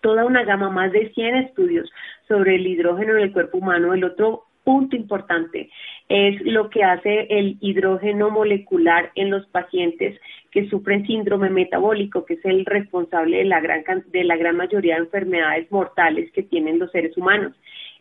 toda 0.00 0.24
una 0.24 0.42
gama, 0.44 0.68
más 0.68 0.92
de 0.92 1.10
100 1.10 1.36
estudios 1.36 1.90
sobre 2.28 2.56
el 2.56 2.66
hidrógeno 2.66 3.16
en 3.16 3.22
el 3.22 3.32
cuerpo 3.32 3.58
humano. 3.58 3.94
El 3.94 4.04
otro 4.04 4.44
punto 4.64 4.96
importante 4.96 5.70
es 6.08 6.40
lo 6.42 6.70
que 6.70 6.84
hace 6.84 7.26
el 7.30 7.56
hidrógeno 7.60 8.30
molecular 8.30 9.10
en 9.14 9.30
los 9.30 9.46
pacientes 9.46 10.20
que 10.50 10.68
sufren 10.68 11.06
síndrome 11.06 11.48
metabólico, 11.50 12.24
que 12.24 12.34
es 12.34 12.44
el 12.44 12.66
responsable 12.66 13.38
de 13.38 13.44
la 13.44 13.60
gran, 13.60 13.82
de 14.12 14.24
la 14.24 14.36
gran 14.36 14.56
mayoría 14.56 14.96
de 14.96 15.02
enfermedades 15.02 15.70
mortales 15.72 16.30
que 16.32 16.42
tienen 16.42 16.78
los 16.78 16.90
seres 16.90 17.16
humanos. 17.16 17.52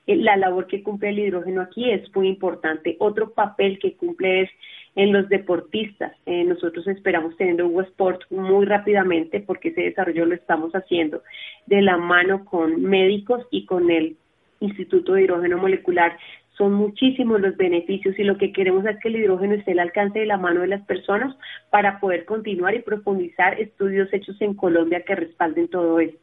Eh, 0.07 0.17
la 0.17 0.35
labor 0.35 0.67
que 0.67 0.83
cumple 0.83 1.09
el 1.09 1.19
hidrógeno 1.19 1.61
aquí 1.61 1.89
es 1.89 2.13
muy 2.15 2.27
importante. 2.27 2.97
Otro 2.99 3.31
papel 3.31 3.79
que 3.79 3.93
cumple 3.93 4.41
es 4.41 4.49
en 4.95 5.13
los 5.13 5.29
deportistas. 5.29 6.13
Eh, 6.25 6.43
nosotros 6.43 6.85
esperamos 6.87 7.37
tener 7.37 7.63
un 7.63 7.81
Sport 7.83 8.23
muy 8.29 8.65
rápidamente 8.65 9.39
porque 9.39 9.69
ese 9.69 9.81
desarrollo 9.81 10.25
lo 10.25 10.35
estamos 10.35 10.73
haciendo 10.73 11.23
de 11.65 11.81
la 11.81 11.97
mano 11.97 12.43
con 12.45 12.81
médicos 12.81 13.45
y 13.51 13.65
con 13.65 13.89
el 13.89 14.17
Instituto 14.59 15.13
de 15.13 15.23
Hidrógeno 15.23 15.57
Molecular 15.57 16.17
son 16.57 16.73
muchísimos 16.73 17.39
los 17.41 17.55
beneficios 17.57 18.17
y 18.19 18.23
lo 18.23 18.37
que 18.37 18.51
queremos 18.51 18.85
es 18.85 18.97
que 19.01 19.09
el 19.09 19.15
hidrógeno 19.15 19.55
esté 19.55 19.71
al 19.71 19.79
alcance 19.79 20.19
de 20.19 20.25
la 20.25 20.37
mano 20.37 20.61
de 20.61 20.67
las 20.67 20.85
personas 20.85 21.35
para 21.69 21.99
poder 21.99 22.25
continuar 22.25 22.75
y 22.75 22.79
profundizar 22.81 23.59
estudios 23.59 24.11
hechos 24.13 24.35
en 24.41 24.53
Colombia 24.53 25.03
que 25.05 25.15
respalden 25.15 25.67
todo 25.69 25.99
esto. 25.99 26.19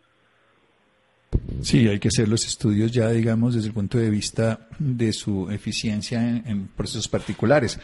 Sí, 1.62 1.88
hay 1.88 1.98
que 1.98 2.08
hacer 2.08 2.28
los 2.28 2.46
estudios 2.46 2.92
ya, 2.92 3.10
digamos, 3.10 3.54
desde 3.54 3.68
el 3.68 3.74
punto 3.74 3.98
de 3.98 4.10
vista 4.10 4.68
de 4.78 5.12
su 5.12 5.50
eficiencia 5.50 6.20
en 6.20 6.68
procesos 6.68 7.08
particulares. 7.08 7.80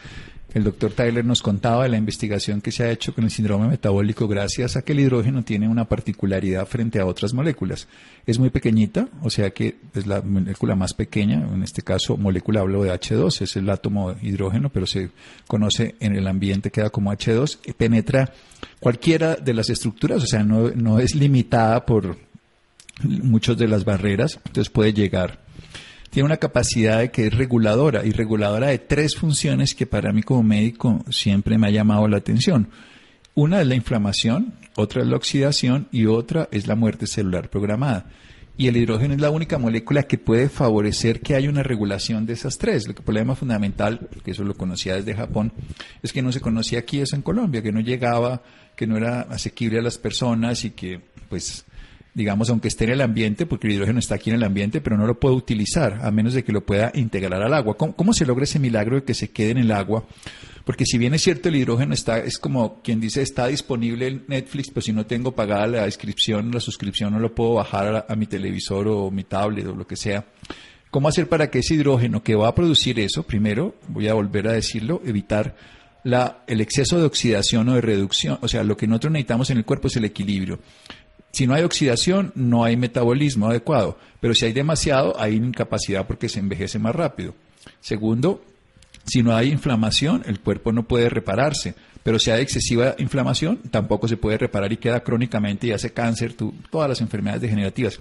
El 0.55 0.63
doctor 0.63 0.93
Tyler 0.93 1.25
nos 1.25 1.41
contaba 1.41 1.83
de 1.83 1.89
la 1.89 1.97
investigación 1.97 2.61
que 2.61 2.71
se 2.71 2.85
ha 2.85 2.89
hecho 2.89 3.13
con 3.13 3.25
el 3.25 3.29
síndrome 3.29 3.67
metabólico 3.67 4.25
gracias 4.25 4.77
a 4.77 4.83
que 4.83 4.93
el 4.93 5.01
hidrógeno 5.01 5.43
tiene 5.43 5.67
una 5.67 5.83
particularidad 5.83 6.65
frente 6.65 6.97
a 6.97 7.05
otras 7.05 7.33
moléculas. 7.33 7.89
Es 8.25 8.39
muy 8.39 8.51
pequeñita, 8.51 9.09
o 9.21 9.29
sea 9.29 9.49
que 9.49 9.75
es 9.93 10.07
la 10.07 10.21
molécula 10.21 10.77
más 10.77 10.93
pequeña, 10.93 11.45
en 11.53 11.61
este 11.61 11.81
caso 11.81 12.15
molécula 12.15 12.61
hablo 12.61 12.83
de 12.83 12.93
H2, 12.93 13.41
es 13.41 13.57
el 13.57 13.69
átomo 13.69 14.13
de 14.13 14.25
hidrógeno, 14.25 14.69
pero 14.69 14.87
se 14.87 15.09
conoce 15.45 15.95
en 15.99 16.15
el 16.15 16.25
ambiente, 16.25 16.71
queda 16.71 16.89
como 16.89 17.11
H2, 17.11 17.59
y 17.65 17.73
penetra 17.73 18.31
cualquiera 18.79 19.35
de 19.35 19.53
las 19.53 19.69
estructuras, 19.69 20.23
o 20.23 20.25
sea, 20.25 20.43
no, 20.45 20.69
no 20.69 20.99
es 20.99 21.15
limitada 21.15 21.85
por 21.85 22.17
muchas 23.03 23.57
de 23.57 23.67
las 23.67 23.83
barreras, 23.83 24.39
entonces 24.45 24.71
puede 24.71 24.93
llegar 24.93 25.44
tiene 26.15 26.27
una 26.27 26.37
capacidad 26.37 26.99
de 26.99 27.11
que 27.11 27.27
es 27.27 27.33
reguladora 27.33 28.05
y 28.05 28.11
reguladora 28.11 28.67
de 28.67 28.79
tres 28.79 29.17
funciones 29.17 29.75
que 29.75 29.85
para 29.85 30.13
mí 30.13 30.23
como 30.23 30.43
médico 30.43 31.03
siempre 31.09 31.57
me 31.57 31.67
ha 31.67 31.71
llamado 31.71 32.07
la 32.07 32.15
atención. 32.15 32.69
Una 33.33 33.59
es 33.59 33.67
la 33.67 33.75
inflamación, 33.75 34.53
otra 34.77 35.01
es 35.01 35.09
la 35.09 35.17
oxidación 35.17 35.89
y 35.91 36.05
otra 36.05 36.47
es 36.51 36.67
la 36.67 36.75
muerte 36.75 37.05
celular 37.05 37.49
programada. 37.49 38.05
Y 38.55 38.69
el 38.69 38.77
hidrógeno 38.77 39.13
es 39.13 39.19
la 39.19 39.29
única 39.29 39.57
molécula 39.57 40.03
que 40.03 40.17
puede 40.17 40.47
favorecer 40.47 41.19
que 41.19 41.35
haya 41.35 41.49
una 41.49 41.63
regulación 41.63 42.25
de 42.25 42.31
esas 42.31 42.57
tres. 42.57 42.85
El 42.87 42.93
problema 42.93 43.35
fundamental, 43.35 44.07
que 44.23 44.31
eso 44.31 44.45
lo 44.45 44.53
conocía 44.53 44.95
desde 44.95 45.15
Japón, 45.15 45.51
es 46.01 46.13
que 46.13 46.21
no 46.21 46.31
se 46.31 46.39
conocía 46.39 46.79
aquí 46.79 47.01
eso 47.01 47.17
en 47.17 47.23
Colombia, 47.23 47.61
que 47.61 47.73
no 47.73 47.81
llegaba, 47.81 48.41
que 48.77 48.87
no 48.87 48.95
era 48.95 49.23
asequible 49.23 49.79
a 49.79 49.81
las 49.81 49.97
personas 49.97 50.63
y 50.63 50.69
que 50.69 51.01
pues 51.27 51.65
digamos, 52.15 52.49
aunque 52.49 52.69
esté 52.69 52.85
en 52.85 52.91
el 52.91 53.01
ambiente, 53.01 53.45
porque 53.45 53.67
el 53.67 53.73
hidrógeno 53.73 53.99
está 53.99 54.15
aquí 54.15 54.29
en 54.29 54.37
el 54.37 54.43
ambiente, 54.45 54.79
pero 54.79 54.97
no 54.97 55.05
lo 55.05 55.19
puedo 55.19 55.35
utilizar, 55.35 55.99
a 56.01 56.09
menos 56.11 56.33
de 56.33 56.45
que 56.45 56.53
lo 56.53 56.65
pueda 56.65 56.91
integrar 56.95 57.43
al 57.43 57.53
agua. 57.53 57.75
¿Cómo, 57.75 58.13
se 58.13 58.25
logra 58.25 58.45
ese 58.45 58.57
milagro 58.57 58.95
de 58.95 59.03
que 59.03 59.13
se 59.13 59.31
quede 59.31 59.51
en 59.51 59.57
el 59.57 59.71
agua? 59.71 60.05
Porque 60.63 60.85
si 60.85 60.97
bien 60.97 61.13
es 61.13 61.21
cierto, 61.21 61.49
el 61.49 61.57
hidrógeno 61.57 61.93
está, 61.93 62.19
es 62.19 62.37
como 62.39 62.81
quien 62.81 63.01
dice, 63.01 63.21
está 63.21 63.47
disponible 63.47 64.07
en 64.07 64.23
Netflix, 64.29 64.69
pero 64.69 64.81
si 64.81 64.93
no 64.93 65.05
tengo 65.05 65.33
pagada 65.33 65.67
la 65.67 65.85
inscripción, 65.85 66.51
la 66.51 66.61
suscripción, 66.61 67.11
no 67.11 67.19
lo 67.19 67.35
puedo 67.35 67.55
bajar 67.55 68.05
a, 68.07 68.15
mi 68.15 68.27
televisor 68.27 68.87
o 68.87 69.11
mi 69.11 69.25
tablet 69.25 69.67
o 69.67 69.75
lo 69.75 69.85
que 69.85 69.97
sea. 69.97 70.25
¿Cómo 70.91 71.09
hacer 71.09 71.27
para 71.27 71.51
que 71.51 71.59
ese 71.59 71.73
hidrógeno 71.73 72.23
que 72.23 72.35
va 72.35 72.47
a 72.47 72.55
producir 72.55 72.97
eso, 72.97 73.23
primero, 73.23 73.75
voy 73.89 74.07
a 74.07 74.13
volver 74.13 74.47
a 74.47 74.53
decirlo, 74.53 75.01
evitar 75.05 75.57
la, 76.05 76.45
el 76.47 76.61
exceso 76.61 76.97
de 76.97 77.03
oxidación 77.03 77.67
o 77.67 77.75
de 77.75 77.81
reducción? 77.81 78.39
O 78.41 78.47
sea, 78.47 78.63
lo 78.63 78.77
que 78.77 78.87
nosotros 78.87 79.11
necesitamos 79.11 79.49
en 79.49 79.57
el 79.57 79.65
cuerpo 79.65 79.89
es 79.89 79.97
el 79.97 80.05
equilibrio. 80.05 80.61
Si 81.35 81.47
no 81.47 81.53
hay 81.53 81.63
oxidación, 81.63 82.31
no 82.33 82.63
hay 82.63 82.77
metabolismo 82.77 83.49
adecuado, 83.49 83.99
pero 84.21 84.33
si 84.33 84.45
hay 84.45 84.53
demasiado, 84.53 85.19
hay 85.19 85.35
incapacidad 85.35 86.07
porque 86.07 86.29
se 86.29 86.39
envejece 86.39 86.79
más 86.79 86.95
rápido. 86.95 87.35
Segundo, 87.81 88.41
si 89.05 89.21
no 89.21 89.35
hay 89.35 89.51
inflamación, 89.51 90.23
el 90.27 90.39
cuerpo 90.39 90.71
no 90.71 90.87
puede 90.87 91.09
repararse, 91.09 91.75
pero 92.03 92.19
si 92.19 92.31
hay 92.31 92.41
excesiva 92.41 92.95
inflamación, 92.99 93.57
tampoco 93.69 94.07
se 94.07 94.15
puede 94.15 94.37
reparar 94.37 94.71
y 94.71 94.77
queda 94.77 95.03
crónicamente 95.03 95.67
y 95.67 95.71
hace 95.73 95.91
cáncer, 95.91 96.35
todas 96.71 96.87
las 96.87 97.01
enfermedades 97.01 97.41
degenerativas. 97.41 97.99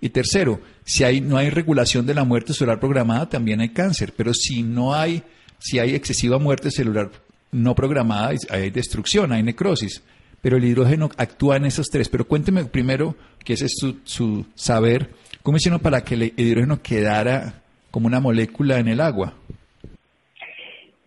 Y 0.00 0.08
tercero, 0.08 0.60
si 0.84 1.20
no 1.20 1.36
hay 1.36 1.50
regulación 1.50 2.04
de 2.04 2.14
la 2.14 2.24
muerte 2.24 2.52
celular 2.52 2.80
programada, 2.80 3.28
también 3.28 3.60
hay 3.60 3.68
cáncer, 3.68 4.12
pero 4.16 4.34
si 4.34 4.64
no 4.64 4.92
hay, 4.92 5.22
si 5.60 5.78
hay 5.78 5.94
excesiva 5.94 6.40
muerte 6.40 6.72
celular 6.72 7.12
no 7.52 7.76
programada, 7.76 8.32
hay 8.50 8.70
destrucción, 8.70 9.30
hay 9.30 9.44
necrosis 9.44 10.02
pero 10.42 10.56
el 10.56 10.64
hidrógeno 10.64 11.08
actúa 11.16 11.56
en 11.56 11.64
esos 11.64 11.86
tres. 11.86 12.10
Pero 12.10 12.26
cuénteme 12.26 12.64
primero, 12.64 13.14
que 13.44 13.54
ese 13.54 13.66
es 13.66 13.78
su, 14.04 14.44
saber, 14.54 15.08
¿cómo 15.42 15.56
hicieron 15.56 15.80
para 15.80 16.02
que 16.02 16.14
el 16.14 16.22
hidrógeno 16.36 16.82
quedara 16.82 17.54
como 17.90 18.08
una 18.08 18.20
molécula 18.20 18.78
en 18.78 18.88
el 18.88 19.00
agua? 19.00 19.32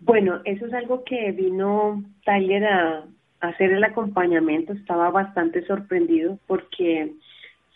Bueno, 0.00 0.40
eso 0.44 0.66
es 0.66 0.72
algo 0.72 1.04
que 1.04 1.32
vino 1.32 2.02
Tyler 2.24 2.64
a, 2.64 3.04
hacer 3.40 3.72
el 3.72 3.84
acompañamiento. 3.84 4.72
Estaba 4.72 5.10
bastante 5.10 5.64
sorprendido 5.66 6.38
porque 6.46 7.12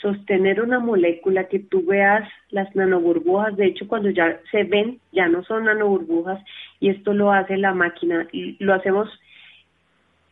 sostener 0.00 0.62
una 0.62 0.78
molécula 0.78 1.48
que 1.48 1.58
tú 1.58 1.84
veas 1.84 2.26
las 2.48 2.74
nanoburbujas, 2.74 3.54
de 3.58 3.66
hecho 3.66 3.86
cuando 3.86 4.08
ya 4.08 4.40
se 4.50 4.64
ven, 4.64 4.98
ya 5.12 5.28
no 5.28 5.44
son 5.44 5.66
nanoburbujas 5.66 6.42
y 6.80 6.88
esto 6.88 7.12
lo 7.12 7.30
hace 7.30 7.58
la 7.58 7.74
máquina 7.74 8.26
lo 8.32 8.72
hacemos 8.72 9.10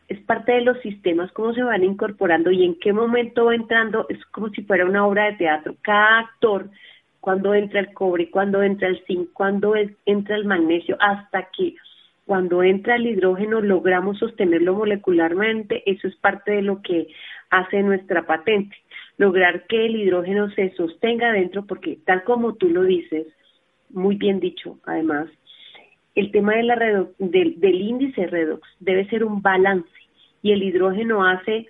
es 0.09 0.19
parte 0.21 0.53
de 0.53 0.61
los 0.61 0.79
sistemas, 0.79 1.31
cómo 1.31 1.53
se 1.53 1.61
van 1.61 1.83
incorporando 1.83 2.49
y 2.51 2.65
en 2.65 2.79
qué 2.79 2.91
momento 2.91 3.45
va 3.45 3.55
entrando, 3.55 4.07
es 4.09 4.23
como 4.25 4.49
si 4.49 4.63
fuera 4.63 4.85
una 4.85 5.05
obra 5.05 5.25
de 5.25 5.37
teatro. 5.37 5.75
Cada 5.81 6.19
actor, 6.19 6.69
cuando 7.19 7.53
entra 7.53 7.79
el 7.79 7.93
cobre, 7.93 8.31
cuando 8.31 8.63
entra 8.63 8.87
el 8.87 9.05
zinc, 9.05 9.29
cuando 9.33 9.75
entra 10.05 10.35
el 10.35 10.45
magnesio, 10.45 10.97
hasta 10.99 11.49
que 11.55 11.75
cuando 12.25 12.63
entra 12.63 12.95
el 12.95 13.05
hidrógeno 13.05 13.61
logramos 13.61 14.17
sostenerlo 14.17 14.73
molecularmente, 14.73 15.83
eso 15.85 16.07
es 16.07 16.15
parte 16.15 16.53
de 16.53 16.63
lo 16.63 16.81
que 16.81 17.07
hace 17.51 17.83
nuestra 17.83 18.25
patente, 18.25 18.75
lograr 19.17 19.67
que 19.67 19.85
el 19.85 19.95
hidrógeno 19.95 20.49
se 20.51 20.71
sostenga 20.71 21.31
dentro, 21.31 21.65
porque 21.65 21.99
tal 22.05 22.23
como 22.23 22.55
tú 22.55 22.69
lo 22.69 22.83
dices, 22.83 23.27
muy 23.91 24.15
bien 24.15 24.39
dicho 24.39 24.79
además, 24.85 25.29
el 26.19 26.31
tema 26.31 26.55
de 26.55 26.63
la 26.63 26.75
del, 27.17 27.59
del 27.59 27.81
índice 27.81 28.27
redox 28.27 28.67
debe 28.81 29.07
ser 29.07 29.23
un 29.23 29.41
balance 29.41 29.89
y 30.41 30.51
el 30.51 30.63
hidrógeno 30.63 31.25
hace 31.25 31.69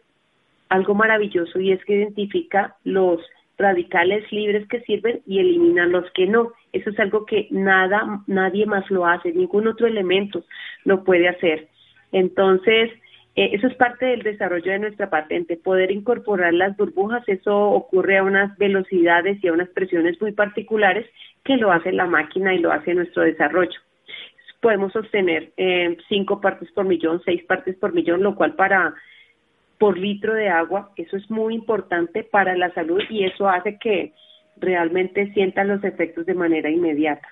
algo 0.69 0.95
maravilloso 0.95 1.59
y 1.59 1.71
es 1.71 1.83
que 1.85 1.97
identifica 1.97 2.75
los 2.83 3.21
radicales 3.59 4.23
libres 4.31 4.67
que 4.67 4.81
sirven 4.81 5.21
y 5.27 5.39
elimina 5.39 5.85
los 5.85 6.09
que 6.11 6.25
no. 6.25 6.53
Eso 6.73 6.89
es 6.89 6.99
algo 6.99 7.25
que 7.25 7.47
nada, 7.51 8.21
nadie 8.25 8.65
más 8.65 8.89
lo 8.89 9.05
hace, 9.05 9.33
ningún 9.33 9.67
otro 9.67 9.85
elemento 9.85 10.43
lo 10.83 11.03
puede 11.03 11.27
hacer. 11.27 11.67
Entonces, 12.11 12.89
eh, 13.35 13.51
eso 13.53 13.67
es 13.67 13.75
parte 13.75 14.07
del 14.07 14.23
desarrollo 14.23 14.71
de 14.71 14.79
nuestra 14.79 15.11
patente, 15.11 15.57
poder 15.57 15.91
incorporar 15.91 16.55
las 16.55 16.75
burbujas, 16.75 17.21
eso 17.27 17.55
ocurre 17.55 18.17
a 18.17 18.23
unas 18.23 18.57
velocidades 18.57 19.43
y 19.43 19.47
a 19.47 19.53
unas 19.53 19.69
presiones 19.69 20.19
muy 20.19 20.31
particulares 20.31 21.05
que 21.43 21.57
lo 21.57 21.71
hace 21.71 21.91
la 21.91 22.07
máquina 22.07 22.55
y 22.55 22.59
lo 22.59 22.71
hace 22.71 22.95
nuestro 22.95 23.23
desarrollo 23.23 23.79
podemos 24.61 24.91
sostener 24.91 25.51
eh, 25.57 25.97
cinco 26.07 26.41
partes 26.41 26.71
por 26.71 26.85
millón, 26.85 27.21
seis 27.23 27.43
partes 27.43 27.75
por 27.77 27.93
millón, 27.93 28.23
lo 28.23 28.35
cual 28.35 28.55
para 28.55 28.93
por 29.77 29.97
litro 29.97 30.33
de 30.33 30.49
agua, 30.49 30.91
eso 30.97 31.15
es 31.15 31.31
muy 31.31 31.55
importante 31.55 32.23
para 32.23 32.55
la 32.57 32.71
salud 32.73 33.01
y 33.09 33.23
eso 33.23 33.47
hace 33.47 33.77
que 33.79 34.13
realmente 34.57 35.31
sientan 35.33 35.69
los 35.69 35.83
efectos 35.85 36.25
de 36.25 36.33
manera 36.33 36.69
inmediata. 36.69 37.27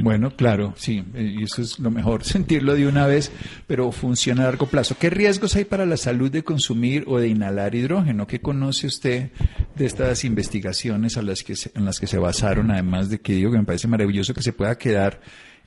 Bueno, 0.00 0.30
claro, 0.30 0.74
sí, 0.76 1.04
eh, 1.14 1.34
y 1.38 1.42
eso 1.44 1.60
es 1.60 1.78
lo 1.78 1.90
mejor, 1.90 2.24
sentirlo 2.24 2.74
de 2.74 2.86
una 2.86 3.06
vez, 3.06 3.32
pero 3.66 3.90
funciona 3.92 4.42
a 4.42 4.46
largo 4.46 4.66
plazo. 4.66 4.96
¿Qué 4.98 5.10
riesgos 5.10 5.56
hay 5.56 5.64
para 5.64 5.86
la 5.86 5.96
salud 5.96 6.30
de 6.30 6.44
consumir 6.44 7.04
o 7.06 7.18
de 7.18 7.28
inhalar 7.28 7.74
hidrógeno? 7.74 8.26
¿Qué 8.26 8.40
conoce 8.40 8.86
usted 8.86 9.30
de 9.76 9.86
estas 9.86 10.24
investigaciones 10.24 11.16
a 11.16 11.22
las 11.22 11.42
que 11.42 11.54
en 11.74 11.84
las 11.84 11.98
que 11.98 12.06
se 12.06 12.18
basaron, 12.18 12.70
además 12.70 13.10
de 13.10 13.20
que 13.20 13.34
digo 13.34 13.50
que 13.50 13.58
me 13.58 13.64
parece 13.64 13.88
maravilloso 13.88 14.34
que 14.34 14.42
se 14.42 14.52
pueda 14.52 14.76
quedar 14.78 15.20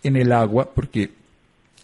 en 0.08 0.16
el 0.16 0.32
agua 0.32 0.70
porque 0.74 1.10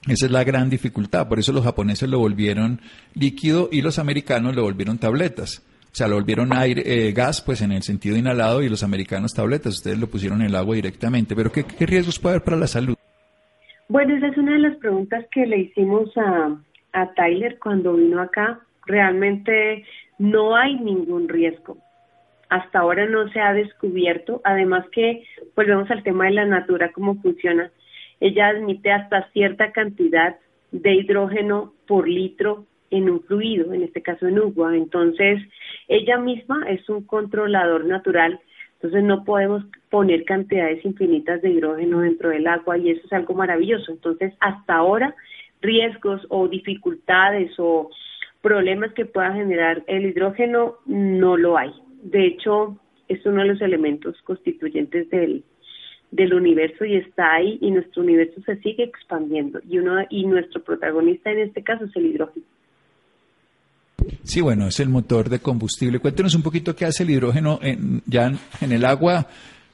esa 0.07 0.25
es 0.25 0.31
la 0.31 0.43
gran 0.43 0.69
dificultad. 0.69 1.27
Por 1.27 1.39
eso 1.39 1.53
los 1.53 1.63
japoneses 1.63 2.09
lo 2.09 2.19
volvieron 2.19 2.81
líquido 3.13 3.69
y 3.71 3.81
los 3.81 3.99
americanos 3.99 4.55
lo 4.55 4.63
volvieron 4.63 4.97
tabletas. 4.97 5.65
O 5.91 5.95
sea, 5.95 6.07
lo 6.07 6.15
volvieron 6.15 6.53
aire, 6.53 6.81
eh, 6.85 7.11
gas, 7.11 7.41
pues 7.41 7.61
en 7.61 7.71
el 7.71 7.83
sentido 7.83 8.15
inhalado 8.15 8.63
y 8.63 8.69
los 8.69 8.81
americanos 8.81 9.33
tabletas. 9.33 9.75
Ustedes 9.75 9.99
lo 9.99 10.07
pusieron 10.07 10.41
en 10.41 10.47
el 10.47 10.55
agua 10.55 10.75
directamente. 10.75 11.35
Pero 11.35 11.51
¿qué, 11.51 11.65
riesgos 11.85 12.17
puede 12.17 12.35
haber 12.35 12.45
para 12.45 12.57
la 12.57 12.67
salud? 12.67 12.95
Bueno, 13.89 14.15
esa 14.15 14.27
es 14.27 14.37
una 14.37 14.53
de 14.53 14.59
las 14.59 14.77
preguntas 14.77 15.25
que 15.31 15.45
le 15.45 15.59
hicimos 15.59 16.09
a, 16.17 16.57
a 16.93 17.13
Tyler 17.13 17.59
cuando 17.59 17.93
vino 17.93 18.21
acá. 18.21 18.59
Realmente 18.87 19.85
no 20.17 20.55
hay 20.55 20.79
ningún 20.79 21.27
riesgo 21.27 21.77
hasta 22.51 22.79
ahora 22.79 23.05
no 23.05 23.29
se 23.29 23.39
ha 23.39 23.53
descubierto. 23.53 24.41
Además 24.43 24.85
que 24.91 25.23
volvemos 25.55 25.89
al 25.89 26.03
tema 26.03 26.25
de 26.25 26.31
la 26.31 26.45
natura, 26.45 26.91
cómo 26.91 27.15
funciona 27.21 27.71
ella 28.21 28.49
admite 28.49 28.91
hasta 28.91 29.29
cierta 29.31 29.71
cantidad 29.71 30.37
de 30.71 30.93
hidrógeno 30.93 31.73
por 31.87 32.07
litro 32.07 32.65
en 32.91 33.09
un 33.09 33.21
fluido, 33.23 33.73
en 33.73 33.83
este 33.83 34.01
caso 34.01 34.27
en 34.27 34.37
agua. 34.37 34.77
Entonces, 34.77 35.41
ella 35.87 36.17
misma 36.17 36.69
es 36.69 36.87
un 36.87 37.03
controlador 37.03 37.85
natural, 37.85 38.39
entonces 38.75 39.03
no 39.03 39.23
podemos 39.23 39.65
poner 39.89 40.23
cantidades 40.23 40.83
infinitas 40.85 41.41
de 41.41 41.49
hidrógeno 41.49 41.99
dentro 41.99 42.29
del 42.29 42.47
agua 42.47 42.77
y 42.77 42.91
eso 42.91 43.01
es 43.05 43.13
algo 43.13 43.33
maravilloso. 43.33 43.91
Entonces, 43.91 44.33
hasta 44.39 44.75
ahora, 44.75 45.15
riesgos 45.61 46.25
o 46.29 46.47
dificultades 46.47 47.51
o 47.57 47.89
problemas 48.41 48.93
que 48.93 49.05
pueda 49.05 49.33
generar 49.33 49.83
el 49.87 50.05
hidrógeno 50.05 50.75
no 50.85 51.37
lo 51.37 51.57
hay. 51.57 51.71
De 52.03 52.25
hecho, 52.25 52.77
es 53.07 53.25
uno 53.25 53.41
de 53.41 53.49
los 53.49 53.61
elementos 53.61 54.19
constituyentes 54.23 55.09
del, 55.09 55.43
del 56.11 56.33
universo 56.33 56.85
y 56.85 56.97
está 56.97 57.35
ahí 57.35 57.57
y 57.61 57.71
nuestro 57.71 58.03
universo 58.03 58.41
se 58.45 58.57
sigue 58.57 58.83
expandiendo 58.83 59.59
y 59.67 59.77
uno 59.79 59.95
y 60.09 60.25
nuestro 60.25 60.61
protagonista 60.61 61.31
en 61.31 61.39
este 61.39 61.63
caso 61.63 61.85
es 61.85 61.95
el 61.95 62.07
hidrógeno. 62.07 62.45
Sí, 64.23 64.41
bueno, 64.41 64.67
es 64.67 64.79
el 64.79 64.89
motor 64.89 65.29
de 65.29 65.39
combustible. 65.39 65.99
Cuéntenos 65.99 66.35
un 66.35 66.41
poquito 66.41 66.75
qué 66.75 66.85
hace 66.85 67.03
el 67.03 67.11
hidrógeno 67.11 67.59
en, 67.61 68.01
ya 68.05 68.33
en 68.59 68.71
el 68.71 68.85
agua. 68.85 69.27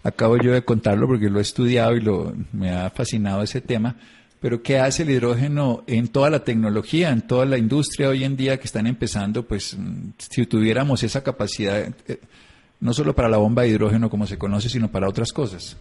Acabo 0.04 0.38
yo 0.38 0.54
de 0.54 0.64
contarlo 0.64 1.08
porque 1.08 1.30
lo 1.30 1.40
he 1.40 1.42
estudiado 1.42 1.96
y 1.96 2.02
lo, 2.02 2.34
me 2.54 2.72
ha 2.72 2.90
fascinado 2.90 3.42
ese 3.42 3.62
tema. 3.62 3.96
Pero 4.40 4.62
¿qué 4.62 4.80
hace 4.80 5.04
el 5.04 5.10
hidrógeno 5.10 5.84
en 5.88 6.10
toda 6.10 6.30
la 6.30 6.44
tecnología, 6.44 7.10
en 7.10 7.22
toda 7.22 7.46
la 7.46 7.58
industria 7.58 8.10
hoy 8.10 8.24
en 8.24 8.38
día 8.38 8.58
que 8.58 8.66
están 8.66 8.86
empezando? 8.86 9.44
Pues 9.44 9.76
si 10.18 10.46
tuviéramos 10.46 11.02
esa 11.04 11.24
capacidad, 11.24 11.92
eh, 12.08 12.20
no 12.80 12.94
solo 12.94 13.16
para 13.16 13.30
la 13.30 13.38
bomba 13.38 13.64
de 13.64 13.70
hidrógeno 13.70 14.10
como 14.10 14.28
se 14.28 14.38
conoce, 14.38 14.70
sino 14.70 14.90
para 14.92 15.10
otras 15.10 15.32
cosas. 15.32 15.78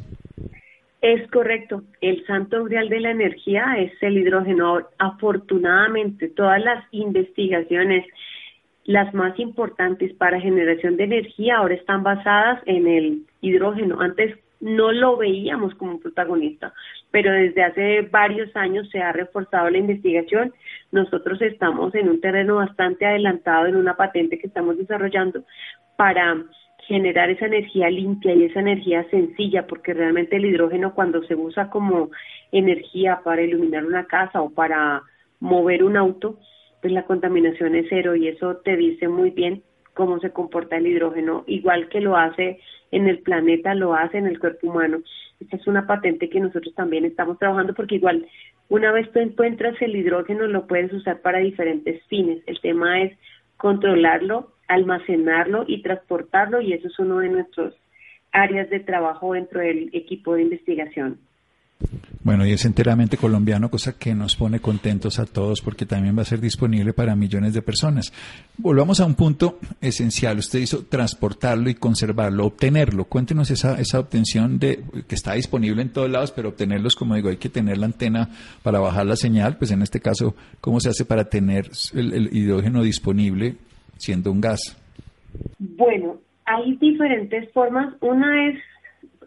Es 1.01 1.31
correcto. 1.31 1.83
El 2.01 2.25
santo 2.27 2.65
grial 2.65 2.89
de 2.89 3.01
la 3.01 3.11
energía 3.11 3.77
es 3.79 3.93
el 4.03 4.19
hidrógeno. 4.19 4.89
Afortunadamente, 4.99 6.29
todas 6.29 6.63
las 6.63 6.85
investigaciones, 6.91 8.07
las 8.85 9.13
más 9.15 9.39
importantes 9.39 10.13
para 10.15 10.41
generación 10.41 10.97
de 10.97 11.05
energía, 11.05 11.59
ahora 11.59 11.75
están 11.75 12.03
basadas 12.03 12.63
en 12.67 12.87
el 12.87 13.23
hidrógeno. 13.41 14.01
Antes 14.01 14.37
no 14.61 14.91
lo 14.91 15.17
veíamos 15.19 15.75
como 15.75 16.01
protagonista, 16.01 16.73
pero 17.11 17.31
desde 17.31 17.63
hace 17.63 18.03
varios 18.03 18.55
años 18.57 18.89
se 18.91 19.01
ha 19.01 19.13
reforzado 19.13 19.69
la 19.69 19.79
investigación. 19.79 20.55
Nosotros 20.93 21.41
estamos 21.43 21.95
en 21.95 22.09
un 22.09 22.21
terreno 22.21 22.57
bastante 22.57 23.05
adelantado 23.05 23.67
en 23.67 23.77
una 23.77 23.97
patente 23.97 24.39
que 24.39 24.47
estamos 24.47 24.79
desarrollando 24.79 25.45
para 25.97 26.37
generar 26.87 27.31
esa 27.31 27.47
energía 27.47 27.91
limpia 27.91 28.35
y 28.35 28.45
esa 28.45 28.61
energía 28.61 29.05
sencilla, 29.11 29.67
porque 29.67 29.95
realmente 29.95 30.37
el 30.37 30.45
hidrógeno 30.45 30.95
cuando 30.95 31.23
se 31.25 31.35
usa 31.35 31.69
como 31.69 32.11
energía 32.53 33.21
para 33.25 33.43
iluminar 33.43 33.85
una 33.85 34.07
casa 34.07 34.41
o 34.41 34.51
para 34.51 35.03
mover 35.41 35.83
un 35.85 35.97
auto, 35.97 36.39
pues 36.81 36.93
la 36.93 37.05
contaminación 37.05 37.75
es 37.75 37.87
cero 37.89 38.15
y 38.15 38.29
eso 38.29 38.57
te 38.59 38.77
dice 38.77 39.09
muy 39.09 39.31
bien 39.31 39.63
cómo 39.95 40.21
se 40.21 40.31
comporta 40.31 40.77
el 40.77 40.87
hidrógeno, 40.87 41.45
igual 41.47 41.89
que 41.89 42.01
lo 42.01 42.17
hace 42.17 42.61
en 42.93 43.09
el 43.09 43.19
planeta, 43.21 43.75
lo 43.75 43.95
hace 43.95 44.19
en 44.19 44.27
el 44.27 44.39
cuerpo 44.39 44.69
humano. 44.69 44.99
Esta 45.41 45.57
es 45.57 45.67
una 45.67 45.87
patente 45.87 46.29
que 46.29 46.41
nosotros 46.41 46.75
también 46.75 47.05
estamos 47.05 47.39
trabajando 47.39 47.75
porque 47.75 47.97
igual 47.97 48.27
una 48.69 48.93
vez 48.93 49.11
tú 49.13 49.19
encuentras 49.19 49.81
el 49.81 49.97
hidrógeno 49.97 50.47
lo 50.47 50.67
puedes 50.67 50.93
usar 50.93 51.21
para 51.21 51.39
diferentes 51.39 52.03
fines. 52.07 52.43
El 52.47 52.61
tema 52.61 53.03
es 53.03 53.17
controlarlo, 53.57 54.53
almacenarlo 54.69 55.65
y 55.67 55.83
transportarlo 55.83 56.61
y 56.61 56.73
eso 56.73 56.89
es 56.89 56.99
uno 56.99 57.19
de 57.19 57.29
nuestros 57.29 57.75
áreas 58.33 58.69
de 58.71 58.81
trabajo 58.81 59.33
dentro 59.33 59.61
del 59.61 59.91
equipo 59.93 60.35
de 60.35 60.43
investigación. 60.43 61.19
Bueno, 62.23 62.45
y 62.45 62.51
es 62.51 62.65
enteramente 62.65 63.17
colombiano, 63.17 63.71
cosa 63.71 63.97
que 63.97 64.13
nos 64.13 64.35
pone 64.35 64.59
contentos 64.59 65.21
a 65.21 65.27
todos 65.27 65.61
porque 65.61 65.87
también 65.87 66.19
va 66.19 66.23
a 66.23 66.25
ser 66.25 66.41
disponible 66.41 66.93
para 66.93 67.15
millones 67.15 67.55
de 67.55 67.63
personas. 67.63 68.13
Volvamos 68.57 68.99
a 68.99 69.07
un 69.07 69.15
punto 69.15 69.61
esencial. 69.81 70.39
Usted 70.39 70.59
hizo 70.59 70.87
transportarlo 70.87 71.71
y 71.71 71.75
conservarlo, 71.75 72.47
obtenerlo. 72.47 73.05
Cuéntenos 73.05 73.53
esa, 73.53 73.79
esa 73.81 74.01
obtención 74.01 74.59
de 74.59 74.83
que 75.07 75.15
está 75.15 75.35
disponible 75.35 75.83
en 75.83 75.91
todos 75.91 76.11
lados, 76.11 76.33
pero 76.33 76.49
obtenerlos, 76.49 76.97
como 76.97 77.15
digo, 77.15 77.29
hay 77.29 77.37
que 77.37 77.49
tener 77.49 77.79
la 77.79 77.87
antena 77.87 78.29
para 78.65 78.81
bajar 78.81 79.07
la 79.07 79.17
señal. 79.17 79.57
Pues 79.57 79.71
en 79.71 79.83
este 79.83 80.01
caso, 80.01 80.35
¿cómo 80.61 80.81
se 80.81 80.89
hace 80.89 81.05
para 81.05 81.27
tener 81.27 81.71
el 81.95 82.31
hidrógeno 82.33 82.83
disponible 82.83 83.55
siendo 83.97 84.31
un 84.33 84.41
gas? 84.41 84.61
Bueno, 85.59 86.19
hay 86.45 86.77
diferentes 86.77 87.53
formas. 87.53 87.95
Una 88.01 88.49
es 88.49 88.59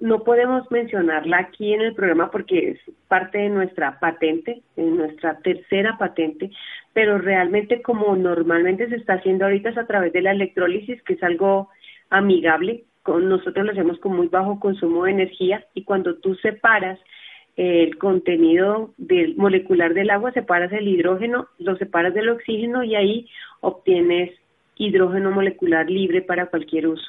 no 0.02 0.24
podemos 0.24 0.70
mencionarla 0.72 1.40
aquí 1.40 1.74
en 1.74 1.82
el 1.82 1.94
programa 1.94 2.32
porque 2.32 2.72
es 2.72 2.80
parte 3.08 3.38
de 3.38 3.50
nuestra 3.50 4.00
patente, 4.00 4.62
de 4.76 4.84
nuestra 4.84 5.40
tercera 5.40 5.98
patente, 5.98 6.52
pero 6.94 7.18
realmente 7.18 7.82
como 7.82 8.16
normalmente 8.16 8.88
se 8.90 8.96
está 8.96 9.16
haciendo 9.16 9.46
ahorita 9.46 9.70
es 9.70 9.78
a 9.78 9.88
través 9.88 10.14
de 10.14 10.22
la 10.22 10.32
electrólisis, 10.32 11.02
que 11.04 11.14
es 11.14 11.24
algo 11.24 11.70
amigable. 12.10 12.84
Nosotros 13.06 13.66
lo 13.66 13.72
hacemos 13.72 14.00
con 14.00 14.16
muy 14.16 14.28
bajo 14.28 14.60
consumo 14.60 15.06
de 15.06 15.12
energía 15.12 15.66
y 15.74 15.84
cuando 15.84 16.16
tú 16.16 16.36
separas 16.36 17.00
el 17.56 17.98
contenido 17.98 18.94
del 18.98 19.36
molecular 19.36 19.94
del 19.94 20.12
agua, 20.12 20.32
separas 20.32 20.72
el 20.72 20.88
hidrógeno, 20.88 21.48
lo 21.58 21.76
separas 21.78 22.14
del 22.14 22.30
oxígeno 22.30 22.84
y 22.84 22.96
ahí 22.96 23.28
obtienes 23.62 24.32
hidrógeno 24.80 25.30
molecular 25.30 25.88
libre 25.88 26.24
para 26.24 26.48
cualquier 26.48 26.88
uso. 26.88 27.06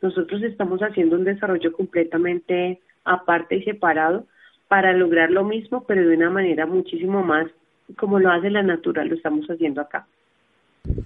Nosotros 0.00 0.42
estamos 0.42 0.80
haciendo 0.80 1.16
un 1.16 1.24
desarrollo 1.24 1.72
completamente 1.72 2.78
aparte 3.04 3.56
y 3.56 3.64
separado 3.64 4.26
para 4.68 4.92
lograr 4.92 5.30
lo 5.30 5.42
mismo, 5.44 5.84
pero 5.84 6.06
de 6.06 6.14
una 6.16 6.30
manera 6.30 6.66
muchísimo 6.66 7.24
más 7.24 7.50
como 7.96 8.18
lo 8.18 8.30
hace 8.30 8.50
la 8.50 8.62
naturaleza, 8.62 9.10
lo 9.10 9.16
estamos 9.16 9.46
haciendo 9.46 9.80
acá. 9.80 10.06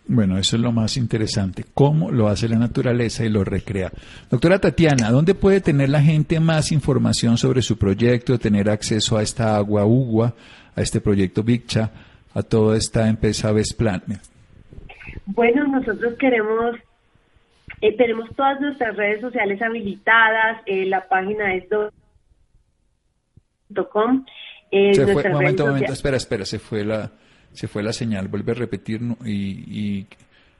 Bueno, 0.08 0.38
eso 0.38 0.56
es 0.56 0.62
lo 0.62 0.72
más 0.72 0.96
interesante, 0.96 1.64
cómo 1.72 2.10
lo 2.10 2.28
hace 2.28 2.48
la 2.48 2.58
naturaleza 2.58 3.24
y 3.24 3.28
lo 3.28 3.44
recrea. 3.44 3.92
Doctora 4.28 4.58
Tatiana, 4.58 5.10
¿dónde 5.10 5.34
puede 5.34 5.60
tener 5.60 5.88
la 5.88 6.02
gente 6.02 6.40
más 6.40 6.72
información 6.72 7.38
sobre 7.38 7.62
su 7.62 7.78
proyecto, 7.78 8.38
tener 8.38 8.68
acceso 8.70 9.16
a 9.16 9.22
esta 9.22 9.56
agua 9.56 9.84
UGUA, 9.84 10.34
a 10.74 10.82
este 10.82 11.00
proyecto 11.00 11.44
VICCHA, 11.44 11.90
a 12.34 12.42
toda 12.42 12.76
esta 12.76 13.08
empresa 13.08 13.52
Vesplan? 13.52 14.02
Bueno, 15.26 15.66
nosotros 15.66 16.14
queremos 16.18 16.76
eh, 17.80 17.96
tenemos 17.96 18.34
todas 18.34 18.60
nuestras 18.60 18.96
redes 18.96 19.20
sociales 19.20 19.60
habilitadas, 19.62 20.62
eh, 20.66 20.84
la 20.86 21.06
página 21.08 21.54
es 21.54 21.64
.com. 23.90 24.24
Eh, 24.70 24.94
se 24.94 25.06
fue, 25.06 25.28
momento, 25.30 25.66
momento, 25.66 25.92
espera, 25.92 26.16
espera, 26.16 26.44
se 26.44 26.58
fue 26.58 26.84
la, 26.84 27.10
se 27.52 27.68
fue 27.68 27.82
la 27.82 27.92
señal, 27.92 28.28
vuelve 28.28 28.52
a 28.52 28.54
repetir 28.54 29.00
y, 29.24 30.06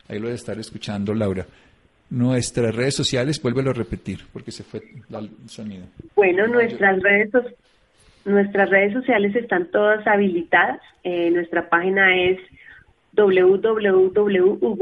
ahí 0.08 0.18
lo 0.18 0.26
debe 0.26 0.34
estar 0.34 0.58
escuchando 0.58 1.12
Laura. 1.12 1.44
Nuestras 2.10 2.74
redes 2.74 2.94
sociales, 2.94 3.42
vuélvelo 3.42 3.70
a 3.70 3.74
repetir, 3.74 4.20
porque 4.32 4.50
se 4.50 4.62
fue 4.62 4.80
el 5.10 5.30
sonido. 5.46 5.86
Bueno, 6.14 6.46
nuestras 6.46 7.02
redes 7.02 7.30
nuestras 8.24 8.70
redes 8.70 8.92
sociales 8.92 9.34
están 9.34 9.70
todas 9.70 10.06
habilitadas. 10.06 10.80
Eh, 11.02 11.30
nuestra 11.30 11.68
página 11.68 12.16
es 12.16 12.38
www.ugua.com. 13.18 14.76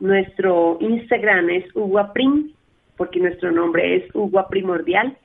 Nuestro 0.00 0.76
Instagram 0.80 1.48
es 1.50 1.64
uguaprim, 1.74 2.52
porque 2.96 3.20
nuestro 3.20 3.50
nombre 3.50 3.96
es 3.96 4.04
Ugua 4.14 4.48
Primordial. 4.48 5.16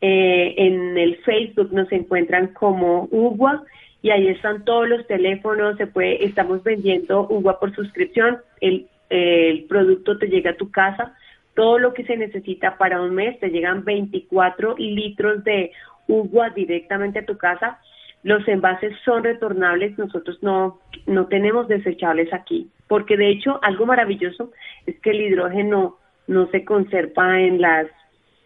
Eh, 0.00 0.54
en 0.56 0.96
el 0.96 1.16
Facebook 1.18 1.72
nos 1.72 1.90
encuentran 1.90 2.48
como 2.48 3.08
Ugua 3.10 3.64
y 4.00 4.10
ahí 4.10 4.28
están 4.28 4.64
todos 4.64 4.88
los 4.88 5.04
teléfonos. 5.08 5.76
Se 5.76 5.88
puede, 5.88 6.24
estamos 6.24 6.62
vendiendo 6.62 7.26
Ugua 7.28 7.58
por 7.58 7.74
suscripción. 7.74 8.38
El, 8.60 8.86
el 9.10 9.64
producto 9.64 10.18
te 10.18 10.28
llega 10.28 10.52
a 10.52 10.56
tu 10.56 10.70
casa. 10.70 11.16
Todo 11.54 11.80
lo 11.80 11.94
que 11.94 12.04
se 12.04 12.16
necesita 12.16 12.78
para 12.78 13.02
un 13.02 13.14
mes 13.14 13.40
te 13.40 13.50
llegan 13.50 13.84
24 13.84 14.76
litros 14.78 15.42
de 15.42 15.72
Ugua 16.06 16.50
directamente 16.50 17.18
a 17.18 17.26
tu 17.26 17.36
casa 17.36 17.80
los 18.22 18.46
envases 18.46 18.96
son 19.04 19.24
retornables, 19.24 19.98
nosotros 19.98 20.38
no, 20.42 20.78
no 21.06 21.26
tenemos 21.26 21.68
desechables 21.68 22.32
aquí, 22.32 22.68
porque 22.86 23.16
de 23.16 23.30
hecho 23.30 23.58
algo 23.62 23.86
maravilloso 23.86 24.52
es 24.86 24.98
que 25.00 25.10
el 25.10 25.22
hidrógeno 25.22 25.98
no 26.28 26.46
se 26.48 26.64
conserva 26.64 27.40
en 27.40 27.60
las 27.60 27.88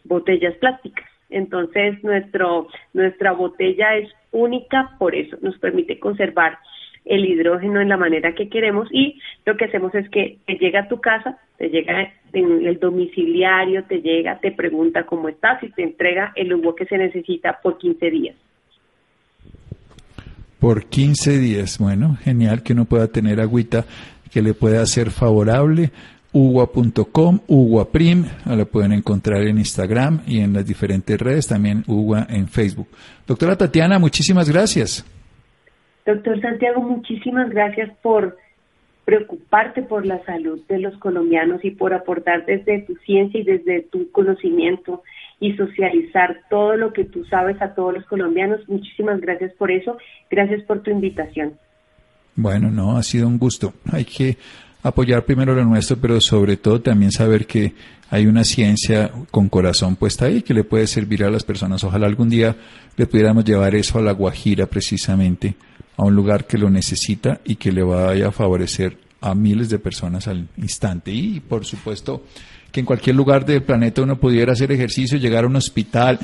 botellas 0.05 0.55
plásticas. 0.57 1.07
Entonces, 1.29 2.03
nuestro, 2.05 2.69
nuestra 2.95 3.33
botella 3.33 3.97
es 3.97 4.09
única 4.31 4.93
por 4.99 5.15
eso, 5.15 5.37
nos 5.43 5.59
permite 5.59 5.99
conservar 5.99 6.59
el 7.05 7.25
hidrógeno 7.25 7.81
en 7.81 7.89
la 7.89 7.97
manera 7.97 8.35
que 8.35 8.49
queremos 8.49 8.89
y 8.91 9.21
lo 9.45 9.57
que 9.57 9.67
hacemos 9.67 9.95
es 9.95 10.09
que 10.09 10.39
te 10.47 10.55
llega 10.55 10.81
a 10.81 10.89
tu 10.89 11.01
casa, 11.01 11.39
te 11.57 11.69
llega 11.69 12.13
en 12.33 12.67
el 12.67 12.79
domiciliario, 12.81 13.85
te 13.85 14.01
llega, 14.01 14.41
te 14.41 14.53
pregunta 14.53 15.07
cómo 15.07 15.29
estás 15.29 15.63
y 15.63 15.71
te 15.71 15.83
entrega 15.83 16.33
el 16.35 16.53
humo 16.53 16.75
que 16.75 16.87
se 16.87 16.99
necesita 16.99 17.61
por 17.63 17.79
15 17.79 18.11
días 18.11 18.37
por 20.59 20.87
15 20.87 21.39
días. 21.39 21.79
Bueno, 21.79 22.17
genial 22.23 22.63
que 22.63 22.73
uno 22.73 22.85
pueda 22.85 23.09
tener 23.09 23.41
agüita 23.41 23.85
que 24.31 24.43
le 24.43 24.55
pueda 24.55 24.85
ser 24.87 25.11
favorable. 25.11 25.91
Ugua.com, 26.33 27.41
Uguaprim, 27.47 28.25
la 28.45 28.67
pueden 28.67 28.93
encontrar 28.93 29.43
en 29.43 29.57
Instagram 29.57 30.21
y 30.27 30.41
en 30.41 30.53
las 30.53 30.67
diferentes 30.67 31.19
redes, 31.19 31.49
también 31.49 31.83
Ugua 31.87 32.27
en 32.29 32.47
Facebook. 32.47 32.89
Doctora 33.27 33.57
Tatiana, 33.57 33.99
muchísimas 33.99 34.51
gracias. 34.51 35.07
Doctor 36.05 36.39
Santiago, 36.43 36.83
muchísimas 36.83 37.49
gracias 37.49 37.91
por 38.03 38.37
preocuparte 39.07 39.83
por 39.83 40.05
la 40.05 40.23
salud 40.25 40.61
de 40.69 40.79
los 40.79 40.95
colombianos 40.99 41.65
y 41.65 41.71
por 41.71 41.95
aportar 41.95 42.45
desde 42.45 42.83
tu 42.83 42.97
ciencia 42.97 43.41
y 43.41 43.45
desde 43.45 43.83
tu 43.83 44.11
conocimiento 44.11 45.03
y 45.39 45.53
socializar 45.55 46.41
todo 46.49 46.77
lo 46.77 46.93
que 46.93 47.05
tú 47.05 47.25
sabes 47.27 47.61
a 47.61 47.75
todos 47.75 47.95
los 47.95 48.05
colombianos. 48.07 48.61
Muchísimas 48.69 49.21
gracias 49.21 49.53
por 49.55 49.71
eso. 49.71 49.97
Gracias 50.31 50.63
por 50.63 50.83
tu 50.83 50.91
invitación. 50.91 51.55
Bueno, 52.35 52.71
no, 52.71 52.97
ha 52.97 53.03
sido 53.03 53.29
un 53.29 53.39
gusto. 53.39 53.75
Hay 53.93 54.05
que 54.05 54.37
apoyar 54.83 55.25
primero 55.25 55.55
lo 55.55 55.65
nuestro, 55.65 55.97
pero 55.97 56.21
sobre 56.21 56.57
todo 56.57 56.81
también 56.81 57.11
saber 57.11 57.47
que 57.47 57.73
hay 58.11 58.27
una 58.27 58.45
ciencia 58.45 59.11
con 59.31 59.49
corazón 59.49 59.97
puesta 59.97 60.27
ahí 60.27 60.43
que 60.43 60.55
le 60.55 60.65
puede 60.65 60.87
servir 60.87 61.25
a 61.25 61.31
las 61.31 61.45
personas. 61.45 61.83
Ojalá 61.85 62.07
algún 62.07 62.29
día 62.29 62.55
le 62.97 63.07
pudiéramos 63.07 63.45
llevar 63.45 63.75
eso 63.75 63.99
a 63.99 64.03
la 64.03 64.13
Guajira 64.13 64.67
precisamente, 64.67 65.57
a 65.97 66.05
un 66.05 66.15
lugar 66.15 66.47
que 66.47 66.59
lo 66.59 66.71
necesita 66.71 67.41
y 67.45 67.57
que 67.57 67.73
le 67.73 67.83
vaya 67.83 68.29
a 68.29 68.33
favorecer 68.33 69.06
a 69.27 69.35
miles 69.35 69.69
de 69.69 69.79
personas 69.79 70.29
al 70.29 70.47
instante. 70.57 71.11
Y 71.11 71.41
por 71.41 71.65
supuesto, 71.65 72.23
que 72.71 72.81
en 72.81 72.87
cualquier 72.87 73.17
lugar 73.17 73.45
del 73.45 73.63
planeta 73.63 74.03
uno 74.03 74.17
pudiera 74.17 74.53
hacer 74.53 74.71
ejercicio, 74.71 75.19
llegar 75.19 75.45
a 75.45 75.47
un 75.49 75.57
hospital, 75.57 76.19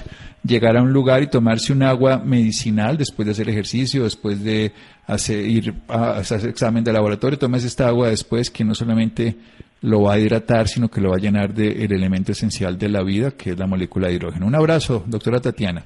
llegar 0.45 0.77
a 0.77 0.83
un 0.83 0.93
lugar 0.93 1.23
y 1.23 1.27
tomarse 1.27 1.73
un 1.73 1.83
agua 1.83 2.19
medicinal 2.19 2.97
después 2.97 3.27
de 3.27 3.33
hacer 3.33 3.49
ejercicio, 3.49 4.05
después 4.05 4.43
de 4.45 4.73
hacer, 5.07 5.45
ir 5.45 5.75
a 5.89 6.19
hacer 6.19 6.49
examen 6.49 6.85
de 6.85 6.93
laboratorio, 6.93 7.39
tomes 7.39 7.65
esta 7.65 7.89
agua 7.89 8.09
después 8.09 8.51
que 8.51 8.65
no 8.65 8.75
solamente 8.75 9.35
lo 9.81 10.03
va 10.03 10.15
a 10.15 10.19
hidratar, 10.21 10.69
sino 10.69 10.89
que 10.89 11.01
lo 11.01 11.11
va 11.11 11.17
a 11.17 11.21
llenar 11.21 11.53
del 11.53 11.93
elemento 11.93 12.31
esencial 12.31 12.79
de 12.79 12.89
la 12.89 13.03
vida, 13.03 13.33
que 13.33 13.51
es 13.51 13.59
la 13.59 13.67
molécula 13.67 14.07
de 14.07 14.15
hidrógeno. 14.15 14.47
Un 14.47 14.55
abrazo, 14.55 15.03
doctora 15.07 15.41
Tatiana. 15.41 15.85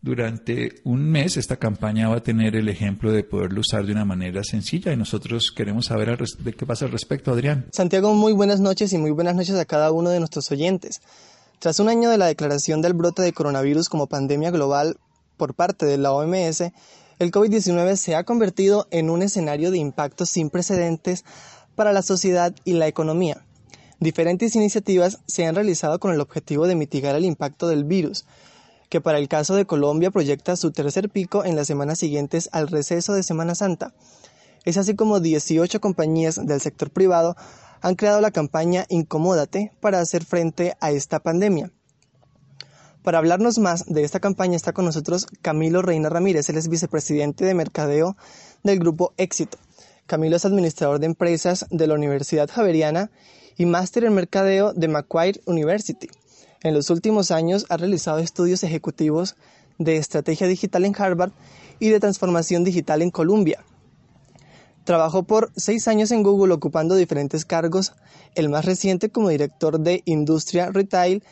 Durante 0.00 0.80
un 0.84 1.04
mes 1.10 1.36
esta 1.36 1.58
campaña 1.58 2.08
va 2.08 2.16
a 2.16 2.22
tener 2.22 2.56
el 2.56 2.70
ejemplo 2.70 3.12
de 3.12 3.22
poderlo 3.22 3.60
usar 3.60 3.84
de 3.84 3.92
una 3.92 4.06
manera 4.06 4.42
sencilla 4.44 4.94
y 4.94 4.96
nosotros 4.96 5.52
queremos 5.54 5.84
saber 5.84 6.16
de 6.16 6.52
qué 6.54 6.64
pasa 6.64 6.86
al 6.86 6.90
respecto, 6.90 7.32
Adrián. 7.32 7.66
Santiago, 7.70 8.14
muy 8.14 8.32
buenas 8.32 8.60
noches 8.60 8.90
y 8.94 8.96
muy 8.96 9.10
buenas 9.10 9.34
noches 9.34 9.56
a 9.56 9.66
cada 9.66 9.92
uno 9.92 10.08
de 10.08 10.18
nuestros 10.18 10.50
oyentes. 10.50 11.02
Tras 11.58 11.78
un 11.80 11.90
año 11.90 12.08
de 12.08 12.16
la 12.16 12.28
declaración 12.28 12.80
del 12.80 12.94
brote 12.94 13.20
de 13.20 13.34
coronavirus 13.34 13.90
como 13.90 14.06
pandemia 14.06 14.50
global 14.50 14.96
por 15.36 15.52
parte 15.52 15.84
de 15.84 15.98
la 15.98 16.12
OMS, 16.12 16.62
el 17.18 17.30
COVID-19 17.30 17.96
se 17.96 18.14
ha 18.14 18.24
convertido 18.24 18.88
en 18.90 19.10
un 19.10 19.22
escenario 19.22 19.70
de 19.70 19.76
impacto 19.76 20.24
sin 20.24 20.48
precedentes 20.48 21.24
para 21.76 21.92
la 21.92 22.02
sociedad 22.02 22.52
y 22.64 22.72
la 22.72 22.88
economía. 22.88 23.46
Diferentes 24.00 24.56
iniciativas 24.56 25.20
se 25.26 25.46
han 25.46 25.54
realizado 25.54 26.00
con 26.00 26.12
el 26.12 26.20
objetivo 26.20 26.66
de 26.66 26.74
mitigar 26.74 27.14
el 27.14 27.24
impacto 27.24 27.68
del 27.68 27.84
virus, 27.84 28.24
que 28.88 29.00
para 29.00 29.18
el 29.18 29.28
caso 29.28 29.54
de 29.54 29.66
Colombia 29.66 30.10
proyecta 30.10 30.56
su 30.56 30.70
tercer 30.72 31.08
pico 31.08 31.44
en 31.44 31.56
las 31.56 31.66
semanas 31.66 31.98
siguientes 31.98 32.48
al 32.52 32.68
receso 32.68 33.14
de 33.14 33.22
Semana 33.22 33.54
Santa. 33.54 33.94
Es 34.64 34.76
así 34.76 34.96
como 34.96 35.20
18 35.20 35.80
compañías 35.80 36.44
del 36.44 36.60
sector 36.60 36.90
privado 36.90 37.36
han 37.80 37.94
creado 37.94 38.20
la 38.20 38.32
campaña 38.32 38.84
Incomódate 38.88 39.72
para 39.80 40.00
hacer 40.00 40.24
frente 40.24 40.76
a 40.80 40.90
esta 40.90 41.20
pandemia. 41.20 41.70
Para 43.02 43.18
hablarnos 43.18 43.58
más 43.58 43.86
de 43.86 44.02
esta 44.02 44.18
campaña 44.18 44.56
está 44.56 44.72
con 44.72 44.84
nosotros 44.84 45.26
Camilo 45.40 45.80
Reina 45.80 46.08
Ramírez, 46.08 46.48
él 46.48 46.56
es 46.56 46.68
vicepresidente 46.68 47.44
de 47.44 47.54
mercadeo 47.54 48.16
del 48.64 48.80
grupo 48.80 49.14
Éxito. 49.16 49.58
Camilo 50.06 50.36
es 50.36 50.44
administrador 50.44 51.00
de 51.00 51.06
empresas 51.06 51.66
de 51.70 51.88
la 51.88 51.94
Universidad 51.94 52.48
Javeriana 52.48 53.10
y 53.58 53.66
máster 53.66 54.04
en 54.04 54.14
mercadeo 54.14 54.72
de 54.72 54.86
Macquarie 54.86 55.40
University. 55.46 56.08
En 56.62 56.74
los 56.74 56.90
últimos 56.90 57.32
años 57.32 57.66
ha 57.70 57.76
realizado 57.76 58.18
estudios 58.18 58.62
ejecutivos 58.62 59.34
de 59.78 59.96
estrategia 59.96 60.46
digital 60.46 60.84
en 60.84 60.94
Harvard 60.96 61.32
y 61.80 61.88
de 61.88 61.98
transformación 61.98 62.62
digital 62.62 63.02
en 63.02 63.10
Columbia. 63.10 63.64
Trabajó 64.84 65.24
por 65.24 65.50
seis 65.56 65.88
años 65.88 66.12
en 66.12 66.22
Google 66.22 66.54
ocupando 66.54 66.94
diferentes 66.94 67.44
cargos, 67.44 67.92
el 68.36 68.48
más 68.48 68.64
reciente 68.64 69.10
como 69.10 69.30
director 69.30 69.80
de 69.80 70.02
Industria 70.04 70.70
Retail. 70.70 71.24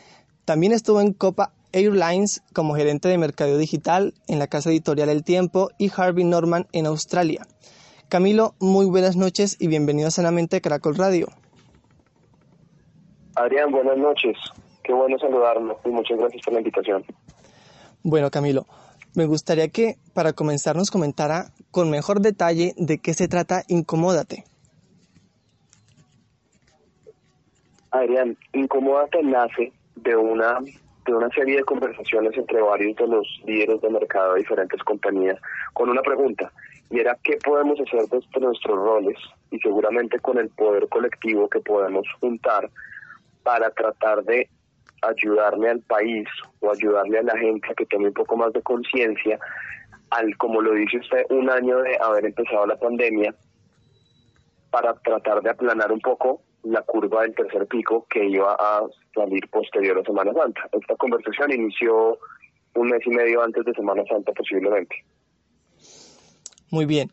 También 0.43 0.73
estuvo 0.73 0.99
en 0.99 1.13
Copa 1.13 1.53
Airlines 1.71 2.41
como 2.51 2.75
gerente 2.75 3.07
de 3.07 3.17
mercadeo 3.17 3.57
digital 3.57 4.13
en 4.27 4.39
la 4.39 4.47
casa 4.47 4.69
editorial 4.69 5.07
El 5.07 5.23
Tiempo 5.23 5.69
y 5.77 5.89
Harvey 5.95 6.25
Norman 6.25 6.67
en 6.73 6.87
Australia. 6.87 7.47
Camilo, 8.09 8.53
muy 8.59 8.85
buenas 8.85 9.15
noches 9.17 9.57
y 9.59 9.67
bienvenido 9.67 10.07
a 10.07 10.11
Sanamente 10.11 10.61
Caracol 10.61 10.95
Radio. 10.95 11.27
Adrián, 13.35 13.71
buenas 13.71 13.97
noches. 13.97 14.37
Qué 14.83 14.93
bueno 14.93 15.17
saludarlo 15.17 15.79
y 15.83 15.89
muchas 15.89 16.17
gracias 16.19 16.43
por 16.43 16.53
la 16.53 16.59
invitación. 16.59 17.03
Bueno, 18.03 18.29
Camilo, 18.29 18.67
me 19.15 19.25
gustaría 19.25 19.69
que 19.69 19.95
para 20.13 20.33
comenzar 20.33 20.75
nos 20.75 20.91
comentara 20.91 21.47
con 21.71 21.89
mejor 21.89 22.21
detalle 22.21 22.73
de 22.77 22.99
qué 22.99 23.15
se 23.15 23.27
trata 23.27 23.63
Incomódate. 23.67 24.43
Adrián, 27.89 28.37
Incomódate 28.53 29.23
nace 29.23 29.73
de 29.95 30.15
una 30.15 30.59
de 31.07 31.13
una 31.13 31.29
serie 31.29 31.57
de 31.57 31.63
conversaciones 31.63 32.35
entre 32.35 32.61
varios 32.61 32.95
de 32.97 33.07
los 33.07 33.27
líderes 33.45 33.79
de 33.81 33.89
mercado 33.89 34.33
de 34.33 34.39
diferentes 34.39 34.81
compañías 34.83 35.39
con 35.73 35.89
una 35.89 36.01
pregunta 36.01 36.51
y 36.89 36.99
era 36.99 37.17
qué 37.23 37.37
podemos 37.43 37.79
hacer 37.79 38.01
desde 38.09 38.39
nuestros 38.39 38.77
roles 38.77 39.17
y 39.51 39.59
seguramente 39.59 40.19
con 40.19 40.37
el 40.37 40.49
poder 40.49 40.87
colectivo 40.89 41.49
que 41.49 41.59
podemos 41.59 42.05
juntar 42.19 42.69
para 43.43 43.69
tratar 43.71 44.23
de 44.23 44.49
ayudarle 45.01 45.69
al 45.69 45.81
país 45.81 46.27
o 46.59 46.71
ayudarle 46.71 47.19
a 47.19 47.23
la 47.23 47.37
gente 47.37 47.67
a 47.69 47.73
que 47.73 47.85
tome 47.85 48.07
un 48.07 48.13
poco 48.13 48.37
más 48.37 48.53
de 48.53 48.61
conciencia 48.61 49.39
al, 50.11 50.35
como 50.37 50.61
lo 50.61 50.73
dice 50.73 50.97
usted, 50.97 51.25
un 51.29 51.49
año 51.49 51.77
de 51.81 51.97
haber 52.01 52.25
empezado 52.25 52.65
la 52.65 52.77
pandemia 52.77 53.33
para 54.69 54.93
tratar 54.95 55.41
de 55.41 55.49
aplanar 55.49 55.91
un 55.91 55.99
poco 55.99 56.41
la 56.63 56.81
curva 56.81 57.21
del 57.21 57.35
tercer 57.35 57.67
pico 57.67 58.05
que 58.09 58.25
iba 58.25 58.55
a 58.59 58.81
salir 59.13 59.47
posterior 59.49 59.99
a 59.99 60.03
Semana 60.03 60.33
Santa. 60.33 60.67
Esta 60.71 60.95
conversación 60.95 61.51
inició 61.51 62.17
un 62.75 62.87
mes 62.89 63.01
y 63.05 63.09
medio 63.09 63.43
antes 63.43 63.63
de 63.65 63.73
Semana 63.73 64.03
Santa 64.09 64.31
posiblemente. 64.33 64.95
Muy 66.75 66.85
bien. 66.85 67.09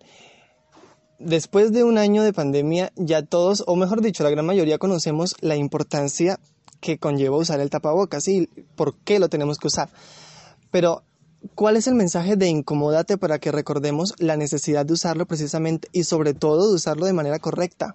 Después 1.20 1.72
de 1.72 1.84
un 1.84 1.96
año 1.96 2.24
de 2.24 2.32
pandemia, 2.32 2.90
ya 2.96 3.24
todos, 3.24 3.62
o 3.68 3.76
mejor 3.76 4.00
dicho, 4.00 4.24
la 4.24 4.30
gran 4.30 4.44
mayoría 4.44 4.78
conocemos 4.78 5.36
la 5.40 5.54
importancia 5.54 6.40
que 6.80 6.98
conlleva 6.98 7.36
usar 7.36 7.60
el 7.60 7.70
tapabocas 7.70 8.26
y 8.26 8.48
por 8.74 8.96
qué 9.04 9.20
lo 9.20 9.28
tenemos 9.28 9.58
que 9.58 9.68
usar. 9.68 9.88
Pero, 10.72 11.04
¿cuál 11.54 11.76
es 11.76 11.86
el 11.86 11.94
mensaje 11.94 12.34
de 12.34 12.48
incomódate 12.48 13.18
para 13.18 13.38
que 13.38 13.52
recordemos 13.52 14.14
la 14.18 14.36
necesidad 14.36 14.84
de 14.84 14.94
usarlo 14.94 15.26
precisamente 15.26 15.86
y 15.92 16.02
sobre 16.02 16.34
todo 16.34 16.68
de 16.68 16.74
usarlo 16.74 17.06
de 17.06 17.12
manera 17.12 17.38
correcta? 17.38 17.92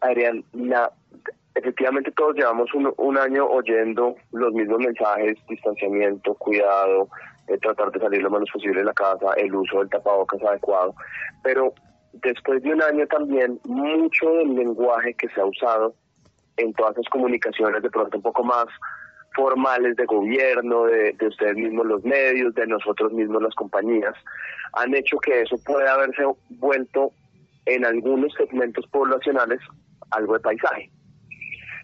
Adrián, 0.00 0.44
efectivamente 1.54 2.10
todos 2.16 2.34
llevamos 2.34 2.68
un, 2.74 3.16
año 3.16 3.46
oyendo 3.46 4.16
los 4.32 4.52
mismos 4.54 4.80
mensajes, 4.80 5.36
distanciamiento, 5.48 6.34
cuidado, 6.34 7.08
eh, 7.48 7.58
tratar 7.58 7.90
de 7.92 8.00
salir 8.00 8.22
lo 8.22 8.30
menos 8.30 8.50
posible 8.52 8.80
de 8.80 8.86
la 8.86 8.92
casa, 8.92 9.32
el 9.36 9.54
uso 9.54 9.78
del 9.78 9.90
tapabocas 9.90 10.42
adecuado, 10.42 10.94
pero 11.42 11.72
después 12.12 12.62
de 12.62 12.72
un 12.72 12.82
año 12.82 13.06
también 13.06 13.60
mucho 13.64 14.30
del 14.30 14.54
lenguaje 14.54 15.14
que 15.14 15.28
se 15.28 15.40
ha 15.40 15.46
usado 15.46 15.94
en 16.56 16.72
todas 16.74 16.96
las 16.96 17.08
comunicaciones 17.08 17.82
de 17.82 17.90
pronto 17.90 18.16
un 18.16 18.22
poco 18.22 18.42
más 18.44 18.66
formales 19.34 19.94
de 19.96 20.04
gobierno, 20.06 20.84
de, 20.86 21.12
de, 21.12 21.26
ustedes 21.28 21.54
mismos 21.54 21.86
los 21.86 22.04
medios, 22.04 22.54
de 22.54 22.66
nosotros 22.66 23.12
mismos 23.12 23.42
las 23.42 23.54
compañías, 23.54 24.14
han 24.72 24.94
hecho 24.94 25.18
que 25.18 25.42
eso 25.42 25.56
pueda 25.64 25.94
haberse 25.94 26.24
vuelto 26.50 27.12
en 27.66 27.84
algunos 27.84 28.32
segmentos 28.34 28.86
poblacionales 28.88 29.60
algo 30.10 30.34
de 30.34 30.40
paisaje. 30.40 30.90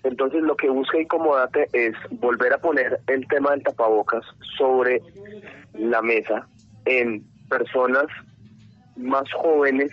Entonces 0.05 0.43
lo 0.43 0.57
que 0.57 0.69
busca 0.69 1.01
Incomodate 1.01 1.67
es 1.73 1.95
volver 2.11 2.53
a 2.53 2.59
poner 2.59 3.01
el 3.09 3.27
tema 3.29 3.51
del 3.51 3.63
tapabocas 3.63 4.25
sobre 4.57 5.01
la 5.73 6.03
mesa 6.03 6.47
en 6.85 7.25
personas 7.49 8.07
más 8.97 9.25
jóvenes 9.33 9.91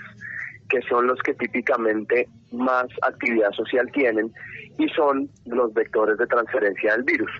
que 0.70 0.82
son 0.84 1.08
los 1.08 1.20
que 1.20 1.34
típicamente 1.34 2.28
más 2.52 2.88
actividad 3.02 3.52
social 3.52 3.90
tienen 3.92 4.32
y 4.78 4.88
son 4.90 5.30
los 5.46 5.74
vectores 5.74 6.18
de 6.18 6.28
transferencia 6.28 6.94
del 6.94 7.04
virus. 7.04 7.32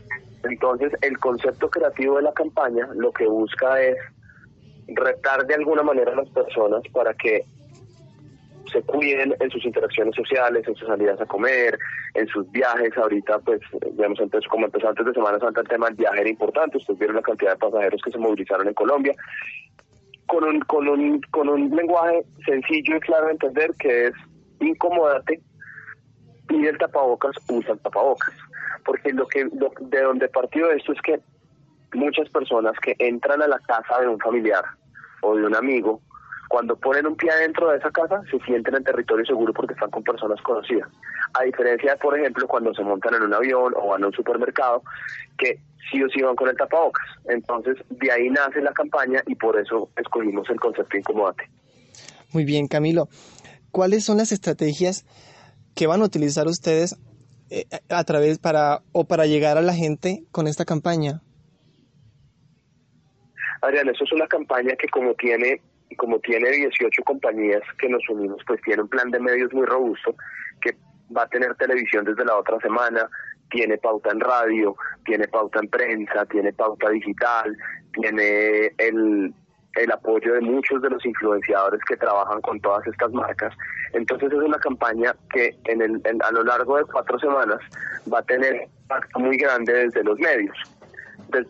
Entonces, 0.44 0.92
el 1.02 1.18
concepto 1.18 1.70
creativo 1.70 2.18
de 2.18 2.24
la 2.24 2.34
campaña 2.34 2.88
lo 2.96 3.12
que 3.12 3.26
busca 3.28 3.82
es 3.82 3.96
retar 4.88 5.46
de 5.46 5.56
alguna 5.56 5.84
manera 5.84 6.12
a 6.12 6.16
las 6.16 6.30
personas 6.30 6.82
para 6.92 7.14
que 7.14 7.46
se 8.72 8.82
cuiden 8.84 9.36
en 9.40 9.50
sus 9.50 9.64
interacciones 9.66 10.16
sociales, 10.16 10.68
en 10.68 10.76
sus 10.76 10.88
salidas 10.88 11.20
a 11.22 11.26
comer, 11.26 11.78
en 12.14 12.28
sus 12.28 12.50
viajes. 12.52 12.96
Ahorita, 12.98 13.40
pues, 13.40 13.62
digamos, 13.92 14.20
antes, 14.20 14.48
como 14.48 14.66
empezó 14.66 14.90
antes 14.90 15.06
de 15.06 15.14
Semana 15.14 15.40
Santa, 15.40 15.62
el 15.62 15.68
tema 15.68 15.88
del 15.88 15.96
viaje 15.96 16.22
era 16.22 16.30
importante. 16.30 16.78
Ustedes 16.78 17.00
vieron 17.00 17.16
la 17.16 17.22
cantidad 17.22 17.52
de 17.52 17.58
pasajeros 17.58 18.02
que 18.02 18.12
se 18.12 18.18
movilizaron 18.18 18.68
en 18.68 18.74
Colombia. 18.74 19.16
Con 20.28 20.44
un, 20.44 20.60
con 20.62 20.88
un, 20.88 21.22
con 21.32 21.50
un 21.50 21.70
lenguaje 21.76 22.24
sencillo 22.46 22.96
y 22.96 23.00
claro 23.02 23.28
de 23.28 23.34
entender 23.34 23.72
que 23.80 24.08
es 24.08 24.14
incomódate, 24.60 25.42
pide 26.48 26.70
el 26.70 26.78
tapabocas, 26.78 27.36
usa 27.50 27.74
el 27.74 27.80
tapabocas. 27.80 28.34
Porque 28.86 29.12
lo 29.14 29.28
que 29.28 29.46
de 29.46 30.02
donde 30.02 30.28
partió 30.30 30.72
esto 30.72 30.94
es 30.94 31.02
que 31.02 31.20
muchas 31.94 32.30
personas 32.30 32.74
que 32.82 32.96
entran 33.00 33.42
a 33.42 33.48
la 33.48 33.60
casa 33.60 34.00
de 34.00 34.08
un 34.08 34.20
familiar 34.20 34.64
o 35.22 35.36
de 35.36 35.46
un 35.46 35.56
amigo, 35.56 36.02
cuando 36.52 36.76
ponen 36.76 37.08
un 37.08 37.16
pie 37.16 37.32
adentro 37.32 37.72
de 37.72 37.78
esa 37.78 37.90
casa, 37.92 38.22
se 38.30 38.38
sienten 38.40 38.76
en 38.76 38.84
territorio 38.84 39.26
seguro 39.26 39.54
porque 39.54 39.74
están 39.74 39.90
con 39.90 40.04
personas 40.04 40.42
conocidas. 40.42 40.90
A 41.40 41.44
diferencia, 41.44 41.96
por 41.96 42.20
ejemplo, 42.20 42.46
cuando 42.46 42.74
se 42.74 42.84
montan 42.84 43.16
en 43.16 43.24
un 43.24 43.34
avión 43.34 43.74
o 43.78 43.88
van 43.88 44.04
a 44.04 44.08
un 44.08 44.14
supermercado, 44.14 44.84
que 45.38 45.60
sí 45.90 46.04
o 46.04 46.10
sí 46.10 46.22
van 46.22 46.36
con 46.36 46.50
el 46.50 46.58
tapabocas. 46.58 47.08
Entonces, 47.30 47.78
de 47.90 48.12
ahí 48.12 48.30
nace 48.30 48.60
la 48.62 48.74
campaña 48.74 49.24
y 49.28 49.36
por 49.36 49.58
eso 49.58 49.90
escogimos 49.96 50.50
el 50.50 50.60
concepto 50.60 50.98
incomodate. 50.98 51.50
Muy 52.34 52.44
bien, 52.44 52.68
Camilo. 52.68 53.08
¿cuáles 53.72 54.04
son 54.04 54.18
las 54.18 54.34
estrategias 54.34 55.06
que 55.74 55.88
van 55.88 56.02
a 56.02 56.06
utilizar 56.06 56.48
ustedes 56.48 56.98
eh, 57.50 57.64
a 57.90 58.04
través 58.04 58.40
para 58.40 58.82
o 58.92 59.06
para 59.06 59.26
llegar 59.26 59.58
a 59.58 59.62
la 59.62 59.74
gente 59.74 60.24
con 60.32 60.48
esta 60.48 60.66
campaña? 60.66 61.22
Adrián, 63.62 63.88
eso 63.90 64.04
es 64.04 64.12
una 64.12 64.28
campaña 64.28 64.76
que 64.76 64.88
como 64.90 65.14
tiene 65.14 65.62
como 65.96 66.20
tiene 66.20 66.50
18 66.50 67.04
compañías 67.04 67.62
que 67.78 67.90
nos 67.90 68.02
unimos, 68.10 68.42
pues 68.46 68.62
tiene 68.62 68.84
un 68.84 68.90
plan 68.90 69.10
de 69.12 69.20
medios 69.20 69.54
muy 69.54 69.66
robusto 69.66 70.16
que 70.62 70.76
va 71.16 71.24
a 71.24 71.28
tener 71.28 71.56
televisión 71.56 72.06
desde 72.06 72.26
la 72.26 72.38
otra 72.38 72.60
semana, 72.60 73.10
tiene 73.50 73.78
pauta 73.78 74.12
en 74.12 74.20
radio, 74.20 74.76
tiene 75.06 75.28
pauta 75.28 75.60
en 75.60 75.68
prensa, 75.68 76.26
tiene 76.26 76.54
pauta 76.54 76.90
digital, 76.90 77.58
tiene 77.94 78.68
el, 78.78 79.34
el 79.76 79.92
apoyo 79.92 80.34
de 80.34 80.42
muchos 80.42 80.82
de 80.82 80.90
los 80.90 81.06
influenciadores 81.06 81.82
que 81.88 81.98
trabajan 81.98 82.42
con 82.42 82.60
todas 82.62 82.86
estas 82.88 83.12
marcas. 83.12 83.54
Entonces 83.94 84.32
es 84.32 84.40
una 84.40 84.60
campaña 84.60 85.14
que 85.34 85.56
en 85.66 85.82
el, 85.82 86.02
a 86.24 86.32
lo 86.32 86.44
largo 86.44 86.78
de 86.78 86.86
cuatro 86.86 87.20
semanas 87.20 87.60
va 88.12 88.20
a 88.20 88.24
tener 88.24 88.70
impacto 88.82 89.20
muy 89.20 89.38
grande 89.38 89.74
desde 89.74 90.04
los 90.04 90.18
medios 90.18 90.58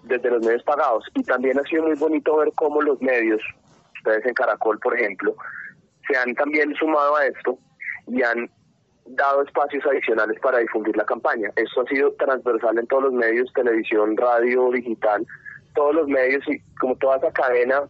desde 0.03 0.29
los 0.29 0.45
medios 0.45 0.63
pagados. 0.63 1.05
Y 1.15 1.23
también 1.23 1.59
ha 1.59 1.63
sido 1.63 1.83
muy 1.83 1.95
bonito 1.95 2.37
ver 2.37 2.51
cómo 2.55 2.81
los 2.81 3.01
medios, 3.01 3.41
ustedes 4.01 4.25
en 4.25 4.33
Caracol, 4.33 4.79
por 4.79 4.97
ejemplo, 4.97 5.35
se 6.07 6.17
han 6.17 6.33
también 6.35 6.73
sumado 6.75 7.15
a 7.15 7.25
esto 7.25 7.57
y 8.07 8.21
han 8.23 8.49
dado 9.05 9.43
espacios 9.43 9.85
adicionales 9.85 10.39
para 10.41 10.59
difundir 10.59 10.95
la 10.95 11.05
campaña. 11.05 11.51
Esto 11.55 11.81
ha 11.81 11.85
sido 11.85 12.13
transversal 12.13 12.77
en 12.77 12.87
todos 12.87 13.03
los 13.03 13.13
medios, 13.13 13.51
televisión, 13.53 14.17
radio, 14.17 14.71
digital, 14.71 15.25
todos 15.75 15.95
los 15.95 16.07
medios 16.07 16.43
y 16.47 16.59
como 16.79 16.95
toda 16.97 17.17
esa 17.17 17.31
cadena 17.31 17.83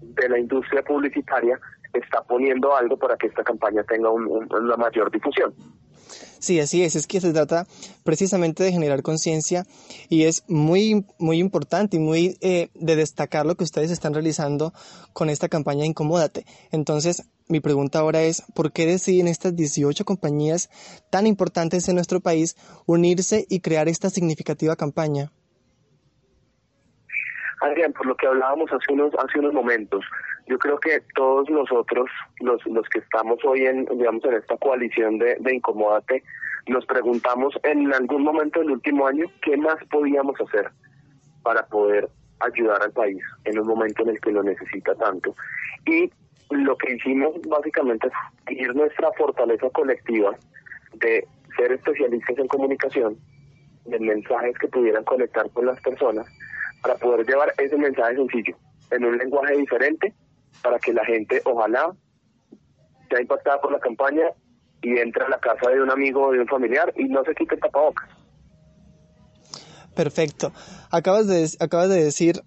de 0.00 0.28
la 0.28 0.38
industria 0.38 0.82
publicitaria 0.82 1.58
está 1.92 2.22
poniendo 2.22 2.76
algo 2.76 2.98
para 2.98 3.16
que 3.16 3.28
esta 3.28 3.42
campaña 3.42 3.82
tenga 3.84 4.10
una 4.10 4.76
mayor 4.76 5.10
difusión. 5.10 5.54
Sí, 6.46 6.60
así 6.60 6.84
es, 6.84 6.94
es 6.94 7.08
que 7.08 7.20
se 7.20 7.32
trata 7.32 7.64
precisamente 8.04 8.62
de 8.62 8.70
generar 8.70 9.02
conciencia 9.02 9.64
y 10.08 10.26
es 10.26 10.44
muy, 10.46 11.04
muy 11.18 11.40
importante 11.40 11.96
y 11.96 11.98
muy 11.98 12.36
eh, 12.40 12.68
de 12.74 12.94
destacar 12.94 13.46
lo 13.46 13.56
que 13.56 13.64
ustedes 13.64 13.90
están 13.90 14.14
realizando 14.14 14.72
con 15.12 15.28
esta 15.28 15.48
campaña 15.48 15.84
Incomódate. 15.84 16.44
Entonces, 16.70 17.28
mi 17.48 17.58
pregunta 17.58 17.98
ahora 17.98 18.22
es, 18.22 18.44
¿por 18.54 18.70
qué 18.70 18.86
deciden 18.86 19.26
estas 19.26 19.56
18 19.56 20.04
compañías 20.04 20.70
tan 21.10 21.26
importantes 21.26 21.88
en 21.88 21.96
nuestro 21.96 22.20
país 22.20 22.54
unirse 22.86 23.44
y 23.50 23.58
crear 23.58 23.88
esta 23.88 24.08
significativa 24.08 24.76
campaña? 24.76 25.32
Adrián, 27.60 27.92
por 27.92 28.06
lo 28.06 28.14
que 28.14 28.28
hablábamos 28.28 28.70
hace 28.70 28.92
unos, 28.92 29.12
hace 29.18 29.40
unos 29.40 29.52
momentos, 29.52 30.04
yo 30.46 30.58
creo 30.58 30.78
que 30.78 31.02
todos 31.14 31.48
nosotros, 31.50 32.08
los, 32.40 32.64
los 32.66 32.88
que 32.88 33.00
estamos 33.00 33.38
hoy 33.44 33.66
en, 33.66 33.84
digamos, 33.86 34.24
en 34.24 34.34
esta 34.34 34.56
coalición 34.56 35.18
de, 35.18 35.36
de 35.40 35.54
Incomódate, 35.54 36.22
nos 36.68 36.84
preguntamos 36.86 37.54
en 37.62 37.92
algún 37.92 38.22
momento 38.22 38.60
del 38.60 38.72
último 38.72 39.06
año 39.06 39.26
qué 39.42 39.56
más 39.56 39.76
podíamos 39.90 40.40
hacer 40.40 40.70
para 41.42 41.66
poder 41.66 42.08
ayudar 42.40 42.82
al 42.82 42.92
país 42.92 43.22
en 43.44 43.58
un 43.58 43.66
momento 43.66 44.02
en 44.02 44.10
el 44.10 44.20
que 44.20 44.32
lo 44.32 44.42
necesita 44.42 44.94
tanto. 44.96 45.34
Y 45.86 46.10
lo 46.50 46.76
que 46.76 46.94
hicimos 46.94 47.34
básicamente 47.48 48.08
es 48.08 48.58
ir 48.58 48.74
nuestra 48.74 49.10
fortaleza 49.12 49.68
colectiva 49.70 50.36
de 50.94 51.26
ser 51.56 51.72
especialistas 51.72 52.38
en 52.38 52.48
comunicación, 52.48 53.16
de 53.84 53.98
mensajes 53.98 54.56
que 54.58 54.68
pudieran 54.68 55.04
conectar 55.04 55.48
con 55.50 55.66
las 55.66 55.80
personas, 55.80 56.26
para 56.82 56.96
poder 56.96 57.26
llevar 57.26 57.52
ese 57.58 57.76
mensaje 57.76 58.16
sencillo, 58.16 58.56
en 58.90 59.04
un 59.04 59.18
lenguaje 59.18 59.56
diferente, 59.56 60.12
para 60.66 60.80
que 60.80 60.92
la 60.92 61.04
gente 61.04 61.40
ojalá 61.44 61.94
sea 63.08 63.20
impactada 63.20 63.60
por 63.60 63.70
la 63.70 63.78
campaña 63.78 64.24
y 64.82 64.98
entre 64.98 65.22
a 65.22 65.28
la 65.28 65.38
casa 65.38 65.70
de 65.70 65.80
un 65.80 65.92
amigo 65.92 66.26
o 66.26 66.32
de 66.32 66.40
un 66.40 66.48
familiar 66.48 66.92
y 66.96 67.04
no 67.04 67.22
se 67.22 67.36
quite 67.36 67.54
el 67.54 67.60
tapabocas. 67.60 68.08
Perfecto. 69.94 70.50
Acabas 70.90 71.28
de, 71.28 71.48
acabas 71.60 71.88
de 71.88 72.02
decir 72.02 72.42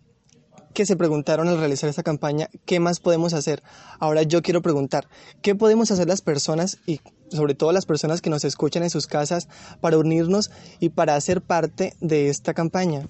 que 0.74 0.86
se 0.86 0.98
preguntaron 0.98 1.48
al 1.48 1.60
realizar 1.60 1.90
esta 1.90 2.04
campaña, 2.04 2.50
¿qué 2.66 2.82
más 2.82 3.00
podemos 3.00 3.34
hacer? 3.34 3.64
Ahora 4.02 4.24
yo 4.24 4.42
quiero 4.42 4.62
preguntar, 4.62 5.06
¿qué 5.42 5.56
podemos 5.56 5.90
hacer 5.90 6.10
las 6.10 6.22
personas 6.22 6.82
y 6.86 7.00
sobre 7.30 7.56
todo 7.56 7.72
las 7.72 7.86
personas 7.86 8.22
que 8.22 8.30
nos 8.30 8.44
escuchan 8.44 8.84
en 8.84 8.90
sus 8.90 9.08
casas 9.08 9.48
para 9.80 9.98
unirnos 9.98 10.52
y 10.82 10.90
para 10.90 11.16
hacer 11.16 11.42
parte 11.42 11.94
de 12.02 12.28
esta 12.28 12.54
campaña? 12.54 13.08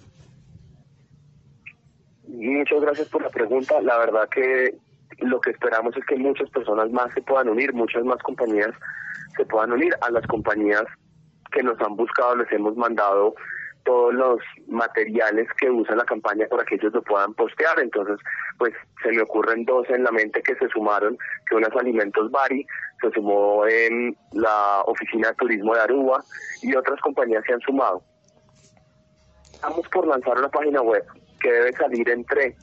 Muchas 2.27 2.79
gracias 2.79 3.07
por 3.09 3.23
la 3.23 3.29
pregunta. 3.29 3.81
La 3.81 3.97
verdad 3.97 4.29
que 4.29 4.77
lo 5.17 5.41
que 5.41 5.51
esperamos 5.51 5.95
es 5.97 6.05
que 6.05 6.15
muchas 6.15 6.49
personas 6.49 6.91
más 6.91 7.13
se 7.13 7.21
puedan 7.21 7.49
unir, 7.49 7.73
muchas 7.73 8.03
más 8.03 8.21
compañías 8.21 8.71
se 9.35 9.45
puedan 9.45 9.71
unir 9.71 9.93
a 10.01 10.11
las 10.11 10.25
compañías 10.27 10.83
que 11.51 11.63
nos 11.63 11.79
han 11.81 11.95
buscado, 11.95 12.35
les 12.35 12.51
hemos 12.51 12.75
mandado 12.75 13.35
todos 13.83 14.13
los 14.13 14.39
materiales 14.67 15.47
que 15.59 15.69
usa 15.69 15.95
la 15.95 16.03
campaña 16.03 16.45
para 16.47 16.63
que 16.63 16.75
ellos 16.75 16.93
lo 16.93 17.01
puedan 17.01 17.33
postear. 17.33 17.79
Entonces, 17.79 18.17
pues 18.57 18.73
se 19.01 19.11
me 19.11 19.21
ocurren 19.21 19.65
dos 19.65 19.89
en 19.89 20.03
la 20.03 20.11
mente 20.11 20.43
que 20.43 20.55
se 20.55 20.67
sumaron, 20.69 21.17
que 21.49 21.55
unas 21.55 21.75
Alimentos 21.75 22.29
Bari, 22.29 22.65
se 23.01 23.09
sumó 23.11 23.65
en 23.65 24.15
la 24.33 24.81
Oficina 24.85 25.29
de 25.29 25.35
Turismo 25.35 25.73
de 25.73 25.81
Aruba 25.81 26.23
y 26.61 26.75
otras 26.75 26.99
compañías 27.01 27.43
se 27.47 27.53
han 27.53 27.61
sumado. 27.61 28.03
Estamos 29.53 29.87
por 29.89 30.07
lanzar 30.07 30.37
una 30.37 30.49
página 30.49 30.81
web 30.81 31.03
que 31.41 31.51
debe 31.51 31.71
salir 31.73 32.09
entre 32.09 32.55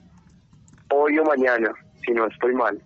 hoy 0.91 1.19
o 1.19 1.25
mañana 1.25 1.73
si 2.07 2.13
no 2.13 2.27
estoy 2.27 2.55
mal, 2.55 2.81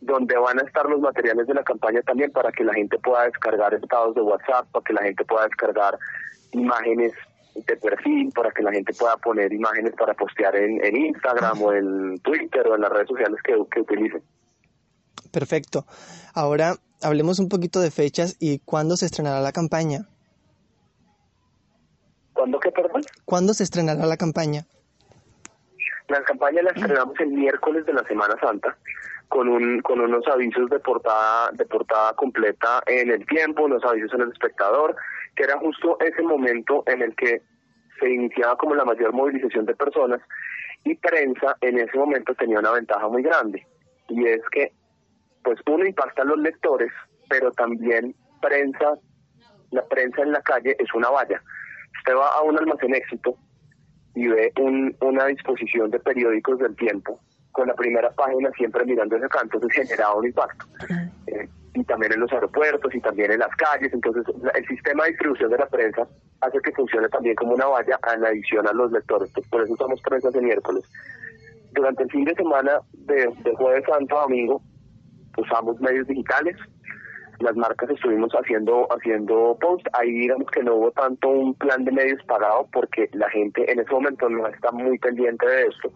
donde 0.00 0.36
van 0.36 0.58
a 0.58 0.62
estar 0.62 0.86
los 0.86 1.00
materiales 1.00 1.46
de 1.46 1.54
la 1.54 1.62
campaña 1.62 2.00
también 2.02 2.32
para 2.32 2.50
que 2.52 2.64
la 2.64 2.74
gente 2.74 2.98
pueda 2.98 3.24
descargar 3.24 3.74
estados 3.74 4.14
de 4.14 4.22
WhatsApp, 4.22 4.66
para 4.72 4.84
que 4.84 4.92
la 4.92 5.02
gente 5.02 5.24
pueda 5.24 5.44
descargar 5.44 5.98
imágenes 6.52 7.12
de 7.54 7.76
perfil, 7.76 8.32
para 8.34 8.50
que 8.50 8.62
la 8.62 8.72
gente 8.72 8.92
pueda 8.94 9.16
poner 9.18 9.52
imágenes 9.52 9.92
para 9.98 10.14
postear 10.14 10.56
en, 10.56 10.96
Instagram 10.96 11.60
o 11.60 11.72
en 11.72 12.18
Twitter 12.20 12.66
o 12.66 12.74
en 12.74 12.80
las 12.80 12.90
redes 12.90 13.08
sociales 13.08 13.38
que, 13.44 13.54
que 13.70 13.80
utilicen. 13.80 14.22
Perfecto. 15.30 15.84
Ahora 16.34 16.76
hablemos 17.02 17.38
un 17.38 17.48
poquito 17.48 17.80
de 17.80 17.90
fechas 17.90 18.36
y 18.38 18.58
cuándo 18.60 18.96
se 18.96 19.06
estrenará 19.06 19.40
la 19.40 19.52
campaña. 19.52 20.08
¿Cuándo 22.32 22.58
qué, 22.58 22.72
perdón? 22.72 23.02
¿Cuándo 23.24 23.54
se 23.54 23.64
estrenará 23.64 24.06
la 24.06 24.16
campaña? 24.16 24.66
La 26.12 26.22
campaña 26.24 26.60
la 26.60 26.72
estrenamos 26.72 27.18
el 27.20 27.28
miércoles 27.28 27.86
de 27.86 27.94
la 27.94 28.04
Semana 28.04 28.36
Santa 28.38 28.76
con 29.28 29.48
un 29.48 29.80
con 29.80 29.98
unos 29.98 30.28
avisos 30.28 30.68
de 30.68 30.78
portada 30.78 31.50
de 31.52 31.64
portada 31.64 32.12
completa 32.12 32.82
en 32.86 33.10
el 33.10 33.24
tiempo, 33.24 33.64
unos 33.64 33.82
avisos 33.82 34.12
en 34.12 34.20
el 34.20 34.28
espectador, 34.30 34.94
que 35.34 35.44
era 35.44 35.56
justo 35.56 35.96
ese 36.00 36.20
momento 36.20 36.82
en 36.86 37.00
el 37.00 37.16
que 37.16 37.40
se 37.98 38.10
iniciaba 38.10 38.58
como 38.58 38.74
la 38.74 38.84
mayor 38.84 39.14
movilización 39.14 39.64
de 39.64 39.74
personas 39.74 40.20
y 40.84 40.94
prensa 40.96 41.56
en 41.62 41.78
ese 41.78 41.96
momento 41.96 42.34
tenía 42.34 42.58
una 42.58 42.72
ventaja 42.72 43.08
muy 43.08 43.22
grande 43.22 43.66
y 44.08 44.26
es 44.26 44.42
que 44.50 44.70
pues 45.42 45.60
uno 45.66 45.86
impacta 45.86 46.20
a 46.20 46.26
los 46.26 46.38
lectores, 46.40 46.92
pero 47.30 47.52
también 47.52 48.14
prensa, 48.42 48.98
la 49.70 49.86
prensa 49.86 50.20
en 50.20 50.32
la 50.32 50.42
calle 50.42 50.76
es 50.78 50.92
una 50.92 51.08
valla. 51.08 51.42
Usted 52.00 52.14
va 52.14 52.28
a 52.34 52.42
un 52.42 52.58
almacén 52.58 52.94
éxito 52.94 53.34
y 54.14 54.28
ve 54.28 54.52
una 55.00 55.26
disposición 55.26 55.90
de 55.90 55.98
periódicos 56.00 56.58
del 56.58 56.76
tiempo 56.76 57.20
con 57.52 57.68
la 57.68 57.74
primera 57.74 58.10
página 58.10 58.50
siempre 58.56 58.84
mirando 58.84 59.16
ese 59.16 59.28
canto, 59.28 59.56
entonces 59.56 59.88
generaba 59.88 60.14
un 60.14 60.26
impacto. 60.26 60.66
Eh, 61.26 61.48
y 61.74 61.84
también 61.84 62.12
en 62.12 62.20
los 62.20 62.32
aeropuertos 62.32 62.94
y 62.94 63.00
también 63.00 63.32
en 63.32 63.38
las 63.38 63.54
calles, 63.56 63.92
entonces 63.92 64.24
el 64.54 64.66
sistema 64.66 65.04
de 65.04 65.10
distribución 65.10 65.50
de 65.50 65.58
la 65.58 65.66
prensa 65.66 66.06
hace 66.40 66.58
que 66.60 66.72
funcione 66.72 67.08
también 67.08 67.34
como 67.34 67.54
una 67.54 67.66
valla 67.66 67.98
en 68.14 68.24
adición 68.24 68.66
a 68.66 68.72
los 68.72 68.92
lectores, 68.92 69.30
por 69.50 69.62
eso 69.62 69.72
usamos 69.72 70.00
prensa 70.02 70.30
de 70.30 70.40
miércoles. 70.40 70.84
Durante 71.72 72.02
el 72.02 72.10
fin 72.10 72.24
de 72.24 72.34
semana 72.34 72.80
de, 72.92 73.32
de 73.44 73.54
jueves 73.54 73.84
santo 73.86 74.18
a 74.18 74.22
domingo 74.22 74.62
usamos 75.38 75.80
medios 75.80 76.06
digitales, 76.06 76.56
las 77.42 77.56
marcas 77.56 77.90
estuvimos 77.90 78.32
haciendo 78.32 78.86
haciendo 78.90 79.56
post, 79.60 79.86
ahí 79.92 80.10
digamos 80.10 80.50
que 80.50 80.62
no 80.62 80.74
hubo 80.76 80.90
tanto 80.92 81.28
un 81.28 81.54
plan 81.54 81.84
de 81.84 81.92
medios 81.92 82.22
pagado 82.24 82.68
porque 82.72 83.08
la 83.12 83.28
gente 83.30 83.70
en 83.70 83.80
ese 83.80 83.92
momento 83.92 84.28
no 84.28 84.46
está 84.46 84.70
muy 84.72 84.98
pendiente 84.98 85.46
de 85.46 85.62
esto, 85.62 85.92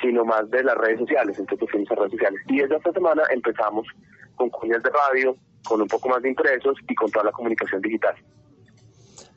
sino 0.00 0.24
más 0.24 0.48
de 0.50 0.62
las 0.62 0.76
redes 0.76 1.00
sociales, 1.00 1.38
entonces 1.38 1.68
fuimos 1.70 1.90
a 1.90 1.94
redes 1.96 2.12
sociales. 2.12 2.40
Y 2.48 2.58
desde 2.58 2.76
esta 2.76 2.92
semana 2.92 3.22
empezamos 3.30 3.86
con 4.36 4.50
cuñas 4.50 4.82
de 4.82 4.90
radio, 4.90 5.36
con 5.66 5.80
un 5.80 5.88
poco 5.88 6.08
más 6.08 6.22
de 6.22 6.28
impresos 6.28 6.76
y 6.88 6.94
con 6.94 7.10
toda 7.10 7.26
la 7.26 7.32
comunicación 7.32 7.80
digital. 7.80 8.14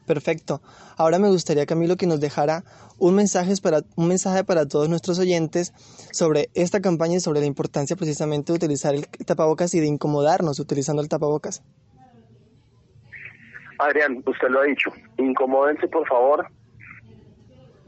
Perfecto. 0.09 0.59
Ahora 0.97 1.19
me 1.19 1.27
gustaría, 1.27 1.67
Camilo, 1.67 1.95
que 1.95 2.07
nos 2.07 2.19
dejara 2.19 2.63
un 2.97 3.13
mensaje 3.13 3.53
para, 3.61 3.81
un 3.95 4.07
mensaje 4.07 4.43
para 4.43 4.67
todos 4.67 4.89
nuestros 4.89 5.19
oyentes 5.19 5.71
sobre 6.11 6.49
esta 6.55 6.81
campaña 6.81 7.17
y 7.17 7.19
sobre 7.19 7.41
la 7.41 7.45
importancia 7.45 7.95
precisamente 7.95 8.51
de 8.51 8.57
utilizar 8.57 8.95
el 8.95 9.05
tapabocas 9.27 9.75
y 9.75 9.79
de 9.79 9.85
incomodarnos 9.85 10.59
utilizando 10.59 11.03
el 11.03 11.09
tapabocas. 11.09 11.61
Adrián, 13.77 14.23
usted 14.25 14.47
lo 14.49 14.61
ha 14.61 14.63
dicho. 14.63 14.89
Incomódense, 15.19 15.87
por 15.87 16.07
favor. 16.07 16.47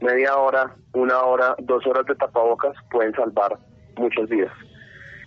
Media 0.00 0.36
hora, 0.36 0.76
una 0.94 1.22
hora, 1.22 1.56
dos 1.58 1.84
horas 1.88 2.06
de 2.06 2.14
tapabocas 2.14 2.76
pueden 2.92 3.12
salvar 3.14 3.58
muchas 3.96 4.28
vidas. 4.28 4.52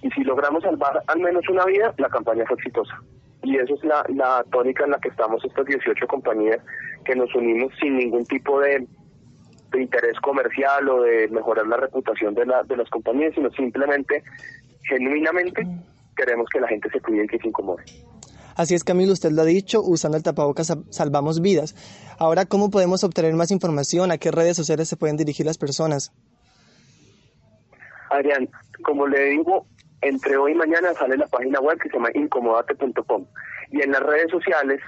Y 0.01 0.09
si 0.11 0.23
logramos 0.23 0.63
salvar 0.63 1.03
al 1.07 1.19
menos 1.19 1.43
una 1.49 1.65
vida, 1.65 1.93
la 1.97 2.07
campaña 2.07 2.45
fue 2.47 2.55
exitosa. 2.55 3.01
Y 3.45 3.57
esa 3.57 3.75
es 3.75 3.83
la, 3.83 4.03
la 4.09 4.43
tónica 4.51 4.85
en 4.85 4.91
la 4.91 4.99
que 4.99 5.09
estamos 5.09 5.45
estas 5.45 5.65
18 5.65 6.07
compañías 6.07 6.59
que 7.05 7.15
nos 7.15 7.33
unimos 7.35 7.71
sin 7.79 7.95
ningún 7.95 8.25
tipo 8.25 8.59
de, 8.59 8.87
de 9.71 9.81
interés 9.81 10.19
comercial 10.19 10.89
o 10.89 11.03
de 11.03 11.27
mejorar 11.27 11.67
la 11.67 11.77
reputación 11.77 12.33
de, 12.33 12.47
la, 12.47 12.63
de 12.63 12.75
las 12.75 12.89
compañías, 12.89 13.35
sino 13.35 13.51
simplemente, 13.51 14.23
genuinamente, 14.89 15.61
queremos 16.17 16.47
que 16.51 16.59
la 16.59 16.67
gente 16.67 16.89
se 16.89 16.99
cuide 17.01 17.25
y 17.25 17.27
que 17.27 17.37
se 17.37 17.47
incomode. 17.47 17.83
Así 18.55 18.73
es, 18.73 18.83
Camilo, 18.83 19.13
usted 19.13 19.31
lo 19.31 19.43
ha 19.43 19.45
dicho, 19.45 19.81
usando 19.83 20.17
el 20.17 20.23
tapabocas 20.23 20.75
salvamos 20.89 21.39
vidas. 21.39 21.75
Ahora, 22.17 22.45
¿cómo 22.45 22.71
podemos 22.71 23.03
obtener 23.03 23.33
más 23.35 23.51
información? 23.51 24.11
¿A 24.11 24.17
qué 24.17 24.31
redes 24.31 24.57
sociales 24.57 24.87
se 24.87 24.97
pueden 24.97 25.17
dirigir 25.17 25.45
las 25.45 25.59
personas? 25.59 26.13
Adrián, 28.09 28.49
como 28.83 29.05
le 29.07 29.25
digo, 29.25 29.67
entre 30.07 30.37
hoy 30.37 30.51
y 30.51 30.55
mañana 30.55 30.93
sale 30.93 31.17
la 31.17 31.27
página 31.27 31.59
web 31.59 31.79
que 31.79 31.89
se 31.89 31.95
llama 31.95 32.09
incomodate.com 32.13 33.25
y 33.71 33.81
en 33.81 33.91
las 33.91 34.01
redes 34.03 34.29
sociales 34.31 34.79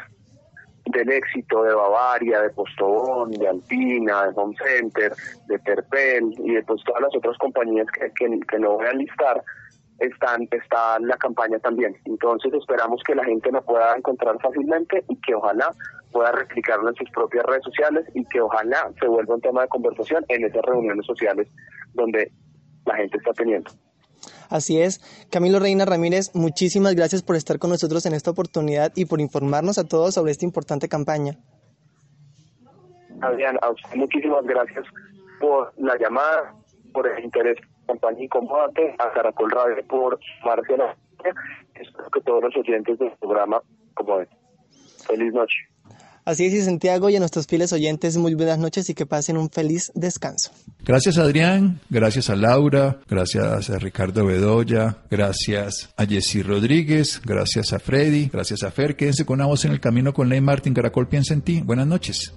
del 0.86 1.10
éxito 1.12 1.64
de 1.64 1.74
Bavaria, 1.74 2.42
de 2.42 2.50
Postobón, 2.52 3.32
de 3.32 3.48
Alpina, 3.48 4.28
de 4.28 4.32
Home 4.36 4.56
Center, 4.64 5.14
de 5.48 5.60
Terpel 5.60 6.34
y 6.38 6.54
de 6.56 6.64
pues, 6.64 6.82
todas 6.86 7.02
las 7.02 7.16
otras 7.16 7.38
compañías 7.40 7.88
que, 7.92 8.12
que, 8.16 8.60
no 8.60 8.74
voy 8.74 8.86
a 8.86 8.94
listar, 8.94 9.44
están, 10.00 10.48
está 10.52 11.00
la 11.00 11.18
campaña 11.18 11.60
también. 11.60 11.96
Entonces 12.06 12.54
esperamos 12.54 13.02
que 13.06 13.16
la 13.16 13.26
gente 13.26 13.52
nos 13.52 13.66
pueda 13.66 13.96
encontrar 13.96 14.40
fácilmente 14.40 15.04
y 15.10 15.20
que 15.22 15.36
ojalá 15.36 15.72
pueda 16.12 16.32
replicarlo 16.32 16.90
en 16.90 16.96
sus 16.96 17.10
propias 17.12 17.44
redes 17.46 17.64
sociales 17.64 18.06
y 18.14 18.24
que 18.26 18.40
ojalá 18.40 18.90
se 19.00 19.08
vuelva 19.08 19.36
un 19.36 19.42
tema 19.42 19.64
de 19.64 19.68
conversación 19.68 20.24
en 20.30 20.46
esas 20.46 20.62
reuniones 20.64 21.06
sociales 21.06 21.48
donde 21.94 22.32
la 22.86 22.96
gente 22.96 23.18
está 23.18 23.34
teniendo. 23.34 23.72
Así 24.50 24.82
es. 24.82 25.00
Camilo 25.30 25.60
Reina 25.60 25.86
Ramírez, 25.86 26.32
muchísimas 26.34 26.96
gracias 26.96 27.24
por 27.24 27.36
estar 27.36 27.60
con 27.60 27.70
nosotros 27.70 28.06
en 28.06 28.14
esta 28.14 28.32
oportunidad 28.32 28.92
y 28.96 29.06
por 29.06 29.22
informarnos 29.22 29.78
a 29.78 29.88
todos 29.88 30.14
sobre 30.14 30.32
esta 30.32 30.46
importante 30.46 30.88
campaña. 30.88 31.38
Adrián, 33.22 33.58
a 33.62 33.72
usted 33.72 33.96
muchísimas 33.96 34.46
gracias 34.46 34.86
por 35.40 35.74
la 35.78 35.98
llamada, 35.98 36.54
por 36.94 37.08
el 37.08 37.24
interés 37.24 37.58
compañía 37.86 38.26
y 38.26 38.28
combate, 38.28 38.96
a 39.00 39.12
Caracol 39.12 39.50
Radio 39.50 39.88
por 39.88 40.20
sumarse 40.42 40.74
a 40.74 40.78
la 40.78 40.98
Espero 41.74 42.10
que 42.12 42.22
todos 42.22 42.44
los 42.44 42.56
oyentes 42.56 43.00
del 43.00 43.12
programa 43.20 43.62
como 43.96 44.20
Feliz 45.08 45.34
noche. 45.34 45.58
Así 46.28 46.44
es, 46.44 46.54
y 46.54 46.62
Santiago 46.62 47.10
y 47.10 47.16
a 47.16 47.20
nuestros 47.20 47.48
fieles 47.48 47.72
oyentes, 47.72 48.18
muy 48.18 48.34
buenas 48.34 48.60
noches 48.60 48.90
y 48.90 48.94
que 48.94 49.06
pasen 49.06 49.38
un 49.38 49.50
feliz 49.50 49.94
descanso. 49.96 50.52
Gracias 50.84 51.18
Adrián, 51.18 51.80
gracias 51.90 52.30
a 52.30 52.36
Laura, 52.36 53.00
gracias 53.08 53.70
a 53.70 53.80
Ricardo 53.80 54.26
Bedoya, 54.26 54.98
gracias 55.10 55.90
a 55.96 56.06
Jessy 56.06 56.42
Rodríguez, 56.42 57.22
gracias 57.24 57.72
a 57.72 57.80
Freddy, 57.80 58.28
gracias 58.28 58.64
a 58.64 58.72
Fer. 58.72 58.98
Quédense 58.98 59.24
con 59.26 59.40
una 59.40 59.58
en 59.64 59.72
el 59.72 59.80
camino 59.80 60.14
con 60.14 60.28
Ley 60.28 60.42
Martín 60.42 60.74
Caracol 60.74 61.08
Piensa 61.08 61.34
en 61.34 61.44
ti. 61.44 61.62
Buenas 61.62 61.88
noches. 61.88 62.34